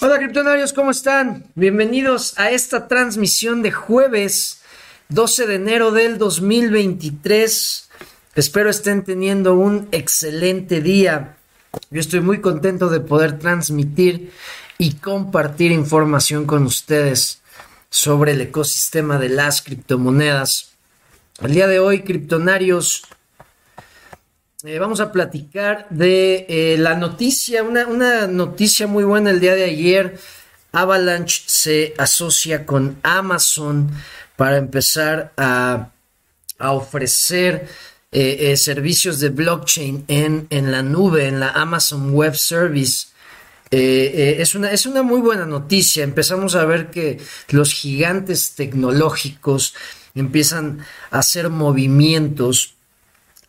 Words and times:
Hola 0.00 0.18
criptonarios, 0.18 0.72
¿cómo 0.72 0.90
están? 0.90 1.46
Bienvenidos 1.54 2.36
a 2.36 2.50
esta 2.50 2.88
transmisión 2.88 3.62
de 3.62 3.70
jueves 3.70 4.60
12 5.10 5.46
de 5.46 5.54
enero 5.54 5.92
del 5.92 6.18
2023. 6.18 7.88
Espero 8.34 8.68
estén 8.68 9.04
teniendo 9.04 9.54
un 9.54 9.88
excelente 9.92 10.80
día. 10.80 11.36
Yo 11.90 12.00
estoy 12.00 12.20
muy 12.20 12.40
contento 12.40 12.88
de 12.88 12.98
poder 12.98 13.38
transmitir 13.38 14.32
y 14.78 14.94
compartir 14.94 15.70
información 15.70 16.46
con 16.46 16.64
ustedes 16.64 17.40
sobre 17.88 18.32
el 18.32 18.40
ecosistema 18.40 19.18
de 19.18 19.28
las 19.28 19.62
criptomonedas. 19.62 20.72
El 21.40 21.52
día 21.52 21.68
de 21.68 21.78
hoy, 21.78 22.02
criptonarios, 22.02 23.04
eh, 24.64 24.78
vamos 24.78 25.00
a 25.00 25.10
platicar 25.10 25.88
de 25.90 26.46
eh, 26.48 26.76
la 26.78 26.94
noticia, 26.94 27.64
una, 27.64 27.86
una, 27.86 28.26
noticia 28.28 28.86
muy 28.86 29.02
buena 29.02 29.30
el 29.30 29.40
día 29.40 29.54
de 29.54 29.64
ayer. 29.64 30.18
Avalanche 30.72 31.42
se 31.46 31.94
asocia 31.98 32.64
con 32.64 32.98
Amazon 33.02 33.90
para 34.36 34.58
empezar 34.58 35.32
a, 35.36 35.88
ofrecer 36.58 37.66
eh, 38.12 38.56
servicios 38.56 39.18
de 39.18 39.30
blockchain 39.30 40.04
en, 40.06 40.46
en, 40.50 40.70
la 40.70 40.82
nube, 40.82 41.26
en 41.26 41.40
la 41.40 41.50
Amazon 41.50 42.12
Web 42.14 42.36
Service. 42.36 43.08
es, 43.70 44.54
una, 44.54 44.70
es 44.70 44.86
una 44.86 45.02
muy 45.02 45.20
buena 45.20 45.44
noticia. 45.44 46.04
Empezamos 46.04 46.54
a 46.54 46.64
ver 46.64 46.90
que 46.90 47.18
los 47.48 47.72
gigantes 47.72 48.54
tecnológicos 48.54 49.74
empiezan 50.14 50.84
a 51.10 51.18
hacer 51.18 51.48
movimientos 51.48 52.76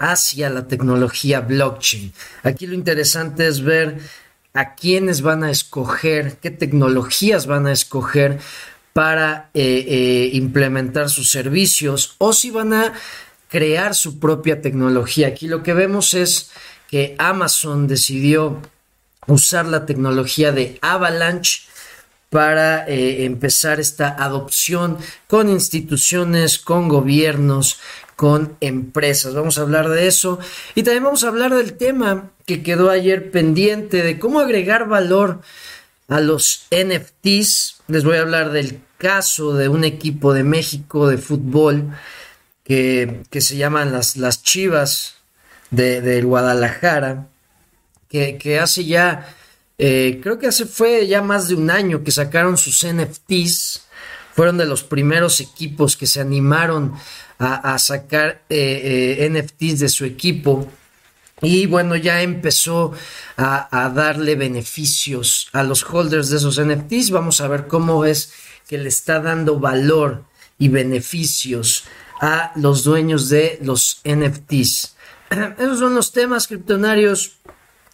hacia 0.04 0.50
la 0.50 0.68
tecnología 0.68 1.40
blockchain. 1.40 2.14
Aquí 2.44 2.68
lo 2.68 2.76
interesante 2.76 3.48
es 3.48 3.64
ver 3.64 4.00
a 4.54 4.76
quiénes 4.76 5.22
van 5.22 5.44
a 5.44 5.50
escoger, 5.50 6.38
qué 6.42 6.52
tecnologías 6.52 7.48
van 7.48 7.68
a 7.68 7.72
escoger 7.72 8.40
para 8.92 9.50
eh, 9.54 9.86
eh, 9.88 10.30
implementar 10.34 11.10
sus 11.10 11.32
servicios 11.32 12.16
o 12.20 12.34
si 12.34 12.52
van 12.52 12.74
a 12.74 12.94
crear 13.48 13.96
su 13.96 14.20
propia 14.20 14.62
tecnología. 14.62 15.28
Aquí 15.28 15.48
lo 15.48 15.64
que 15.64 15.74
vemos 15.74 16.14
es 16.14 16.52
que 16.90 17.16
Amazon 17.18 17.88
decidió 17.88 18.62
usar 19.28 19.66
la 19.66 19.86
tecnología 19.86 20.52
de 20.52 20.78
Avalanche 20.82 21.62
para 22.30 22.88
eh, 22.88 23.26
empezar 23.26 23.80
esta 23.80 24.10
adopción 24.10 24.98
con 25.28 25.50
instituciones, 25.50 26.58
con 26.58 26.90
gobiernos, 26.90 27.80
con 28.16 28.56
empresas. 28.62 29.34
Vamos 29.34 29.58
a 29.58 29.62
hablar 29.62 29.90
de 29.90 30.08
eso 30.08 30.40
y 30.76 30.84
también 30.84 31.04
vamos 31.04 31.24
a 31.24 31.30
hablar 31.30 31.54
del 31.54 31.74
tema 31.74 32.32
que 32.46 32.64
quedó 32.64 32.90
ayer 32.90 33.32
pendiente 33.32 34.04
de 34.04 34.20
cómo 34.20 34.40
agregar 34.40 34.88
valor 34.88 35.42
a 36.08 36.20
los 36.20 36.68
NFTs. 36.72 37.82
Les 37.88 38.04
voy 38.04 38.18
a 38.18 38.22
hablar 38.22 38.52
del 38.52 38.82
caso 38.98 39.54
de 39.54 39.68
un 39.68 39.84
equipo 39.84 40.34
de 40.34 40.44
México 40.44 41.08
de 41.08 41.18
fútbol 41.18 41.92
que, 42.64 43.24
se 43.32 43.58
llaman 43.58 43.92
las, 43.92 44.16
las 44.16 44.42
Chivas 44.44 45.16
de, 45.72 46.22
Guadalajara, 46.22 47.28
que, 48.10 48.60
hace 48.60 48.86
ya, 48.86 49.36
eh, 49.78 50.20
creo 50.22 50.40
que 50.40 50.48
hace 50.48 50.66
fue 50.66 51.08
ya 51.08 51.22
más 51.22 51.48
de 51.48 51.56
un 51.56 51.70
año 51.70 52.04
que 52.04 52.12
sacaron 52.12 52.58
sus 52.58 52.86
NFTs. 52.86 53.88
Fueron 54.34 54.58
de 54.58 54.66
los 54.66 54.84
primeros 54.84 55.42
equipos 55.42 55.96
que 55.96 56.08
se 56.08 56.20
animaron 56.20 56.94
a, 57.40 57.78
sacar 57.80 58.44
eh, 58.50 59.18
eh, 59.20 59.30
NFTs 59.30 59.80
de 59.80 59.90
su 59.90 60.06
equipo. 60.06 60.70
Y 61.42 61.66
bueno, 61.66 61.96
ya 61.96 62.22
empezó 62.22 62.94
a, 63.36 63.92
darle 63.94 64.36
beneficios 64.36 65.50
a 65.52 65.64
los 65.64 65.84
holders 65.84 66.30
de 66.30 66.38
esos 66.38 66.60
NFTs. 66.60 67.12
Vamos 67.12 67.42
a 67.42 67.48
ver 67.48 67.68
cómo 67.68 68.06
es 68.06 68.34
que 68.68 68.78
le 68.78 68.88
está 68.90 69.20
dando 69.20 69.60
valor 69.60 70.24
y 70.58 70.70
beneficios 70.70 71.84
a 72.22 72.54
los 72.56 72.84
dueños 72.84 73.28
de 73.28 73.60
los 73.62 74.02
NFTs. 74.06 74.96
Esos 75.60 75.80
son 75.80 75.96
los 75.96 76.14
temas 76.14 76.48
criptonarios. 76.48 77.34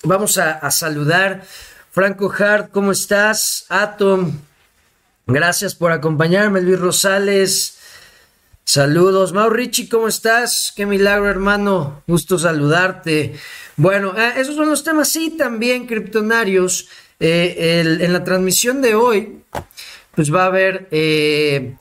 Vamos 0.04 0.38
a, 0.38 0.52
a 0.52 0.70
saludar. 0.70 1.44
Franco 1.92 2.32
Hart, 2.38 2.70
¿cómo 2.72 2.92
estás? 2.92 3.66
Atom, 3.70 4.40
gracias 5.26 5.74
por 5.74 5.92
acompañarme. 5.92 6.62
Luis 6.62 6.80
Rosales, 6.80 7.79
Saludos, 8.72 9.34
Maurici, 9.34 9.90
¿cómo 9.90 10.08
estás? 10.08 10.72
Qué 10.76 10.86
milagro, 10.86 11.28
hermano. 11.28 12.04
Gusto 12.06 12.38
saludarte. 12.38 13.34
Bueno, 13.78 14.14
ah, 14.16 14.34
esos 14.38 14.56
son 14.56 14.70
los 14.70 14.84
temas, 14.84 15.10
sí, 15.10 15.32
también 15.32 15.88
criptonarios. 15.88 16.88
Eh, 17.20 17.98
en 18.00 18.14
la 18.14 18.24
transmisión 18.24 18.84
de 18.84 18.94
hoy, 18.94 19.42
pues 20.14 20.32
va 20.32 20.44
a 20.44 20.46
haber, 20.46 20.88
eh, 20.92 21.78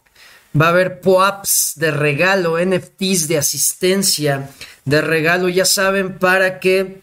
va 0.59 0.69
a 0.69 0.71
haber 0.71 1.03
POAPs 1.03 1.75
de 1.77 1.91
regalo, 1.91 2.57
NFTs 2.59 3.29
de 3.29 3.37
asistencia 3.37 4.49
de 4.87 5.03
regalo, 5.03 5.51
ya 5.51 5.67
saben, 5.67 6.17
para 6.19 6.59
que 6.59 7.03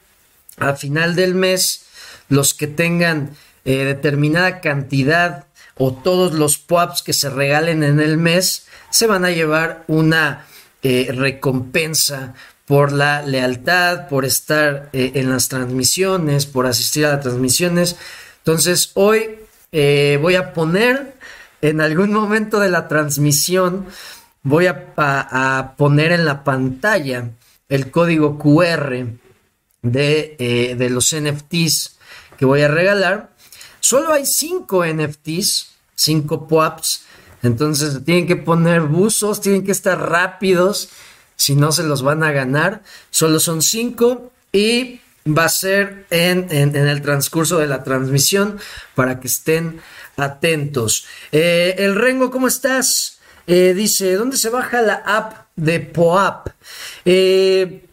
a 0.57 0.73
final 0.73 1.15
del 1.15 1.35
mes 1.35 1.85
los 2.27 2.55
que 2.55 2.65
tengan 2.65 3.37
eh, 3.65 3.83
determinada 3.83 4.61
cantidad 4.61 5.45
o 5.77 5.93
todos 5.93 6.33
los 6.33 6.57
POAPs 6.57 7.03
que 7.03 7.13
se 7.13 7.29
regalen 7.29 7.83
en 7.83 7.99
el 7.99 8.17
mes, 8.17 8.64
se 8.89 9.07
van 9.07 9.25
a 9.25 9.31
llevar 9.31 9.83
una 9.87 10.45
eh, 10.87 11.11
recompensa 11.11 12.35
por 12.65 12.91
la 12.91 13.23
lealtad, 13.23 14.07
por 14.07 14.25
estar 14.25 14.89
eh, 14.93 15.13
en 15.15 15.31
las 15.31 15.49
transmisiones, 15.49 16.45
por 16.45 16.67
asistir 16.67 17.05
a 17.05 17.13
las 17.13 17.21
transmisiones. 17.21 17.95
Entonces, 18.37 18.91
hoy 18.93 19.39
eh, 19.71 20.19
voy 20.21 20.35
a 20.35 20.53
poner 20.53 21.15
en 21.61 21.81
algún 21.81 22.13
momento 22.13 22.59
de 22.59 22.69
la 22.69 22.87
transmisión, 22.87 23.87
voy 24.43 24.67
a, 24.67 25.73
poner 25.75 26.11
en 26.11 26.25
la 26.25 26.43
pantalla 26.43 27.31
el 27.67 27.89
código 27.89 28.37
QR 28.37 29.07
de, 29.81 30.75
de 30.77 30.89
los 30.91 31.15
NFTs 31.15 31.97
que 32.37 32.45
voy 32.45 32.61
a 32.61 32.67
regalar. 32.67 33.31
Solo 33.79 34.13
hay 34.13 34.25
cinco 34.27 34.85
NFTs, 34.85 35.71
cinco 35.95 36.47
POAPs 36.47 37.04
entonces 37.45 38.03
tienen 38.03 38.27
que 38.27 38.35
poner 38.35 38.81
buzos, 38.81 39.41
tienen 39.41 39.63
que 39.63 39.71
estar 39.71 39.99
rápidos, 40.09 40.89
si 41.35 41.55
no 41.55 41.71
se 41.71 41.83
los 41.83 42.01
van 42.01 42.23
a 42.23 42.31
ganar. 42.31 42.81
Solo 43.11 43.39
son 43.39 43.61
cinco 43.61 44.31
y 44.51 45.01
va 45.27 45.45
a 45.45 45.49
ser 45.49 46.05
en, 46.09 46.49
el 46.51 47.01
transcurso 47.01 47.57
de 47.57 47.67
la 47.67 47.83
transmisión 47.83 48.59
para 48.95 49.19
que 49.19 49.27
estén 49.27 49.79
atentos. 50.17 51.05
Eh, 51.31 51.75
el 51.79 51.95
Rengo, 51.95 52.31
¿cómo 52.31 52.47
estás? 52.47 53.19
Eh, 53.47 53.73
dice, 53.75 54.13
¿dónde 54.15 54.37
se 54.37 54.49
baja 54.49 54.81
la 54.81 54.95
app 55.05 55.47
de 55.55 55.79
POAP? 55.79 56.47
Eh, 57.05 57.85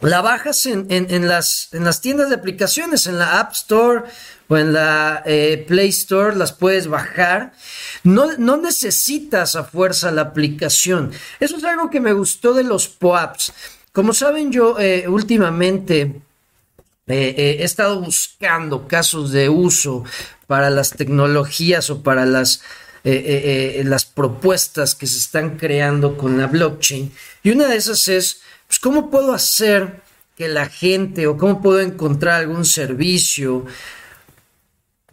la 0.00 0.20
bajas 0.20 0.66
en, 0.66 1.28
las, 1.28 1.68
en 1.72 1.84
las 1.84 2.00
tiendas 2.00 2.28
de 2.28 2.36
aplicaciones, 2.36 3.06
en 3.06 3.18
la 3.18 3.40
App 3.40 3.52
Store 3.52 4.02
o 4.48 4.56
en 4.56 4.72
la 4.72 5.22
eh, 5.26 5.64
Play 5.66 5.88
Store, 5.88 6.36
las 6.36 6.52
puedes 6.52 6.86
bajar. 6.86 7.52
No, 8.04 8.36
no, 8.38 8.56
necesitas 8.56 9.56
a 9.56 9.64
fuerza 9.64 10.10
la 10.10 10.22
aplicación. 10.22 11.10
Eso 11.40 11.56
es 11.56 11.64
algo 11.64 11.90
que 11.90 12.00
me 12.00 12.12
gustó 12.12 12.54
de 12.54 12.64
los 12.64 12.88
POAPs. 12.88 13.52
Como 13.92 14.12
saben, 14.12 14.52
yo 14.52 14.78
eh, 14.78 15.08
últimamente 15.08 16.20
eh, 17.06 17.56
he 17.58 17.64
estado 17.64 18.00
buscando 18.00 18.86
casos 18.86 19.32
de 19.32 19.48
uso 19.48 20.04
para 20.46 20.70
las 20.70 20.90
tecnologías 20.90 21.90
o 21.90 22.02
para 22.02 22.24
las, 22.26 22.62
las 23.04 24.04
propuestas 24.04 24.94
que 24.94 25.06
se 25.06 25.18
están 25.18 25.56
creando 25.56 26.16
con 26.16 26.38
la 26.38 26.46
blockchain. 26.46 27.12
Y 27.42 27.50
una 27.50 27.68
de 27.68 27.76
esas 27.76 28.08
es 28.08 28.42
pues, 28.66 28.78
¿cómo 28.78 29.10
puedo 29.10 29.32
hacer 29.32 30.02
que 30.36 30.48
la 30.48 30.68
gente 30.68 31.26
o 31.26 31.36
cómo 31.36 31.62
puedo 31.62 31.80
encontrar 31.80 32.40
algún 32.40 32.64
servicio 32.64 33.64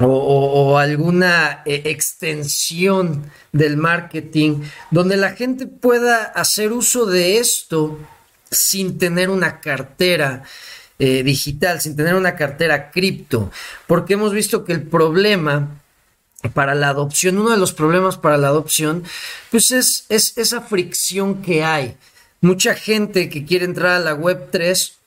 o, 0.06 0.78
alguna 0.78 1.62
eh, 1.66 1.84
extensión 1.86 3.32
del 3.52 3.78
marketing 3.78 4.62
donde 4.92 5.18
la 5.18 5.32
gente 5.32 5.68
pueda 5.68 6.24
hacer 6.24 6.72
uso 6.72 7.06
de 7.06 7.38
esto 7.38 8.00
sin 8.50 8.98
tener 8.98 9.30
una 9.30 9.60
cartera 9.60 10.44
eh, 11.00 11.24
digital, 11.24 11.82
sin 11.82 11.96
tener 11.96 12.16
una 12.16 12.36
cartera 12.36 12.92
cripto, 12.92 13.52
porque 13.88 14.14
hemos 14.14 14.34
visto 14.34 14.64
que 14.64 14.74
el 14.74 14.84
problema 14.84 15.82
para 16.54 16.76
la 16.76 16.90
adopción, 16.90 17.38
uno 17.38 17.52
de 17.52 17.58
los 17.58 17.74
problemas 17.74 18.18
para 18.18 18.38
la 18.38 18.50
adopción, 18.50 19.04
pues 19.50 19.72
es, 19.72 20.06
es 20.10 20.38
esa 20.38 20.62
fricción 20.62 21.42
que 21.42 21.64
hay. 21.64 21.96
Mucha 22.42 22.76
gente 22.76 23.30
que 23.30 23.46
quiere 23.46 23.66
entrar 23.66 23.92
a 23.92 24.00
la 24.00 24.14
web 24.14 24.50
3 24.52 24.98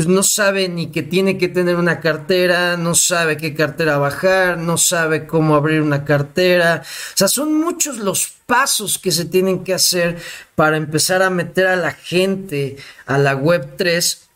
pues 0.00 0.08
no 0.08 0.22
sabe 0.22 0.66
ni 0.70 0.86
que 0.86 1.02
tiene 1.02 1.36
que 1.36 1.48
tener 1.48 1.76
una 1.76 2.00
cartera, 2.00 2.78
no 2.78 2.94
sabe 2.94 3.36
qué 3.36 3.52
cartera 3.52 3.98
bajar, 3.98 4.56
no 4.56 4.78
sabe 4.78 5.26
cómo 5.26 5.54
abrir 5.54 5.82
una 5.82 6.06
cartera. 6.06 6.80
O 6.82 7.16
sea, 7.18 7.28
son 7.28 7.52
muchos 7.52 7.98
los 7.98 8.32
pasos 8.46 8.98
que 8.98 9.12
se 9.12 9.26
tienen 9.26 9.62
que 9.62 9.74
hacer 9.74 10.16
para 10.54 10.78
empezar 10.78 11.20
a 11.20 11.28
meter 11.28 11.66
a 11.66 11.76
la 11.76 11.92
gente 11.92 12.78
a 13.04 13.18
la 13.18 13.36
web 13.36 13.76
3 13.76 14.29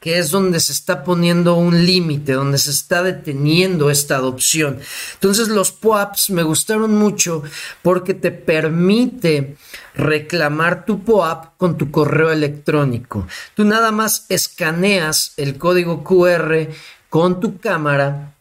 que 0.00 0.18
es 0.18 0.30
donde 0.30 0.60
se 0.60 0.72
está 0.72 1.04
poniendo 1.04 1.56
un 1.56 1.84
límite, 1.84 2.32
donde 2.32 2.56
se 2.56 2.70
está 2.70 3.02
deteniendo 3.02 3.90
esta 3.90 4.16
adopción. 4.16 4.78
Entonces 5.14 5.48
los 5.48 5.72
POAPs 5.72 6.30
me 6.30 6.42
gustaron 6.42 6.96
mucho 6.96 7.42
porque 7.82 8.14
te 8.14 8.30
permite 8.30 9.56
reclamar 9.94 10.86
tu 10.86 11.04
POAP 11.04 11.58
con 11.58 11.76
tu 11.76 11.90
correo 11.90 12.32
electrónico. 12.32 13.28
Tú 13.54 13.64
nada 13.64 13.92
más 13.92 14.24
escaneas 14.30 15.34
el 15.36 15.58
código 15.58 16.02
QR 16.02 16.68
con 17.10 17.38
tu 17.38 17.58
cámara 17.58 18.34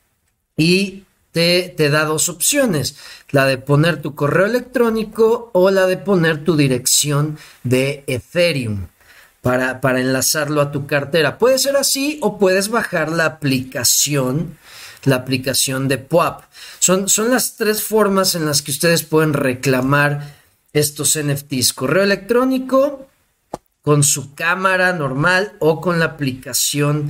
y 0.56 1.04
te, 1.34 1.74
te, 1.76 1.90
da 1.90 2.06
dos 2.06 2.30
opciones, 2.30 2.96
la 3.32 3.46
de 3.46 3.58
poner 3.58 4.02
tu 4.02 4.16
correo 4.16 4.46
electrónico 4.46 5.52
o 5.54 5.70
la 5.72 5.88
de 5.88 5.98
poner 5.98 6.44
tu 6.44 6.56
dirección 6.56 7.38
de 7.64 8.04
Ethereum 8.08 8.88
para, 9.42 9.82
para 9.82 10.00
enlazarlo 10.00 10.62
a 10.62 10.72
tu 10.72 10.86
cartera. 10.88 11.38
Puede 11.38 11.60
ser 11.60 11.78
así 11.78 12.20
o 12.22 12.38
puedes 12.38 12.70
bajar 12.70 13.12
la 13.12 13.26
aplicación, 13.26 14.58
la 15.04 15.16
aplicación 15.16 15.88
de 15.88 15.98
POAP. 15.98 16.44
Son, 16.80 17.10
son 17.10 17.30
las 17.32 17.56
tres 17.56 17.84
formas 17.84 18.36
en 18.36 18.46
las 18.46 18.62
que 18.62 18.72
ustedes 18.72 19.04
pueden 19.04 19.34
reclamar 19.34 20.36
estos 20.74 21.18
NFTs. 21.18 21.74
Correo 21.74 22.04
electrónico, 22.04 23.08
con 23.82 24.04
su 24.04 24.36
cámara 24.36 24.94
normal 24.94 25.54
o 25.60 25.82
con 25.82 26.00
la 26.00 26.06
aplicación 26.06 27.10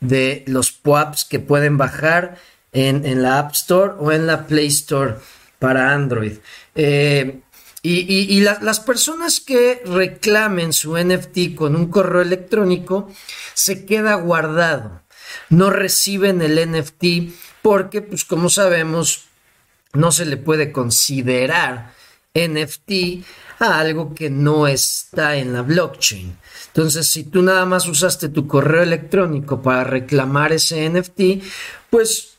de 0.00 0.44
los 0.46 0.72
POAPs 0.72 1.24
que 1.24 1.40
pueden 1.40 1.76
bajar 1.76 2.38
en, 2.72 3.04
en, 3.04 3.22
la 3.22 3.38
App 3.38 3.52
Store 3.52 3.94
o 3.98 4.12
en 4.12 4.26
la 4.26 4.46
Play 4.46 4.68
Store 4.68 5.16
para 5.58 5.92
Android. 5.92 6.38
Eh, 6.74 7.40
y, 7.82 8.40
las 8.40 8.80
personas 8.80 9.40
que 9.40 9.82
reclamen 9.84 10.72
su 10.72 10.96
NFT 10.98 11.54
con 11.54 11.76
un 11.76 11.90
correo 11.90 12.20
electrónico 12.22 13.10
se 13.54 13.86
queda 13.86 14.14
guardado. 14.14 15.02
No 15.48 15.70
reciben 15.70 16.42
el 16.42 16.70
NFT 16.70 17.32
porque, 17.62 18.02
pues 18.02 18.24
como 18.24 18.50
sabemos, 18.50 19.24
no 19.92 20.12
se 20.12 20.26
le 20.26 20.36
puede 20.36 20.72
considerar 20.72 21.92
NFT 22.34 23.24
a 23.58 23.78
algo 23.80 24.14
que 24.14 24.30
no 24.30 24.66
está 24.66 25.36
en 25.36 25.52
la 25.52 25.62
blockchain. 25.62 26.36
Entonces, 26.68 27.06
si 27.06 27.24
tú 27.24 27.42
nada 27.42 27.64
más 27.66 27.86
usaste 27.88 28.28
tu 28.28 28.46
correo 28.46 28.82
electrónico 28.82 29.62
para 29.62 29.84
reclamar 29.84 30.52
ese 30.52 30.88
NFT, 30.88 31.42
pues 31.90 32.38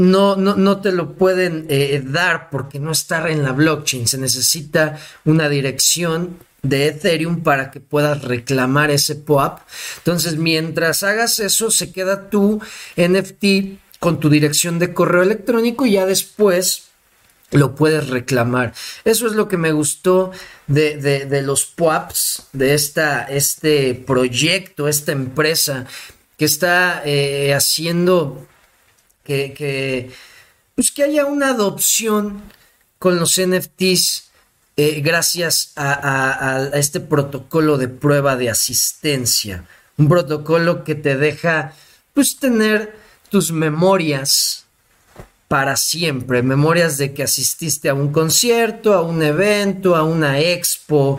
no, 0.00 0.34
no, 0.36 0.56
no 0.56 0.80
te 0.80 0.92
lo 0.92 1.12
pueden 1.12 1.66
eh, 1.68 2.02
dar 2.04 2.48
porque 2.50 2.80
no 2.80 2.90
está 2.90 3.28
en 3.28 3.42
la 3.42 3.52
blockchain. 3.52 4.06
Se 4.06 4.18
necesita 4.18 4.98
una 5.24 5.48
dirección 5.48 6.38
de 6.62 6.86
Ethereum 6.88 7.42
para 7.42 7.70
que 7.70 7.80
puedas 7.80 8.22
reclamar 8.22 8.90
ese 8.90 9.14
POAP. 9.14 9.60
Entonces, 9.98 10.36
mientras 10.36 11.02
hagas 11.02 11.38
eso, 11.38 11.70
se 11.70 11.92
queda 11.92 12.30
tu 12.30 12.60
NFT 12.96 13.78
con 13.98 14.20
tu 14.20 14.30
dirección 14.30 14.78
de 14.78 14.94
correo 14.94 15.22
electrónico 15.22 15.84
y 15.84 15.92
ya 15.92 16.06
después 16.06 16.84
lo 17.50 17.74
puedes 17.74 18.08
reclamar. 18.08 18.72
Eso 19.04 19.26
es 19.26 19.34
lo 19.34 19.48
que 19.48 19.58
me 19.58 19.72
gustó 19.72 20.30
de, 20.66 20.96
de, 20.96 21.42
los 21.42 21.66
POAPs, 21.66 22.46
de 22.52 22.74
esta, 22.74 23.24
este 23.24 23.94
proyecto, 23.94 24.88
esta 24.88 25.12
empresa 25.12 25.84
que 26.38 26.44
está 26.46 27.02
eh, 27.04 27.52
haciendo 27.52 28.46
que, 29.30 30.10
pues 30.74 30.90
que 30.90 31.04
haya 31.04 31.24
una 31.26 31.50
adopción 31.50 32.42
con 32.98 33.18
los 33.18 33.40
NFTs 33.40 34.30
eh, 34.76 35.00
gracias 35.00 35.72
a, 35.76 36.70
este 36.74 37.00
protocolo 37.00 37.78
de 37.78 37.88
prueba 37.88 38.36
de 38.36 38.50
asistencia. 38.50 39.64
Un 39.96 40.08
protocolo 40.08 40.84
que 40.84 40.94
te 40.94 41.16
deja 41.16 41.74
pues 42.14 42.38
tener 42.38 42.96
tus 43.28 43.52
memorias 43.52 44.64
para 45.48 45.76
siempre, 45.76 46.42
memorias 46.42 46.96
de 46.96 47.12
que 47.12 47.22
asististe 47.22 47.88
a 47.88 47.94
un 47.94 48.12
concierto, 48.12 48.94
a 48.94 49.02
un 49.02 49.22
evento, 49.22 49.96
a 49.96 50.02
una 50.02 50.38
expo, 50.40 51.18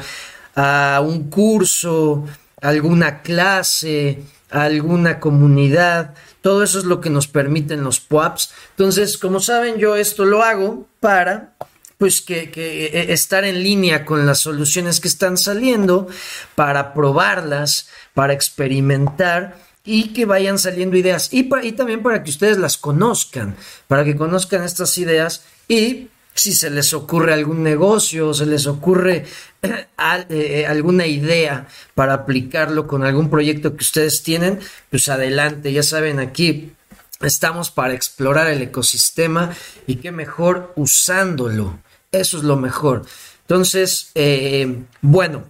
a 0.55 1.01
un 1.03 1.29
curso, 1.29 2.25
a 2.61 2.69
alguna 2.69 3.21
clase, 3.21 4.23
a 4.49 4.63
alguna 4.63 5.19
comunidad. 5.19 6.13
Todo 6.41 6.63
eso 6.63 6.79
es 6.79 6.85
lo 6.85 7.01
que 7.01 7.09
nos 7.09 7.27
permiten 7.27 7.83
los 7.83 7.99
POAPs. 7.99 8.51
Entonces, 8.71 9.17
como 9.17 9.39
saben, 9.39 9.77
yo 9.77 9.95
esto 9.95 10.25
lo 10.25 10.43
hago 10.43 10.87
para 10.99 11.53
pues 11.97 12.21
que, 12.21 12.49
que, 12.49 13.13
estar 13.13 13.43
en 13.43 13.61
línea 13.61 14.05
con 14.05 14.25
las 14.25 14.39
soluciones 14.39 14.99
que 14.99 15.07
están 15.07 15.37
saliendo, 15.37 16.07
para 16.55 16.95
probarlas, 16.95 17.89
para 18.15 18.33
experimentar 18.33 19.55
y 19.85 20.13
que 20.13 20.25
vayan 20.25 20.57
saliendo 20.57 20.97
ideas 20.97 21.29
y 21.31 21.43
también 21.73 22.01
para 22.01 22.23
que 22.23 22.31
ustedes 22.31 22.57
las 22.57 22.77
conozcan, 22.77 23.55
para 23.87 24.03
que 24.03 24.15
conozcan 24.15 24.63
estas 24.63 24.97
ideas 24.97 25.43
y 25.67 26.09
si 26.33 26.53
se 26.53 26.69
les 26.69 26.93
ocurre 26.93 27.33
algún 27.33 27.63
negocio, 27.63 28.33
se 28.33 28.45
les 28.45 28.65
ocurre 28.67 29.25
eh, 29.61 29.85
eh, 30.29 30.65
alguna 30.67 31.05
idea 31.05 31.67
para 31.93 32.13
aplicarlo 32.13 32.87
con 32.87 33.03
algún 33.03 33.29
proyecto 33.29 33.75
que 33.75 33.83
ustedes 33.83 34.23
tienen, 34.23 34.59
pues 34.89 35.09
adelante, 35.09 35.73
ya 35.73 35.83
saben, 35.83 36.19
aquí 36.19 36.73
estamos 37.21 37.69
para 37.69 37.93
explorar 37.93 38.49
el 38.49 38.61
ecosistema 38.61 39.55
y 39.87 39.95
qué 39.95 40.11
mejor 40.11 40.73
usándolo, 40.75 41.79
eso 42.11 42.37
es 42.37 42.43
lo 42.43 42.57
mejor. 42.57 43.05
Entonces, 43.41 44.11
eh, 44.15 44.83
bueno, 45.01 45.43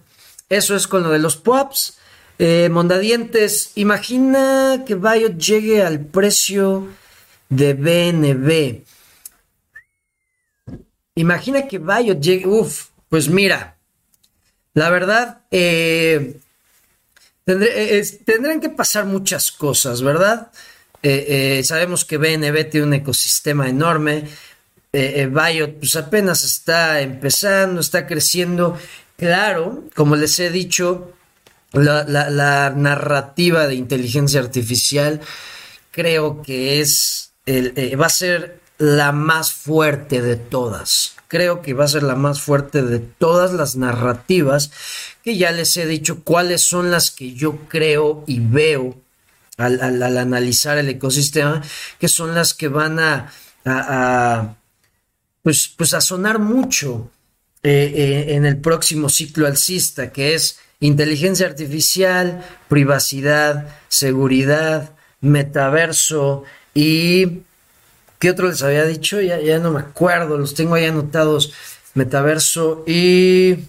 eso 0.48 0.74
es 0.74 0.86
con 0.86 1.02
lo 1.02 1.10
de 1.10 1.18
los 1.18 1.36
pops. 1.36 1.98
Mondadientes, 2.70 3.70
imagina 3.76 4.82
que 4.84 4.96
Biot 4.96 5.38
llegue 5.38 5.80
al 5.84 6.00
precio 6.00 6.88
de 7.48 7.74
BNB. 7.74 8.82
Imagina 11.14 11.68
que 11.68 11.78
Biot 11.78 12.20
llegue, 12.20 12.46
uff, 12.46 12.88
pues 13.08 13.28
mira, 13.28 13.76
la 14.72 14.88
verdad, 14.88 15.42
eh, 15.50 16.40
eh 17.46 18.20
tendrán 18.24 18.60
que 18.60 18.70
pasar 18.70 19.04
muchas 19.04 19.52
cosas, 19.52 20.00
¿verdad? 20.02 20.50
Eh, 21.02 21.62
sabemos 21.64 22.04
que 22.04 22.16
BNB 22.16 22.70
tiene 22.70 22.86
un 22.86 22.94
ecosistema 22.94 23.68
enorme, 23.68 24.24
Biot 24.92 25.78
pues 25.78 25.96
apenas 25.96 26.44
está 26.44 27.00
empezando, 27.00 27.80
está 27.80 28.06
creciendo. 28.06 28.78
Claro, 29.16 29.84
como 29.94 30.16
les 30.16 30.38
he 30.38 30.50
dicho, 30.50 31.12
la, 31.72 32.72
narrativa 32.76 33.66
de 33.66 33.74
inteligencia 33.74 34.40
artificial 34.40 35.20
creo 35.90 36.42
que 36.42 36.80
es 36.80 37.32
va 37.46 38.06
a 38.06 38.10
ser 38.10 38.61
la 38.82 39.12
más 39.12 39.52
fuerte 39.52 40.20
de 40.22 40.34
todas. 40.34 41.14
Creo 41.28 41.62
que 41.62 41.72
va 41.72 41.84
a 41.84 41.88
ser 41.88 42.02
la 42.02 42.16
más 42.16 42.40
fuerte 42.40 42.82
de 42.82 42.98
todas 42.98 43.52
las 43.52 43.76
narrativas 43.76 44.72
que 45.22 45.36
ya 45.36 45.52
les 45.52 45.76
he 45.76 45.86
dicho 45.86 46.24
cuáles 46.24 46.62
son 46.62 46.90
las 46.90 47.12
que 47.12 47.32
yo 47.32 47.68
creo 47.68 48.24
y 48.26 48.40
veo 48.40 48.96
al, 49.56 50.02
analizar 50.02 50.78
el 50.78 50.88
ecosistema, 50.88 51.62
que 52.00 52.08
son 52.08 52.34
las 52.34 52.54
que 52.54 52.66
van 52.66 52.98
a, 52.98 54.56
pues, 55.42 55.72
pues 55.76 55.94
a 55.94 56.00
sonar 56.00 56.40
mucho 56.40 57.08
eh, 57.62 57.92
eh, 57.94 58.34
en 58.34 58.44
el 58.46 58.56
próximo 58.56 59.08
ciclo 59.08 59.46
alcista, 59.46 60.10
que 60.10 60.34
es 60.34 60.58
inteligencia 60.80 61.46
artificial, 61.46 62.44
privacidad, 62.68 63.68
seguridad, 63.86 64.96
metaverso 65.20 66.42
y 66.74 67.42
¿Qué 68.22 68.30
otro 68.30 68.46
les 68.46 68.62
había 68.62 68.84
dicho? 68.84 69.20
Ya, 69.20 69.40
ya 69.40 69.58
no 69.58 69.72
me 69.72 69.80
acuerdo, 69.80 70.38
los 70.38 70.54
tengo 70.54 70.76
ahí 70.76 70.84
anotados. 70.84 71.52
Metaverso 71.94 72.84
y... 72.86 73.64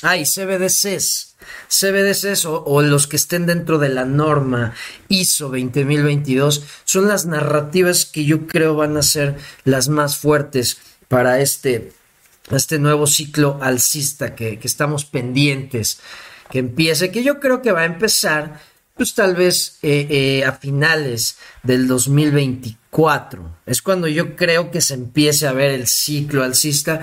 Ay, 0.00 0.24
CBDCs. 0.24 1.36
CBDCs 1.68 2.46
o, 2.46 2.80
los 2.80 3.06
que 3.06 3.16
estén 3.16 3.44
dentro 3.44 3.76
de 3.76 3.90
la 3.90 4.06
norma 4.06 4.72
ISO 5.08 5.50
20022 5.50 6.64
son 6.84 7.08
las 7.08 7.26
narrativas 7.26 8.06
que 8.06 8.24
yo 8.24 8.46
creo 8.46 8.74
van 8.74 8.96
a 8.96 9.02
ser 9.02 9.36
las 9.64 9.90
más 9.90 10.16
fuertes 10.16 10.78
para 11.08 11.40
este, 11.40 11.92
este 12.50 12.78
nuevo 12.78 13.06
ciclo 13.06 13.58
alcista 13.60 14.34
que, 14.34 14.58
que 14.58 14.66
estamos 14.66 15.04
pendientes 15.04 16.00
que 16.50 16.60
empiece, 16.60 17.10
que 17.10 17.22
yo 17.22 17.38
creo 17.38 17.60
que 17.60 17.72
va 17.72 17.82
a 17.82 17.84
empezar 17.84 18.58
pues 18.98 19.14
tal 19.14 19.36
vez 19.36 19.78
eh, 19.82 20.06
eh, 20.10 20.44
a 20.44 20.52
finales 20.52 21.38
del 21.62 21.86
2024. 22.90 23.56
Es 23.66 23.82
cuando 23.82 24.08
yo 24.08 24.36
creo 24.36 24.70
que 24.70 24.80
se 24.80 24.94
empiece 24.94 25.46
a 25.46 25.52
ver 25.52 25.70
el 25.70 25.86
ciclo 25.86 26.42
alcista, 26.42 27.00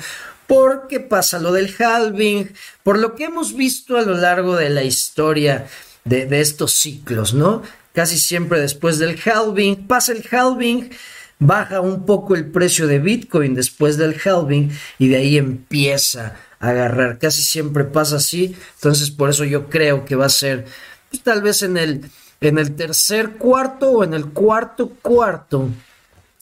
porque 0.48 1.00
pasa 1.00 1.39
lo 1.39 1.51
del 1.51 1.74
halving, 1.80 2.51
por 2.84 3.00
lo 3.00 3.15
que 3.15 3.25
hemos 3.25 3.56
visto 3.56 3.98
a 3.98 4.01
lo 4.01 4.15
largo 4.15 4.56
de 4.56 4.70
la 4.70 4.84
historia 4.84 5.68
de, 6.04 6.39
estos 6.39 6.74
ciclos, 6.74 7.34
¿no? 7.34 7.63
Casi 7.94 8.20
siempre 8.20 8.60
después 8.60 9.00
del 9.00 9.20
halving, 9.25 9.88
pasa 9.88 10.12
el 10.12 10.24
halving, 10.30 10.92
baja 11.39 11.82
un 11.82 12.06
poco 12.06 12.36
el 12.36 12.46
precio 12.46 12.88
de 12.88 13.00
Bitcoin 13.00 13.56
después 13.56 13.98
del 13.98 14.20
halving 14.24 14.72
y 15.00 15.08
de 15.08 15.18
ahí 15.18 15.38
empieza 15.38 16.36
a 16.60 16.70
agarrar. 16.70 17.18
Casi 17.18 17.42
siempre 17.42 17.86
pasa 17.86 18.18
así, 18.18 18.56
entonces 18.75 19.10
por 19.10 19.30
eso 19.32 19.46
yo 19.46 19.68
creo 19.70 20.06
que 20.06 20.15
va 20.15 20.27
a 20.27 20.30
ser 20.30 20.65
pues, 21.10 21.24
tal 21.24 21.42
vez 21.42 21.63
en 21.63 21.77
el, 21.77 22.12
en 22.42 22.58
el 22.58 22.75
tercer 22.75 23.32
cuarto 23.32 23.89
o 23.92 24.04
en 24.04 24.13
el 24.13 24.27
cuarto 24.27 24.89
cuarto 25.01 25.70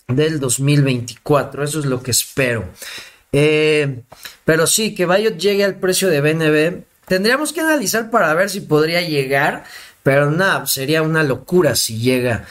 del 0.08 0.40
2024. 0.40 1.64
Eso 1.64 1.80
es 1.80 1.86
lo 1.86 2.02
que 2.02 2.12
espero. 2.12 2.66
Eh, 3.32 4.04
pero 4.46 4.68
sí, 4.68 4.94
que 4.94 5.06
Bayot 5.06 5.38
llegue 5.38 5.64
al 5.64 5.76
precio 5.76 6.10
de 6.10 6.22
BNB. 6.22 6.84
Tendríamos 7.06 7.52
que 7.52 7.62
analizar 7.62 8.10
para 8.10 8.34
ver 8.34 8.50
si 8.50 8.62
podría 8.62 9.02
llegar, 9.02 9.66
pero 10.04 10.32
nada, 10.32 10.68
sería 10.68 11.02
una 11.02 11.24
locura 11.24 11.76
si 11.76 11.98
llega. 12.00 12.46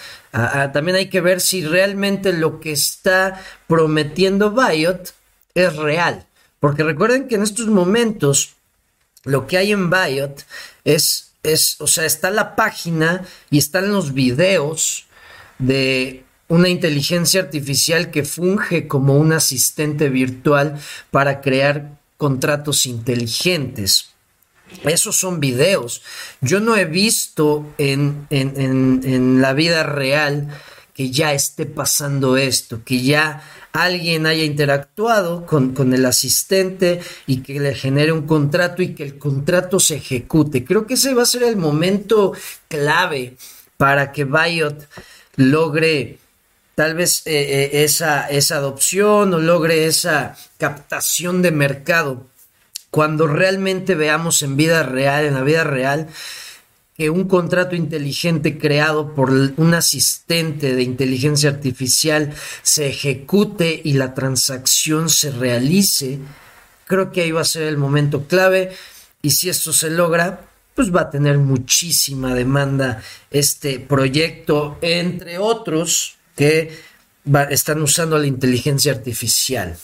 también 0.72 0.96
hay 0.96 1.08
que 1.08 1.20
ver 1.20 1.40
si 1.40 1.64
realmente 1.64 2.32
lo 2.32 2.60
que 2.60 2.72
está 2.72 3.40
prometiendo 3.66 4.50
Bayot 4.50 5.14
es 5.54 5.76
real. 5.76 6.26
Porque 6.60 6.84
recuerden 6.84 7.28
que 7.28 7.34
en 7.34 7.42
estos 7.42 7.66
momentos 7.66 8.54
lo 9.24 9.46
que 9.46 9.58
hay 9.58 9.72
en 9.72 9.90
Bayot 9.90 10.44
es, 10.84 11.31
es, 11.42 11.76
o 11.80 11.86
sea, 11.86 12.04
está 12.04 12.30
la 12.30 12.54
página 12.54 13.24
y 13.50 13.58
están 13.58 13.92
los 13.92 14.14
videos 14.14 15.06
de 15.58 16.24
una 16.48 16.68
inteligencia 16.68 17.40
artificial 17.40 18.10
que 18.10 18.24
funge 18.24 18.86
como 18.86 19.16
un 19.16 19.32
asistente 19.32 20.08
virtual 20.08 20.78
para 21.10 21.40
crear 21.40 21.98
contratos 22.16 22.86
inteligentes. 22.86 24.10
Esos 24.84 25.16
son 25.16 25.40
videos. 25.40 26.02
Yo 26.40 26.60
no 26.60 26.76
he 26.76 26.84
visto 26.84 27.66
en, 27.78 28.26
en, 28.30 29.42
la 29.42 29.52
vida 29.52 29.82
real 29.82 30.48
que 30.94 31.10
ya 31.10 31.32
esté 31.32 31.66
pasando 31.66 32.36
esto, 32.36 32.82
que 32.84 33.02
ya 33.02 33.42
alguien 33.72 34.26
haya 34.26 34.44
interactuado 34.44 35.46
con, 35.46 35.74
con, 35.74 35.94
el 35.94 36.04
asistente 36.04 37.00
y 37.26 37.38
que 37.38 37.58
le 37.58 37.74
genere 37.74 38.12
un 38.12 38.26
contrato 38.26 38.82
y 38.82 38.94
que 38.94 39.02
el 39.02 39.18
contrato 39.18 39.80
se 39.80 39.96
ejecute. 39.96 40.64
Creo 40.64 40.86
que 40.86 40.94
ese 40.94 41.14
va 41.14 41.22
a 41.22 41.26
ser 41.26 41.42
el 41.42 41.56
momento 41.56 42.32
clave 42.68 43.36
para 43.76 44.12
que 44.12 44.24
Biot 44.24 44.88
logre 45.36 46.18
tal 46.74 46.94
vez 46.94 47.22
eh, 47.26 47.32
eh, 47.32 47.84
esa, 47.84 48.28
esa 48.28 48.56
adopción 48.56 49.34
o 49.34 49.38
logre 49.38 49.86
esa 49.86 50.36
captación 50.58 51.42
de 51.42 51.50
mercado, 51.50 52.26
cuando 52.90 53.26
realmente 53.26 53.94
veamos 53.94 54.42
en 54.42 54.56
vida 54.56 54.82
real, 54.82 55.24
en 55.24 55.34
la 55.34 55.42
vida 55.42 55.64
real, 55.64 56.08
que 56.96 57.10
un 57.10 57.24
contrato 57.24 57.74
inteligente 57.74 58.58
creado 58.58 59.14
por 59.14 59.30
un 59.30 59.74
asistente 59.74 60.74
de 60.74 60.82
inteligencia 60.82 61.50
artificial 61.50 62.34
se 62.62 62.88
ejecute 62.88 63.80
y 63.82 63.94
la 63.94 64.14
transacción 64.14 65.08
se 65.08 65.30
realice, 65.30 66.18
creo 66.86 67.10
que 67.10 67.22
ahí 67.22 67.32
va 67.32 67.40
a 67.40 67.44
ser 67.44 67.62
el 67.62 67.78
momento 67.78 68.26
clave 68.26 68.72
y 69.22 69.30
si 69.30 69.48
esto 69.48 69.72
se 69.72 69.90
logra, 69.90 70.46
pues 70.74 70.94
va 70.94 71.02
a 71.02 71.10
tener 71.10 71.38
muchísima 71.38 72.34
demanda 72.34 73.02
este 73.30 73.78
proyecto, 73.78 74.78
entre 74.80 75.38
otros 75.38 76.16
que 76.36 76.76
están 77.50 77.82
usando 77.82 78.18
la 78.18 78.26
inteligencia 78.26 78.92
artificial. 78.92 79.76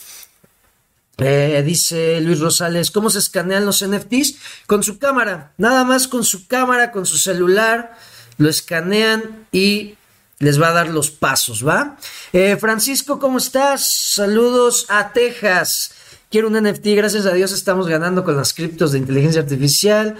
Eh, 1.21 1.61
dice 1.65 2.21
Luis 2.21 2.39
Rosales, 2.39 2.91
¿cómo 2.91 3.09
se 3.09 3.19
escanean 3.19 3.65
los 3.65 3.85
NFTs? 3.85 4.35
Con 4.67 4.83
su 4.83 4.99
cámara, 4.99 5.53
nada 5.57 5.83
más 5.83 6.07
con 6.07 6.23
su 6.23 6.47
cámara, 6.47 6.91
con 6.91 7.05
su 7.05 7.17
celular, 7.17 7.97
lo 8.37 8.49
escanean 8.49 9.47
y 9.51 9.95
les 10.39 10.61
va 10.61 10.69
a 10.69 10.73
dar 10.73 10.89
los 10.89 11.11
pasos, 11.11 11.67
¿va? 11.67 11.97
Eh, 12.31 12.55
Francisco, 12.57 13.19
¿cómo 13.19 13.37
estás? 13.37 14.13
Saludos 14.13 14.85
a 14.89 15.11
Texas. 15.11 15.91
Quiero 16.31 16.47
un 16.47 16.53
NFT, 16.53 16.85
gracias 16.95 17.25
a 17.25 17.33
Dios 17.33 17.51
estamos 17.51 17.87
ganando 17.87 18.23
con 18.23 18.37
las 18.37 18.53
criptos 18.53 18.91
de 18.91 18.99
inteligencia 18.99 19.41
artificial 19.41 20.15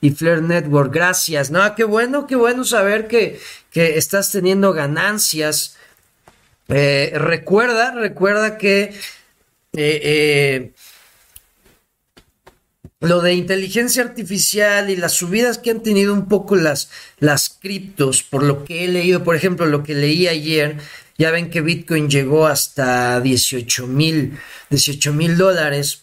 y 0.00 0.10
Flare 0.10 0.42
Network. 0.42 0.92
Gracias. 0.92 1.50
No, 1.50 1.74
qué 1.74 1.84
bueno, 1.84 2.26
qué 2.26 2.36
bueno 2.36 2.64
saber 2.64 3.08
que, 3.08 3.40
que 3.70 3.96
estás 3.96 4.30
teniendo 4.30 4.72
ganancias. 4.74 5.76
Eh, 6.68 7.12
recuerda, 7.14 7.92
recuerda 7.92 8.58
que 8.58 8.94
eh, 9.74 10.00
eh, 10.02 10.72
lo 13.00 13.20
de 13.20 13.34
inteligencia 13.34 14.02
artificial 14.02 14.88
y 14.88 14.96
las 14.96 15.12
subidas 15.12 15.58
que 15.58 15.70
han 15.70 15.82
tenido 15.82 16.14
un 16.14 16.26
poco 16.28 16.56
las, 16.56 16.90
las 17.18 17.50
criptos, 17.50 18.22
por 18.22 18.42
lo 18.42 18.64
que 18.64 18.84
he 18.84 18.88
leído, 18.88 19.24
por 19.24 19.36
ejemplo, 19.36 19.66
lo 19.66 19.82
que 19.82 19.94
leí 19.94 20.26
ayer, 20.26 20.78
ya 21.18 21.30
ven 21.30 21.50
que 21.50 21.60
Bitcoin 21.60 22.08
llegó 22.08 22.46
hasta 22.46 23.20
18 23.20 23.86
mil 23.86 24.38
18 24.70 25.12
mil 25.12 25.36
dólares, 25.36 26.02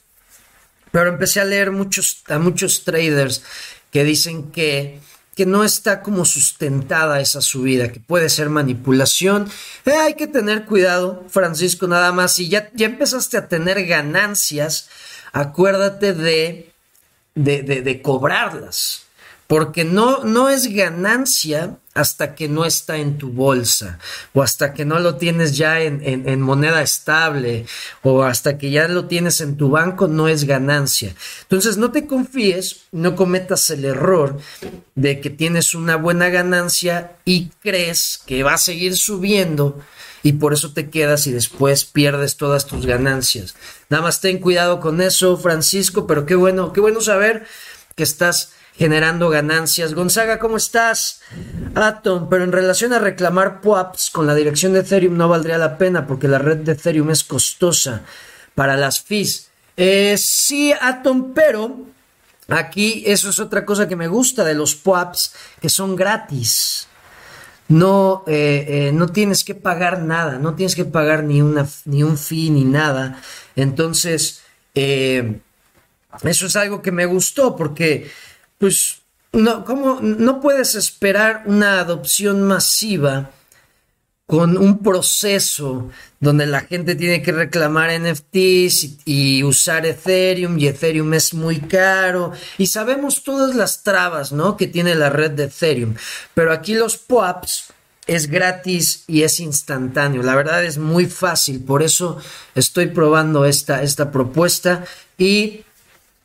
pero 0.91 1.09
empecé 1.09 1.41
a 1.41 1.45
leer 1.45 1.71
muchos, 1.71 2.23
a 2.27 2.39
muchos 2.39 2.83
traders 2.83 3.43
que 3.91 4.03
dicen 4.03 4.51
que, 4.51 4.99
que 5.41 5.47
no 5.47 5.63
está 5.63 6.03
como 6.03 6.23
sustentada 6.23 7.19
esa 7.19 7.41
subida, 7.41 7.91
que 7.91 7.99
puede 7.99 8.29
ser 8.29 8.51
manipulación. 8.51 9.49
Eh, 9.87 9.91
hay 9.91 10.13
que 10.13 10.27
tener 10.27 10.65
cuidado, 10.65 11.25
Francisco, 11.29 11.87
nada 11.87 12.11
más. 12.11 12.35
Si 12.35 12.47
ya, 12.47 12.69
ya 12.75 12.85
empezaste 12.85 13.37
a 13.37 13.47
tener 13.47 13.87
ganancias, 13.87 14.87
acuérdate 15.33 16.13
de, 16.13 16.71
de, 17.33 17.63
de 17.63 18.01
cobrarlas 18.03 19.07
porque 19.51 19.83
no, 19.83 20.23
no 20.23 20.47
es 20.47 20.73
ganancia 20.73 21.77
hasta 21.93 22.35
que 22.35 22.47
no 22.47 22.63
está 22.63 22.95
en 22.95 23.17
tu 23.17 23.33
bolsa 23.33 23.99
o 24.31 24.41
hasta 24.43 24.73
que 24.73 24.85
no 24.85 24.97
lo 24.99 25.17
tienes 25.17 25.57
ya 25.57 25.81
en, 25.81 26.39
moneda 26.39 26.81
estable 26.81 27.65
o 28.01 28.23
hasta 28.23 28.57
que 28.57 28.71
ya 28.71 28.87
lo 28.87 29.07
tienes 29.07 29.41
en 29.41 29.57
tu 29.57 29.69
banco, 29.69 30.07
no 30.07 30.29
es 30.29 30.45
ganancia. 30.45 31.13
Entonces 31.41 31.75
no 31.75 31.91
te 31.91 32.07
confíes, 32.07 32.83
no 32.93 33.17
cometas 33.17 33.69
el 33.71 33.83
error 33.83 34.39
de 34.95 35.19
que 35.19 35.29
tienes 35.29 35.75
una 35.75 35.97
buena 35.97 36.29
ganancia 36.29 37.17
y 37.25 37.49
crees 37.61 38.21
que 38.25 38.43
va 38.43 38.53
a 38.53 38.57
seguir 38.57 38.95
subiendo 38.95 39.81
y 40.23 40.31
por 40.31 40.53
eso 40.53 40.71
te 40.71 40.89
quedas 40.89 41.27
y 41.27 41.33
después 41.33 41.83
pierdes 41.83 42.37
todas 42.37 42.67
tus 42.67 42.85
ganancias. 42.85 43.55
Nada 43.89 44.01
más 44.01 44.21
ten 44.21 44.39
cuidado 44.39 44.79
con 44.79 45.01
eso, 45.01 45.35
Francisco, 45.35 46.07
pero 46.07 46.25
qué 46.25 46.35
bueno, 46.35 46.71
qué 46.71 46.79
bueno 46.79 47.01
saber 47.01 47.45
que 47.97 48.03
estás 48.03 48.53
generando 48.77 49.29
ganancias. 49.29 49.93
Gonzaga, 49.93 50.39
¿cómo 50.39 50.57
estás? 50.57 51.21
Atom, 51.75 52.29
pero 52.29 52.43
en 52.43 52.51
relación 52.51 52.93
a 52.93 52.99
reclamar 52.99 53.61
POAPs 53.61 54.09
con 54.09 54.27
la 54.27 54.35
dirección 54.35 54.73
de 54.73 54.79
Ethereum 54.79 55.17
no 55.17 55.29
valdría 55.29 55.57
la 55.57 55.77
pena 55.77 56.07
porque 56.07 56.27
la 56.27 56.39
red 56.39 56.57
de 56.57 56.73
Ethereum 56.73 57.09
es 57.11 57.23
costosa 57.23 58.03
para 58.55 58.77
las 58.77 59.01
fees. 59.01 59.49
Eh, 59.77 60.15
sí, 60.17 60.73
Atom, 60.79 61.33
pero 61.33 61.85
aquí 62.47 63.03
eso 63.05 63.29
es 63.29 63.39
otra 63.39 63.65
cosa 63.65 63.87
que 63.87 63.95
me 63.95 64.07
gusta 64.07 64.43
de 64.43 64.53
los 64.53 64.75
POAPs, 64.75 65.33
que 65.61 65.69
son 65.69 65.95
gratis. 65.95 66.87
No, 67.67 68.23
eh, 68.27 68.65
eh, 68.67 68.91
no 68.93 69.07
tienes 69.07 69.45
que 69.45 69.55
pagar 69.55 70.01
nada, 70.01 70.39
no 70.39 70.55
tienes 70.55 70.75
que 70.75 70.83
pagar 70.83 71.23
ni, 71.23 71.41
una, 71.41 71.65
ni 71.85 72.03
un 72.03 72.17
fee 72.17 72.49
ni 72.49 72.65
nada. 72.65 73.21
Entonces, 73.55 74.41
eso 74.73 75.35
es 76.21 76.55
algo 76.57 76.81
que 76.81 76.91
me 76.91 77.05
gustó 77.05 77.55
porque 77.55 78.11
pues 78.61 79.01
no, 79.33 79.65
¿cómo, 79.65 79.99
no 80.01 80.39
puedes 80.39 80.75
esperar 80.75 81.43
una 81.47 81.79
adopción 81.79 82.43
masiva 82.43 83.31
con 84.27 84.55
un 84.55 84.77
proceso 84.83 85.89
donde 86.19 86.45
la 86.45 86.61
gente 86.61 86.93
tiene 86.95 87.23
que 87.23 87.31
reclamar 87.31 87.89
NFTs 87.99 88.99
y, 89.03 89.43
usar 89.43 89.85
Ethereum 89.87 90.59
y 90.59 90.67
Ethereum 90.67 91.13
es 91.15 91.33
muy 91.33 91.59
caro. 91.59 92.31
Y 92.59 92.67
sabemos 92.67 93.23
todas 93.23 93.55
las 93.55 93.81
trabas, 93.81 94.31
¿no? 94.31 94.55
Que 94.55 94.67
tiene 94.67 94.93
la 94.93 95.09
red 95.09 95.31
de 95.31 95.45
Ethereum, 95.45 95.95
pero 96.35 96.53
aquí 96.53 96.75
los 96.75 96.97
POAPs 96.97 97.73
es 98.05 98.27
gratis 98.27 99.03
y 99.07 99.23
es 99.23 99.39
instantáneo. 99.39 100.21
La 100.21 100.35
verdad 100.35 100.63
es 100.63 100.77
muy 100.77 101.07
fácil, 101.07 101.63
por 101.63 101.81
eso 101.81 102.19
estoy 102.53 102.87
probando 102.87 103.43
esta, 103.45 103.81
esta 103.81 104.11
propuesta. 104.11 104.85
Y 105.17 105.65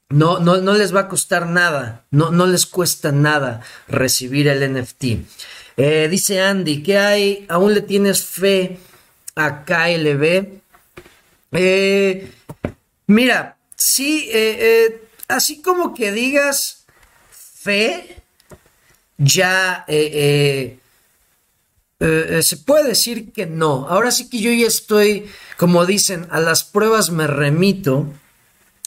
no, 0.08 0.38
no, 0.38 0.58
no 0.58 0.74
les 0.74 0.94
va 0.94 1.00
a 1.00 1.08
costar 1.08 1.46
nada, 1.46 2.04
no, 2.10 2.30
no 2.30 2.46
les 2.46 2.66
cuesta 2.66 3.10
nada 3.12 3.62
recibir 3.88 4.48
el 4.48 4.72
NFT. 4.72 5.04
Eh, 5.76 6.08
dice 6.08 6.40
Andy, 6.40 6.82
¿qué 6.82 6.98
hay? 6.98 7.46
¿Aún 7.48 7.74
le 7.74 7.82
tienes 7.82 8.24
fe 8.24 8.78
a 9.34 9.64
KLB? 9.64 10.60
Eh, 11.52 12.32
mira, 13.08 13.56
sí, 13.74 14.28
eh, 14.32 15.08
así 15.28 15.60
como 15.60 15.92
que 15.92 16.12
digas 16.12 16.86
fe, 17.30 18.22
ya 19.18 19.84
se 19.88 20.78
puede 22.64 22.88
decir 22.88 23.32
que 23.32 23.46
no. 23.46 23.86
Ahora 23.88 24.12
sí 24.12 24.30
que 24.30 24.40
yo 24.40 24.52
ya 24.52 24.66
estoy, 24.66 25.28
como 25.56 25.84
dicen, 25.84 26.26
a 26.30 26.40
las 26.40 26.64
pruebas 26.64 27.10
me 27.10 27.26
remito. 27.26 28.06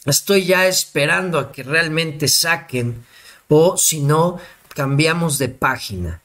Estoy 0.05 0.45
ya 0.45 0.67
esperando 0.67 1.39
a 1.39 1.51
que 1.51 1.63
realmente 1.63 2.27
saquen 2.27 3.05
o 3.49 3.77
si 3.77 3.99
no, 3.99 4.39
cambiamos 4.69 5.37
de 5.37 5.49
página. 5.49 6.21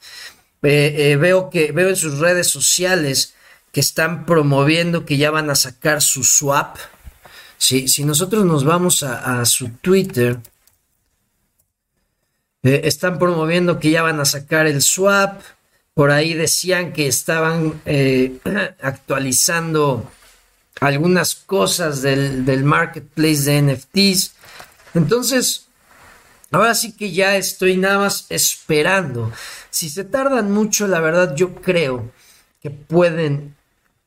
Eh, 0.61 1.11
eh, 1.11 1.15
veo 1.17 1.49
que 1.49 1.71
veo 1.71 1.89
en 1.89 1.95
sus 1.95 2.19
redes 2.19 2.47
sociales 2.47 3.35
que 3.71 3.81
están 3.81 4.25
promoviendo 4.25 5.05
que 5.05 5.17
ya 5.17 5.31
van 5.31 5.49
a 5.49 5.55
sacar 5.55 6.01
su 6.01 6.23
swap. 6.23 6.77
Si, 7.57 7.87
si 7.87 8.05
nosotros 8.05 8.45
nos 8.45 8.63
vamos 8.63 9.03
a, 9.03 9.43
su 9.45 9.69
Twitter, 9.81 10.39
Eh, 12.63 12.81
están 12.85 13.19
promoviendo 13.19 13.79
que 13.79 13.91
ya 13.91 14.01
van 14.01 14.19
a 14.19 14.25
sacar 14.25 14.65
el 14.65 14.81
swap. 14.81 15.39
Por 15.93 16.09
ahí 16.09 16.33
decían 16.33 16.93
que 16.93 17.05
estaban 17.07 17.79
actualizando 18.81 20.11
algunas 20.81 21.35
cosas 21.35 22.01
del, 22.01 22.45
del 22.45 22.63
marketplace 22.63 23.43
de 23.43 23.61
NFTs. 23.61 24.33
Entonces, 24.93 25.67
ahora 26.51 26.75
sí 26.75 26.93
que 26.93 27.11
ya 27.11 27.37
estoy 27.37 27.77
nada 27.77 27.99
más 27.99 28.25
esperando. 28.29 29.31
Si 29.69 29.89
se 29.89 30.03
tardan 30.03 30.51
mucho, 30.51 30.87
la 30.87 30.99
verdad 30.99 31.35
yo 31.35 31.55
creo 31.55 32.11
que 32.61 32.69
pueden 32.69 33.55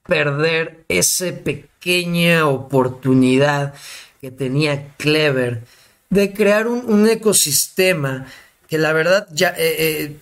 perder 0.07 0.85
esa 0.89 1.27
pequeña 1.45 2.49
oportunidad 2.49 3.75
que 4.21 4.31
tenía 4.31 4.95
Clever 4.97 5.63
de 6.11 6.33
crear 6.33 6.67
un, 6.67 7.09
ecosistema 7.09 8.27
que 8.67 8.79
la 8.79 8.93
verdad 8.93 9.29
ya 9.31 9.51
eh, 9.51 9.77
eh, 9.79 10.17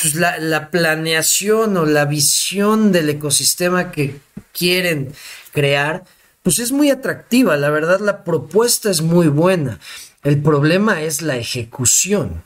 pues 0.00 0.14
la, 0.14 0.38
la, 0.38 0.70
planeación 0.70 1.76
o 1.76 1.84
la 1.84 2.04
visión 2.04 2.92
del 2.92 3.10
ecosistema 3.10 3.90
que 3.90 4.20
quieren 4.52 5.12
crear 5.52 6.04
pues 6.42 6.58
es 6.58 6.72
muy 6.72 6.90
atractiva 6.90 7.56
la 7.56 7.70
verdad 7.70 8.00
la 8.00 8.24
propuesta 8.24 8.90
es 8.90 9.00
muy 9.02 9.28
buena 9.28 9.78
el 10.22 10.42
problema 10.42 11.02
es 11.02 11.22
la 11.22 11.36
ejecución 11.36 12.42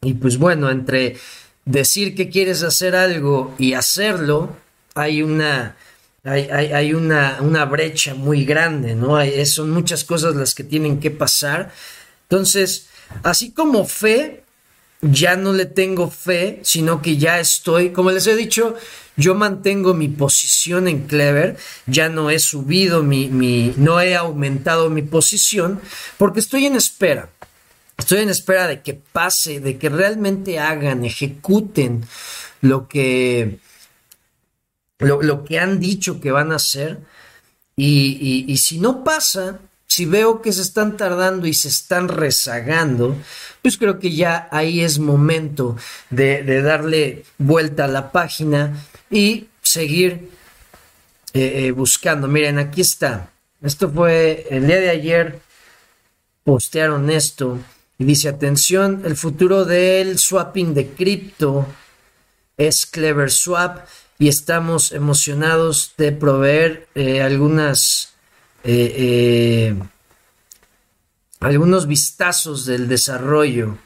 y 0.00 0.14
pues 0.14 0.38
bueno 0.38 0.70
entre 0.70 1.16
decir 1.64 2.14
que 2.14 2.28
quieres 2.30 2.62
hacer 2.62 2.96
algo 2.96 3.54
y 3.58 3.74
hacerlo 3.74 4.56
hay 4.94 5.22
una 5.22 5.76
hay, 6.22 6.92
una, 6.92 7.38
una, 7.40 7.64
brecha 7.64 8.14
muy 8.14 8.44
grande, 8.44 8.94
¿no? 8.94 9.16
Hay, 9.16 9.44
son 9.46 9.70
muchas 9.70 10.04
cosas 10.04 10.34
las 10.36 10.54
que 10.54 10.64
tienen 10.64 11.00
que 11.00 11.10
pasar. 11.10 11.72
Entonces, 12.28 12.88
así 13.22 13.52
como 13.52 13.86
fe, 13.86 14.39
ya 15.02 15.36
no 15.36 15.52
le 15.52 15.66
tengo 15.66 16.10
fe, 16.10 16.60
sino 16.62 17.00
que 17.00 17.16
ya 17.16 17.40
estoy, 17.40 17.90
como 17.90 18.10
les 18.10 18.26
he 18.26 18.36
dicho, 18.36 18.76
yo 19.16 19.34
mantengo 19.34 19.94
mi 19.94 20.08
posición 20.08 20.88
en 20.88 21.06
Clever, 21.06 21.56
ya 21.86 22.08
no 22.08 22.30
he 22.30 22.38
subido 22.38 23.02
mi, 23.02 23.28
mi, 23.28 23.74
no 23.76 24.00
he 24.00 24.16
aumentado 24.16 24.90
mi 24.90 25.02
posición, 25.02 25.80
porque 26.18 26.40
estoy 26.40 26.66
en 26.66 26.76
espera. 26.76 27.30
Estoy 27.98 28.20
en 28.20 28.30
espera 28.30 28.66
de 28.66 28.80
que 28.80 28.94
pase, 28.94 29.60
de 29.60 29.76
que 29.76 29.90
realmente 29.90 30.58
hagan, 30.58 31.04
ejecuten 31.04 32.06
lo 32.62 32.88
que, 32.88 33.58
lo, 34.98 35.44
que 35.44 35.58
han 35.58 35.80
dicho 35.80 36.18
que 36.18 36.30
van 36.30 36.50
a 36.50 36.56
hacer. 36.56 37.00
Y, 37.76 38.56
si 38.56 38.78
no 38.78 39.04
pasa, 39.04 39.60
si 40.00 40.06
veo 40.06 40.40
que 40.40 40.50
se 40.50 40.62
están 40.62 40.96
tardando 40.96 41.46
y 41.46 41.52
se 41.52 41.68
están 41.68 42.08
rezagando, 42.08 43.18
pues 43.60 43.76
creo 43.76 43.98
que 43.98 44.10
ya 44.10 44.48
ahí 44.50 44.80
es 44.80 44.98
momento 44.98 45.76
de, 46.08 46.62
darle 46.62 47.26
vuelta 47.36 47.84
a 47.84 47.88
la 47.88 48.10
página 48.10 48.82
y 49.10 49.48
seguir 49.60 50.30
eh, 51.34 51.66
eh, 51.66 51.70
buscando. 51.72 52.28
Miren, 52.28 52.58
aquí 52.58 52.80
está. 52.80 53.28
Esto 53.60 53.90
fue 53.90 54.46
el 54.48 54.66
día 54.66 54.80
de 54.80 54.88
ayer. 54.88 55.38
Postearon 56.44 57.10
esto 57.10 57.58
y 57.98 58.04
dice: 58.04 58.30
Atención, 58.30 59.02
el 59.04 59.16
futuro 59.16 59.66
del 59.66 60.18
swapping 60.18 60.72
de 60.72 60.88
cripto 60.92 61.66
es 62.56 62.86
Clever 62.86 63.30
Swap 63.30 63.80
y 64.18 64.28
estamos 64.28 64.92
emocionados 64.92 65.92
de 65.98 66.12
proveer 66.12 66.88
eh, 66.94 67.20
algunas 67.20 68.14
algunos 71.40 71.86
vistazos 71.86 72.66
del 72.66 72.88
desarrollo. 72.88 73.78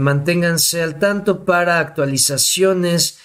manténganse 0.00 0.82
al 0.82 0.98
tanto 0.98 1.44
para 1.44 1.78
actualizaciones 1.78 3.18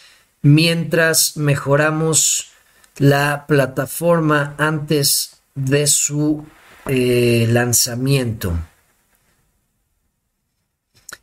mientras 0.44 1.36
mejoramos 1.36 2.52
la 2.98 3.48
plataforma 3.48 4.54
antes 4.60 5.42
de 5.56 5.88
su 5.88 6.46
lanzamiento. 6.86 8.54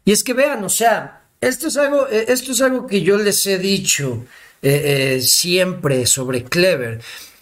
Y 0.04 0.12
es 0.12 0.24
que 0.24 0.32
vean, 0.32 0.64
o 0.64 0.68
sea, 0.68 1.22
esto 1.40 1.68
es 1.68 1.76
algo, 1.76 2.06
esto 2.08 2.52
es 2.52 2.60
algo 2.60 2.86
que 2.86 3.02
yo 3.02 3.16
les 3.16 3.46
he 3.46 3.58
dicho 3.58 4.24
eh, 4.62 5.16
eh, 5.16 5.20
siempre 5.22 6.04
sobre 6.06 6.44
Clever. 6.44 7.00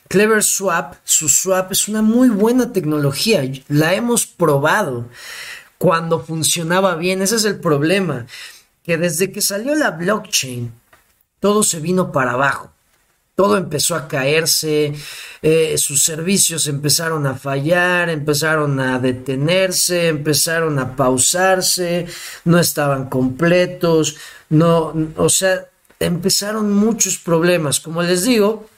Clever 0.09 0.43
Swap, 0.43 0.95
su 1.05 1.29
swap 1.29 1.73
es 1.73 1.87
una 1.87 2.03
muy 2.03 2.31
buena 2.31 2.73
tecnología, 2.73 3.43
la 3.69 3.95
hemos 3.95 4.27
probado 4.27 5.07
cuando 5.77 6.25
funcionaba 6.25 6.97
bien, 6.97 7.23
ese 7.23 7.37
es 7.37 7.45
el 7.45 7.61
problema, 7.61 8.27
que 8.83 8.97
desde 8.97 9.31
que 9.31 9.43
salió 9.43 9.75
la 9.75 9.91
blockchain, 9.91 10.73
todo 11.41 11.63
se 11.63 11.79
vino 11.79 12.11
para 12.11 12.33
abajo, 12.33 12.73
todo 13.37 13.57
empezó 13.57 13.95
a 13.95 14.09
caerse, 14.09 14.95
eh, 15.43 15.77
sus 15.79 16.03
servicios 16.03 16.67
empezaron 16.67 17.27
a 17.27 17.37
fallar, 17.37 18.09
empezaron 18.09 18.81
a 18.81 18.99
detenerse, 18.99 20.09
empezaron 20.09 20.79
a 20.81 20.97
pausarse, 20.97 22.07
no 22.45 22.59
estaban 22.59 23.09
completos, 23.09 24.17
no, 24.49 24.93
o 25.17 25.29
sea, 25.29 25.67
empezaron 26.01 26.73
muchos 26.73 27.19
problemas. 27.19 27.79
Como 27.79 28.03
les 28.03 28.25
digo, 28.25 28.69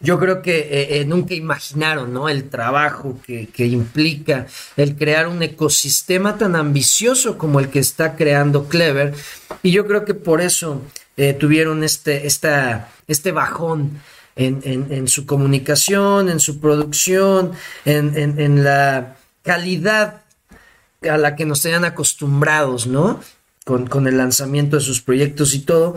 yo 0.00 0.18
creo 0.18 0.42
que 0.42 0.58
eh, 0.58 1.00
eh, 1.00 1.04
nunca 1.04 1.34
imaginaron 1.34 2.12
¿no? 2.12 2.28
el 2.28 2.48
trabajo 2.48 3.18
que, 3.24 3.66
implica 3.66 4.46
el 4.76 4.96
crear 4.96 5.28
un 5.28 5.42
ecosistema 5.42 6.38
tan 6.38 6.56
ambicioso 6.56 7.36
como 7.36 7.60
el 7.60 7.68
que 7.68 7.78
está 7.78 8.16
creando 8.16 8.64
Clever. 8.68 9.14
Y 9.62 9.70
yo 9.72 9.86
creo 9.86 10.04
que 10.04 10.14
por 10.14 10.40
eso 10.40 10.82
eh, 11.16 11.34
tuvieron 11.34 11.84
este, 11.84 12.26
este 12.26 13.32
bajón 13.32 14.00
en, 14.36 15.06
su 15.06 15.26
comunicación, 15.26 16.30
en 16.30 16.40
su 16.40 16.60
producción, 16.60 17.52
en, 17.84 18.16
en 18.16 18.64
la 18.64 19.16
calidad 19.42 20.22
a 21.02 21.18
la 21.18 21.36
que 21.36 21.44
nos 21.44 21.60
tenían 21.60 21.84
acostumbrados, 21.84 22.86
¿no? 22.86 23.20
con, 23.64 24.06
el 24.06 24.16
lanzamiento 24.16 24.76
de 24.76 24.82
sus 24.82 25.00
proyectos 25.00 25.54
y 25.54 25.60
todo. 25.60 25.94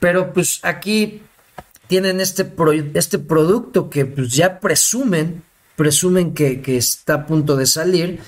Pero 0.00 0.32
pues 0.32 0.60
aquí 0.62 1.22
tienen 1.86 2.20
este, 2.20 2.52
este 2.94 3.18
producto 3.18 3.90
que 3.90 4.06
pues 4.06 4.30
ya 4.30 4.60
presumen, 4.60 5.42
presumen 5.76 6.34
que, 6.34 6.62
está 6.76 7.14
a 7.14 7.26
punto 7.26 7.56
de 7.56 7.66
salir. 7.66 8.20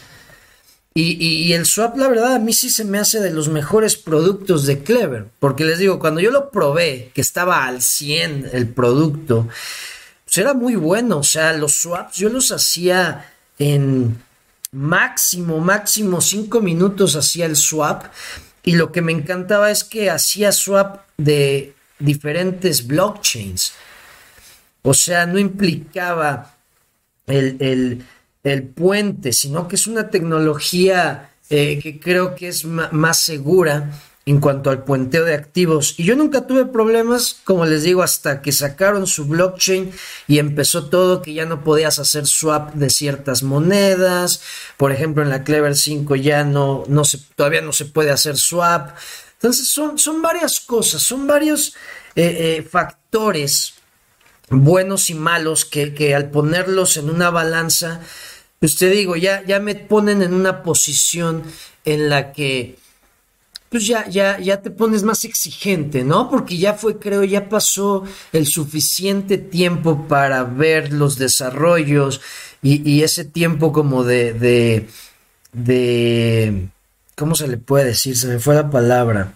Y, 0.95 1.53
el 1.53 1.65
swap, 1.65 1.97
la 1.97 2.09
verdad, 2.09 2.35
a 2.35 2.39
mí 2.41 2.53
sí 2.53 2.71
se 2.71 2.85
me 2.85 2.99
hace 2.99 3.21
de 3.21 3.31
los 3.31 3.49
mejores 3.49 3.95
productos 3.97 4.67
de 4.67 4.83
Clever. 4.83 5.27
Porque 5.39 5.65
les 5.65 5.79
digo, 5.79 6.01
cuando 6.01 6.21
yo 6.21 6.33
lo 6.33 6.51
probé, 6.51 7.13
que 7.15 7.21
estaba 7.21 7.67
al 7.67 7.83
100 7.83 8.51
el 8.53 8.67
producto, 8.67 9.47
pues 10.25 10.39
era 10.39 10.55
muy 10.55 10.75
bueno. 10.75 11.19
O 11.19 11.23
sea, 11.23 11.53
los 11.53 11.75
swaps 11.75 12.17
yo 12.17 12.31
los 12.31 12.51
hacía 12.51 13.33
en 13.61 14.21
máximo, 14.73 15.61
máximo 15.61 16.21
5 16.21 16.61
minutos 16.61 17.15
hacía 17.15 17.47
el 17.47 17.55
swap. 17.55 18.07
Y 18.65 18.73
lo 18.73 18.91
que 18.91 19.01
me 19.01 19.13
encantaba 19.13 19.71
es 19.71 19.85
que 19.85 20.11
hacía 20.11 20.51
swap 20.51 21.03
de 21.17 21.75
diferentes 21.99 22.87
blockchains. 22.87 23.73
O 24.83 24.95
sea, 24.95 25.27
no 25.27 25.39
implicaba 25.39 26.55
el, 27.27 28.05
puente, 28.75 29.33
sino 29.33 29.69
que 29.69 29.77
es 29.77 29.87
una 29.87 30.09
tecnología 30.09 31.31
eh, 31.51 31.79
que 31.83 32.01
creo 32.01 32.35
que 32.35 32.49
es 32.49 32.65
más 32.65 33.19
segura 33.21 33.91
en 34.29 34.41
cuanto 34.41 34.69
al 34.69 34.85
puenteo 34.85 35.25
de 35.25 35.33
activos. 35.33 35.95
Y 35.97 36.05
yo 36.05 36.15
nunca 36.15 36.47
tuve 36.47 36.67
problemas, 36.67 37.41
como 37.45 37.65
les 37.65 37.83
digo, 37.83 38.03
hasta 38.03 38.43
que 38.43 38.53
sacaron 38.53 39.07
su 39.07 39.25
blockchain 39.25 39.91
y 40.27 40.39
empezó 40.39 40.91
todo, 40.91 41.23
que 41.23 41.33
ya 41.33 41.47
no 41.47 41.65
podías 41.65 41.99
hacer 41.99 42.27
swap 42.27 42.75
de 42.75 42.91
ciertas 42.91 43.43
monedas. 43.43 44.43
Por 44.77 44.93
ejemplo, 44.93 45.23
en 45.23 45.31
la 45.31 45.45
Clever 45.45 45.75
5 45.75 46.15
ya 46.17 46.45
no, 46.45 46.85
no 46.89 47.05
se, 47.05 47.19
todavía 47.37 47.63
no 47.63 47.73
se 47.73 47.87
puede 47.87 48.11
hacer 48.11 48.37
swap. 48.37 48.91
Entonces 49.39 49.71
son, 49.71 49.99
son 49.99 50.21
varias 50.21 50.61
cosas, 50.61 51.01
son 51.03 51.27
varios 51.27 51.75
eh, 52.15 52.59
eh, 52.59 52.63
factores 52.69 53.75
buenos 54.51 55.11
y 55.11 55.15
malos 55.15 55.65
que, 55.65 55.95
que, 55.95 56.15
al 56.15 56.31
ponerlos 56.31 56.97
en 56.97 57.09
una 57.11 57.31
balanza, 57.31 58.01
pues 58.59 58.77
te 58.77 58.91
digo, 58.91 59.15
ya, 59.17 59.45
ya 59.45 59.61
me 59.61 59.75
ponen 59.75 60.23
en 60.23 60.35
una 60.35 60.63
posición 60.63 61.45
en 61.85 62.09
la 62.09 62.33
que 62.33 62.77
pues 63.69 63.87
ya, 63.87 64.09
ya, 64.09 64.39
ya 64.39 64.63
te 64.63 64.71
pones 64.71 65.03
más 65.03 65.25
exigente, 65.25 66.03
¿no? 66.03 66.31
Porque 66.31 66.57
ya 66.57 66.75
fue, 66.75 66.99
creo, 66.99 67.23
ya 67.25 67.49
pasó 67.49 68.05
el 68.33 68.47
suficiente 68.47 69.37
tiempo 69.37 70.07
para 70.09 70.45
ver 70.45 70.93
los 70.93 71.19
desarrollos 71.19 72.21
y, 72.63 73.03
ese 73.03 73.25
tiempo 73.25 73.73
como 73.73 74.05
de, 74.05 74.33
de, 74.33 74.89
de, 75.53 76.69
¿cómo 77.19 77.35
se 77.35 77.49
le 77.49 77.57
puede 77.59 77.87
decir? 77.87 78.17
Se 78.17 78.29
me 78.29 78.39
fue 78.39 78.55
la 78.55 78.71
palabra. 78.71 79.35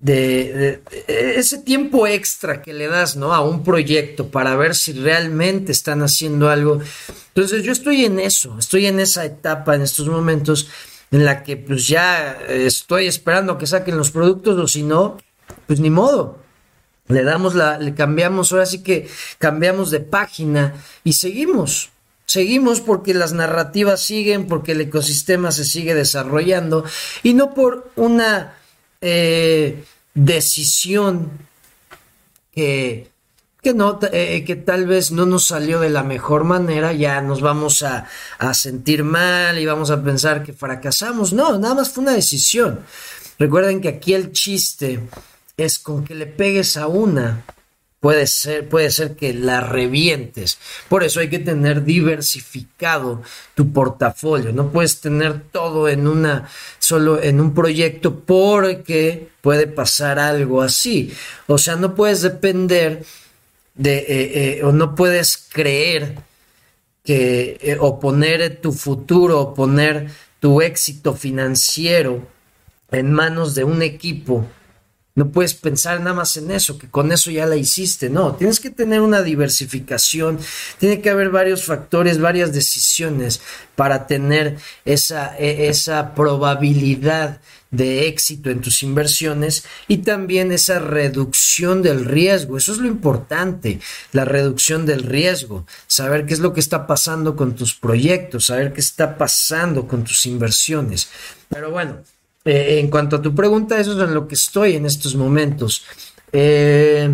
De, 0.00 0.80
ese 1.08 1.58
tiempo 1.58 2.06
extra 2.06 2.62
que 2.62 2.72
le 2.72 2.88
das, 2.88 3.16
¿no? 3.16 3.32
A 3.32 3.40
un 3.40 3.64
proyecto 3.64 4.30
para 4.30 4.56
ver 4.56 4.74
si 4.74 4.92
realmente 4.92 5.72
están 5.72 6.02
haciendo 6.02 6.50
algo. 6.50 6.80
Entonces 7.28 7.62
yo 7.64 7.72
estoy 7.72 8.04
en 8.04 8.18
eso, 8.20 8.56
estoy 8.58 8.86
en 8.86 9.00
esa 9.00 9.24
etapa 9.24 9.74
en 9.74 9.82
estos 9.82 10.08
momentos 10.08 10.68
en 11.10 11.24
la 11.24 11.42
que 11.42 11.56
pues 11.56 11.88
ya 11.88 12.38
estoy 12.48 13.06
esperando 13.06 13.56
que 13.56 13.66
saquen 13.66 13.96
los 13.96 14.10
productos 14.10 14.58
o 14.58 14.66
si 14.66 14.82
no, 14.82 15.16
pues 15.66 15.80
ni 15.80 15.90
modo. 15.90 16.38
Le 17.08 17.24
damos 17.24 17.54
la, 17.54 17.78
le 17.78 17.94
cambiamos, 17.94 18.52
ahora 18.52 18.66
sí 18.66 18.82
que 18.82 19.08
cambiamos 19.38 19.90
de 19.90 20.00
página 20.00 20.74
y 21.04 21.14
seguimos. 21.14 21.90
Seguimos 22.28 22.82
porque 22.82 23.14
las 23.14 23.32
narrativas 23.32 24.02
siguen, 24.02 24.48
porque 24.48 24.72
el 24.72 24.82
ecosistema 24.82 25.50
se 25.50 25.64
sigue 25.64 25.94
desarrollando 25.94 26.84
y 27.22 27.32
no 27.32 27.54
por 27.54 27.90
una 27.96 28.54
eh, 29.00 29.82
decisión 30.12 31.30
que, 32.52 33.08
no, 33.74 33.98
eh, 34.12 34.44
que 34.44 34.56
tal 34.56 34.86
vez 34.86 35.10
no 35.10 35.24
nos 35.24 35.46
salió 35.46 35.80
de 35.80 35.88
la 35.88 36.02
mejor 36.02 36.44
manera, 36.44 36.92
ya 36.92 37.22
nos 37.22 37.40
vamos 37.40 37.82
a, 37.82 38.06
a 38.38 38.52
sentir 38.52 39.04
mal 39.04 39.58
y 39.58 39.64
vamos 39.64 39.90
a 39.90 40.02
pensar 40.04 40.42
que 40.42 40.52
fracasamos. 40.52 41.32
No, 41.32 41.58
nada 41.58 41.76
más 41.76 41.88
fue 41.88 42.02
una 42.02 42.12
decisión. 42.12 42.80
Recuerden 43.38 43.80
que 43.80 43.88
aquí 43.88 44.12
el 44.12 44.32
chiste 44.32 45.00
es 45.56 45.78
con 45.78 46.04
que 46.04 46.14
le 46.14 46.26
pegues 46.26 46.76
a 46.76 46.88
una, 46.88 47.42
puede 48.00 48.26
ser, 48.26 48.68
puede 48.68 48.90
ser 48.90 49.16
que 49.16 49.34
la 49.34 49.60
revientes. 49.60 50.58
Por 50.88 51.02
eso 51.02 51.20
hay 51.20 51.28
que 51.28 51.38
tener 51.38 51.84
diversificado 51.84 53.22
tu 53.54 53.72
portafolio. 53.72 54.52
No 54.52 54.70
puedes 54.70 55.00
tener 55.00 55.40
todo 55.50 55.88
en 55.88 56.06
una, 56.06 56.48
solo 56.78 57.20
en 57.22 57.40
un 57.40 57.54
proyecto 57.54 58.20
porque 58.20 59.28
puede 59.40 59.66
pasar 59.66 60.18
algo 60.18 60.62
así. 60.62 61.12
O 61.46 61.58
sea, 61.58 61.76
no 61.76 61.94
puedes 61.94 62.22
depender 62.22 63.04
de, 63.74 63.98
eh, 63.98 64.04
eh, 64.58 64.64
o 64.64 64.72
no 64.72 64.94
puedes 64.94 65.36
creer 65.36 66.16
que, 67.04 67.58
eh, 67.62 67.76
o 67.80 67.98
poner 67.98 68.60
tu 68.60 68.72
futuro, 68.72 69.40
o 69.40 69.54
poner 69.54 70.10
tu 70.40 70.60
éxito 70.60 71.14
financiero 71.14 72.26
en 72.90 73.12
manos 73.12 73.54
de 73.54 73.64
un 73.64 73.82
equipo 73.82 74.46
no 75.18 75.32
puedes 75.32 75.54
pensar 75.54 75.98
nada 75.98 76.14
más 76.14 76.36
en 76.36 76.52
eso, 76.52 76.78
que 76.78 76.88
con 76.88 77.10
eso 77.10 77.32
ya 77.32 77.44
la 77.44 77.56
hiciste. 77.56 78.08
No, 78.08 78.36
tienes 78.36 78.60
que 78.60 78.70
tener 78.70 79.00
una 79.00 79.20
diversificación, 79.20 80.38
tiene 80.78 81.00
que 81.00 81.10
haber 81.10 81.30
varios 81.30 81.64
factores, 81.64 82.20
varias 82.20 82.52
decisiones 82.52 83.40
para 83.74 84.06
tener 84.06 84.58
esa, 84.84 85.36
e, 85.36 85.66
esa 85.66 86.14
probabilidad 86.14 87.40
de 87.72 88.06
éxito 88.06 88.48
en 88.48 88.60
tus 88.60 88.84
inversiones 88.84 89.64
y 89.88 89.98
también 89.98 90.52
esa 90.52 90.78
reducción 90.78 91.82
del 91.82 92.04
riesgo. 92.04 92.56
Eso 92.56 92.70
es 92.70 92.78
lo 92.78 92.86
importante, 92.86 93.80
la 94.12 94.24
reducción 94.24 94.86
del 94.86 95.02
riesgo, 95.02 95.66
saber 95.88 96.26
qué 96.26 96.34
es 96.34 96.40
lo 96.40 96.52
que 96.52 96.60
está 96.60 96.86
pasando 96.86 97.34
con 97.34 97.56
tus 97.56 97.74
proyectos, 97.74 98.46
saber 98.46 98.72
qué 98.72 98.80
está 98.80 99.18
pasando 99.18 99.88
con 99.88 100.04
tus 100.04 100.26
inversiones. 100.26 101.10
Pero 101.48 101.72
bueno, 101.72 102.04
eh, 102.48 102.80
en 102.80 102.88
cuanto 102.88 103.16
a 103.16 103.20
tu 103.20 103.34
pregunta, 103.34 103.78
eso 103.78 103.92
es 103.92 104.08
en 104.08 104.14
lo 104.14 104.26
que 104.26 104.34
estoy 104.34 104.76
en 104.76 104.86
estos 104.86 105.14
momentos. 105.16 105.84
Eh, 106.32 107.10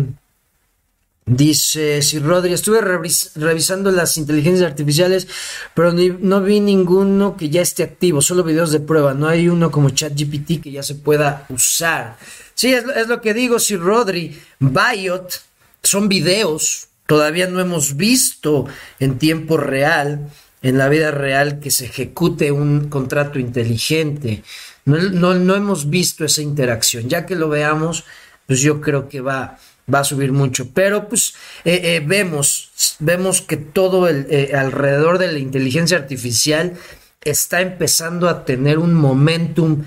dice 1.25 2.01
si 2.01 2.19
Rodri, 2.19 2.53
estuve 2.53 2.79
revisando 2.79 3.91
las 3.91 4.15
inteligencias 4.15 4.71
artificiales, 4.71 5.27
pero 5.73 5.91
no 5.91 6.41
vi 6.41 6.61
ninguno 6.61 7.35
que 7.35 7.49
ya 7.49 7.61
esté 7.61 7.83
activo, 7.83 8.21
solo 8.21 8.45
videos 8.45 8.71
de 8.71 8.79
prueba. 8.79 9.13
No 9.13 9.27
hay 9.27 9.49
uno 9.49 9.71
como 9.71 9.89
ChatGPT 9.89 10.63
que 10.63 10.71
ya 10.71 10.83
se 10.83 10.95
pueda 10.95 11.45
usar. 11.49 12.15
Sí, 12.53 12.73
es, 12.73 12.85
lo 13.09 13.19
que 13.19 13.33
digo, 13.33 13.59
si 13.59 13.75
Rodri, 13.75 14.39
Biot, 14.59 15.41
son 15.83 16.07
videos, 16.07 16.87
todavía 17.07 17.47
no 17.47 17.59
hemos 17.59 17.97
visto 17.97 18.67
en 19.01 19.17
tiempo 19.17 19.57
real, 19.57 20.29
en 20.61 20.77
la 20.77 20.87
vida 20.87 21.11
real, 21.11 21.59
que 21.59 21.71
se 21.71 21.87
ejecute 21.87 22.53
un 22.53 22.87
contrato 22.87 23.37
inteligente. 23.37 24.41
No, 24.85 25.33
no, 25.33 25.55
hemos 25.55 25.89
visto 25.89 26.25
esa 26.25 26.43
interacción. 26.43 27.09
Ya 27.09 27.25
que 27.25 27.35
lo 27.35 27.49
veamos, 27.49 28.05
pues 28.45 28.61
yo 28.61 28.81
creo 28.81 29.09
que 29.09 29.19
va, 29.19 29.57
va 29.91 29.99
a 29.99 30.03
subir 30.03 30.31
mucho. 30.31 30.69
Pero 30.73 31.09
pues 31.09 31.33
eh, 31.63 31.81
eh, 31.83 32.03
vemos, 32.05 32.97
vemos 32.99 33.41
que 33.41 33.57
todo 33.57 34.07
el, 34.07 34.27
eh, 34.29 34.55
alrededor 34.55 35.17
de 35.17 35.31
la 35.31 35.39
inteligencia 35.39 35.97
artificial 35.97 36.77
está 37.23 37.61
empezando 37.61 38.29
a 38.29 38.45
tener 38.45 38.77
un 38.77 38.93
momentum 38.93 39.83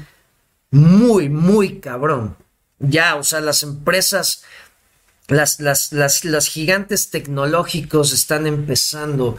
muy, 0.72 1.28
muy 1.28 1.78
cabrón. 1.78 2.36
Ya, 2.80 3.14
o 3.14 3.22
sea, 3.22 3.40
las 3.40 3.62
empresas, 3.62 4.42
las, 5.28 5.60
las, 5.60 5.92
las, 5.92 6.24
las 6.24 6.48
gigantes 6.48 7.10
tecnológicos 7.10 8.12
están 8.12 8.48
empezando 8.48 9.36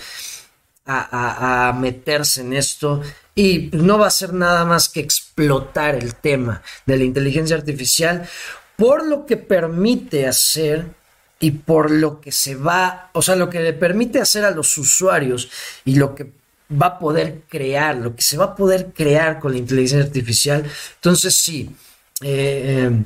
a, 0.85 1.67
a 1.67 1.73
meterse 1.73 2.41
en 2.41 2.53
esto 2.53 3.01
y 3.35 3.69
no 3.73 3.97
va 3.97 4.07
a 4.07 4.11
ser 4.11 4.33
nada 4.33 4.65
más 4.65 4.89
que 4.89 4.99
explotar 5.39 5.95
el 5.95 6.15
tema 6.15 6.61
de 6.85 6.97
la 6.97 7.03
inteligencia 7.03 7.55
artificial 7.55 8.27
por 8.75 9.05
lo 9.05 9.25
que 9.25 9.37
permite 9.37 10.27
hacer 10.27 10.87
y 11.39 11.51
por 11.51 11.91
lo 11.91 12.19
que 12.19 12.31
se 12.31 12.55
va, 12.55 13.09
o 13.13 13.21
sea, 13.21 13.35
lo 13.35 13.49
que 13.49 13.61
le 13.61 13.73
permite 13.73 14.19
hacer 14.19 14.43
a 14.43 14.51
los 14.51 14.77
usuarios 14.77 15.49
y 15.85 15.95
lo 15.95 16.13
que 16.13 16.31
va 16.69 16.87
a 16.87 16.99
poder 16.99 17.41
crear, 17.47 17.95
lo 17.95 18.15
que 18.15 18.21
se 18.21 18.37
va 18.37 18.45
a 18.45 18.55
poder 18.55 18.91
crear 18.93 19.39
con 19.39 19.53
la 19.53 19.57
inteligencia 19.57 20.05
artificial. 20.05 20.69
Entonces 20.95 21.35
sí, 21.35 21.69
eh, 22.21 22.89
eh, 22.89 23.03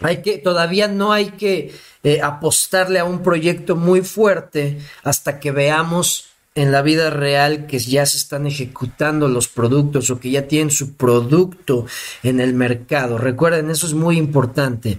hay 0.00 0.22
que, 0.22 0.38
todavía 0.38 0.88
no 0.88 1.12
hay 1.12 1.30
que 1.32 1.74
eh, 2.02 2.20
apostarle 2.22 2.98
a 2.98 3.04
un 3.04 3.22
proyecto 3.22 3.76
muy 3.76 4.02
fuerte 4.02 4.78
hasta 5.04 5.38
que 5.38 5.50
veamos 5.50 6.28
en 6.58 6.72
la 6.72 6.82
vida 6.82 7.10
real 7.10 7.66
que 7.66 7.78
ya 7.78 8.04
se 8.04 8.16
están 8.16 8.46
ejecutando 8.46 9.28
los 9.28 9.46
productos 9.46 10.10
o 10.10 10.18
que 10.18 10.30
ya 10.30 10.48
tienen 10.48 10.72
su 10.72 10.94
producto 10.94 11.86
en 12.24 12.40
el 12.40 12.52
mercado. 12.52 13.16
Recuerden, 13.16 13.70
eso 13.70 13.86
es 13.86 13.94
muy 13.94 14.18
importante. 14.18 14.98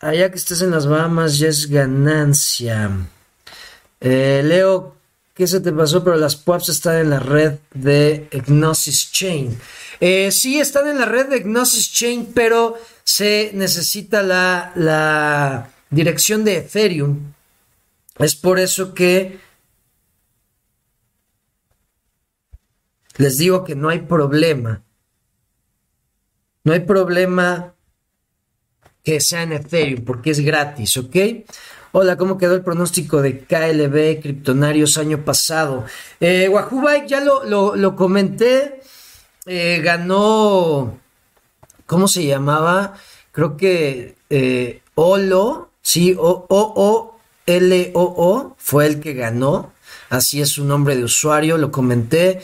Allá 0.00 0.30
que 0.30 0.36
estés 0.36 0.62
en 0.62 0.72
las 0.72 0.88
Bahamas 0.88 1.38
ya 1.38 1.48
es 1.48 1.70
ganancia. 1.70 2.90
Eh, 4.00 4.42
Leo, 4.44 4.96
¿qué 5.32 5.46
se 5.46 5.60
te 5.60 5.72
pasó? 5.72 6.02
Pero 6.02 6.16
las 6.16 6.34
PUAPs 6.34 6.68
están 6.68 6.96
en 6.96 7.10
la 7.10 7.20
red 7.20 7.54
de 7.72 8.28
Gnosis 8.46 9.12
Chain. 9.12 9.56
Eh, 10.00 10.32
sí, 10.32 10.58
están 10.58 10.88
en 10.88 10.98
la 10.98 11.06
red 11.06 11.28
de 11.28 11.40
Gnosis 11.40 11.92
Chain, 11.92 12.32
pero 12.34 12.76
se 13.04 13.52
necesita 13.54 14.24
la, 14.24 14.72
la 14.74 15.70
dirección 15.88 16.44
de 16.44 16.56
Ethereum. 16.56 17.32
Es 18.18 18.34
por 18.34 18.58
eso 18.58 18.92
que 18.92 19.38
Les 23.16 23.36
digo 23.36 23.64
que 23.64 23.76
no 23.76 23.88
hay 23.88 24.00
problema. 24.00 24.82
No 26.64 26.72
hay 26.72 26.80
problema 26.80 27.74
que 29.02 29.20
sea 29.20 29.42
en 29.42 29.52
Ethereum 29.52 30.04
porque 30.04 30.30
es 30.30 30.40
gratis, 30.40 30.96
¿ok? 30.96 31.16
Hola, 31.92 32.16
¿cómo 32.16 32.38
quedó 32.38 32.54
el 32.54 32.62
pronóstico 32.62 33.22
de 33.22 33.38
KLB 33.40 34.20
Criptonarios 34.20 34.98
año 34.98 35.24
pasado? 35.24 35.84
Eh, 36.18 36.48
Wahoo 36.48 36.80
Bike, 36.80 37.06
ya 37.06 37.20
lo, 37.20 37.94
comenté. 37.94 38.80
Eh, 39.46 39.80
ganó. 39.84 40.98
¿Cómo 41.86 42.08
se 42.08 42.26
llamaba? 42.26 42.94
Creo 43.30 43.56
que 43.56 44.16
eh, 44.30 44.80
Olo, 44.96 45.70
sí, 45.82 46.16
O-O-O-L-O-O, 46.18 47.14
fue 48.58 48.86
el 48.86 48.98
que 49.00 49.12
ganó. 49.12 49.72
Así 50.08 50.40
es 50.40 50.48
su 50.48 50.64
nombre 50.64 50.96
de 50.96 51.04
usuario, 51.04 51.58
lo 51.58 51.70
comenté 51.70 52.40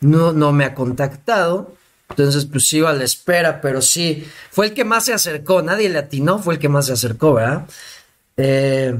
no, 0.00 0.32
no 0.32 0.52
me 0.52 0.64
ha 0.64 0.74
contactado. 0.74 1.74
Entonces, 2.10 2.46
pues 2.46 2.64
sigo 2.64 2.88
a 2.88 2.92
la 2.92 3.04
espera, 3.04 3.60
pero 3.60 3.82
sí, 3.82 4.26
fue 4.50 4.66
el 4.66 4.74
que 4.74 4.84
más 4.84 5.04
se 5.04 5.12
acercó. 5.12 5.62
Nadie 5.62 5.88
le 5.88 5.98
atinó, 5.98 6.38
fue 6.38 6.54
el 6.54 6.60
que 6.60 6.68
más 6.68 6.86
se 6.86 6.92
acercó, 6.92 7.34
¿verdad? 7.34 7.66
Eh, 8.36 8.98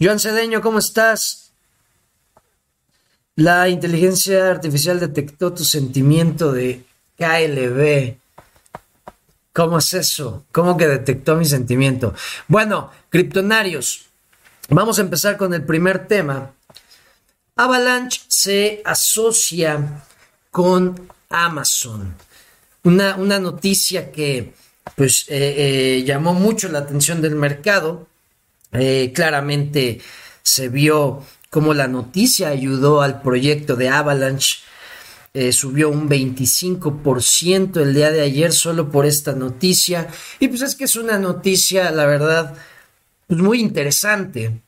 Joan 0.00 0.18
Cedeño, 0.18 0.60
¿cómo 0.60 0.78
estás? 0.78 1.52
La 3.36 3.68
inteligencia 3.68 4.50
artificial 4.50 5.00
detectó 5.00 5.52
tu 5.52 5.64
sentimiento 5.64 6.52
de 6.52 6.84
KLB. 7.18 8.16
¿Cómo 9.52 9.78
es 9.78 9.94
eso? 9.94 10.44
¿Cómo 10.50 10.76
que 10.76 10.86
detectó 10.86 11.36
mi 11.36 11.44
sentimiento? 11.44 12.14
Bueno, 12.48 12.90
criptonarios, 13.08 14.06
vamos 14.68 14.98
a 14.98 15.02
empezar 15.02 15.36
con 15.36 15.54
el 15.54 15.64
primer 15.64 16.08
tema 16.08 16.52
Avalanche 17.56 18.20
se 18.44 18.82
asocia 18.84 20.02
con 20.50 21.08
Amazon. 21.30 22.14
Una, 22.82 23.16
una 23.16 23.38
noticia 23.38 24.12
que 24.12 24.52
pues 24.94 25.24
eh, 25.28 25.54
eh, 25.56 26.04
llamó 26.04 26.34
mucho 26.34 26.68
la 26.68 26.80
atención 26.80 27.22
del 27.22 27.36
mercado. 27.36 28.06
Eh, 28.72 29.12
claramente 29.14 30.02
se 30.42 30.68
vio 30.68 31.24
cómo 31.48 31.72
la 31.72 31.88
noticia 31.88 32.48
ayudó 32.48 33.00
al 33.00 33.22
proyecto 33.22 33.76
de 33.76 33.88
Avalanche. 33.88 34.58
subió 35.50 35.88
un 35.88 36.06
25% 36.06 37.80
el 37.80 37.94
día 37.94 38.10
de 38.10 38.20
ayer 38.20 38.52
solo 38.52 38.90
por 38.90 39.06
esta 39.06 39.32
noticia. 39.32 40.08
Y 40.38 40.48
pues 40.48 40.60
es 40.60 40.74
que 40.74 40.84
es 40.84 40.96
una 40.96 41.18
noticia, 41.18 41.90
la 41.92 42.04
verdad, 42.04 42.54
pues 43.26 43.40
muy 43.40 43.60
interesante. 43.60 44.60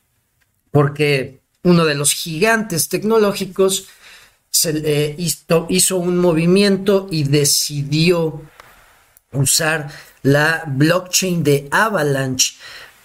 Porque 0.71 1.41
uno 1.67 1.83
de 1.83 1.95
los 1.95 2.13
gigantes 2.13 2.87
tecnológicos, 2.87 3.87
se, 4.49 5.15
hizo, 5.17 5.97
un 5.97 6.17
movimiento 6.17 7.09
y 7.11 7.25
decidió 7.25 8.41
usar 9.33 9.91
la 10.23 10.63
blockchain 10.65 11.43
de 11.43 11.67
Avalanche 11.69 12.55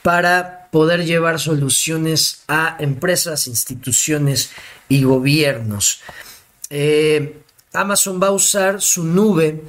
para 0.03 0.69
poder 0.71 1.05
llevar 1.05 1.41
soluciones 1.41 2.45
a 2.47 2.77
empresas, 2.79 3.49
instituciones 3.49 4.51
y 4.89 5.03
gobiernos. 5.03 6.01
Eh, 6.71 7.43
Amazon 7.73 8.23
va 8.23 8.29
a 8.29 8.33
usar 8.33 8.81
su 8.81 9.03
nube 9.03 9.61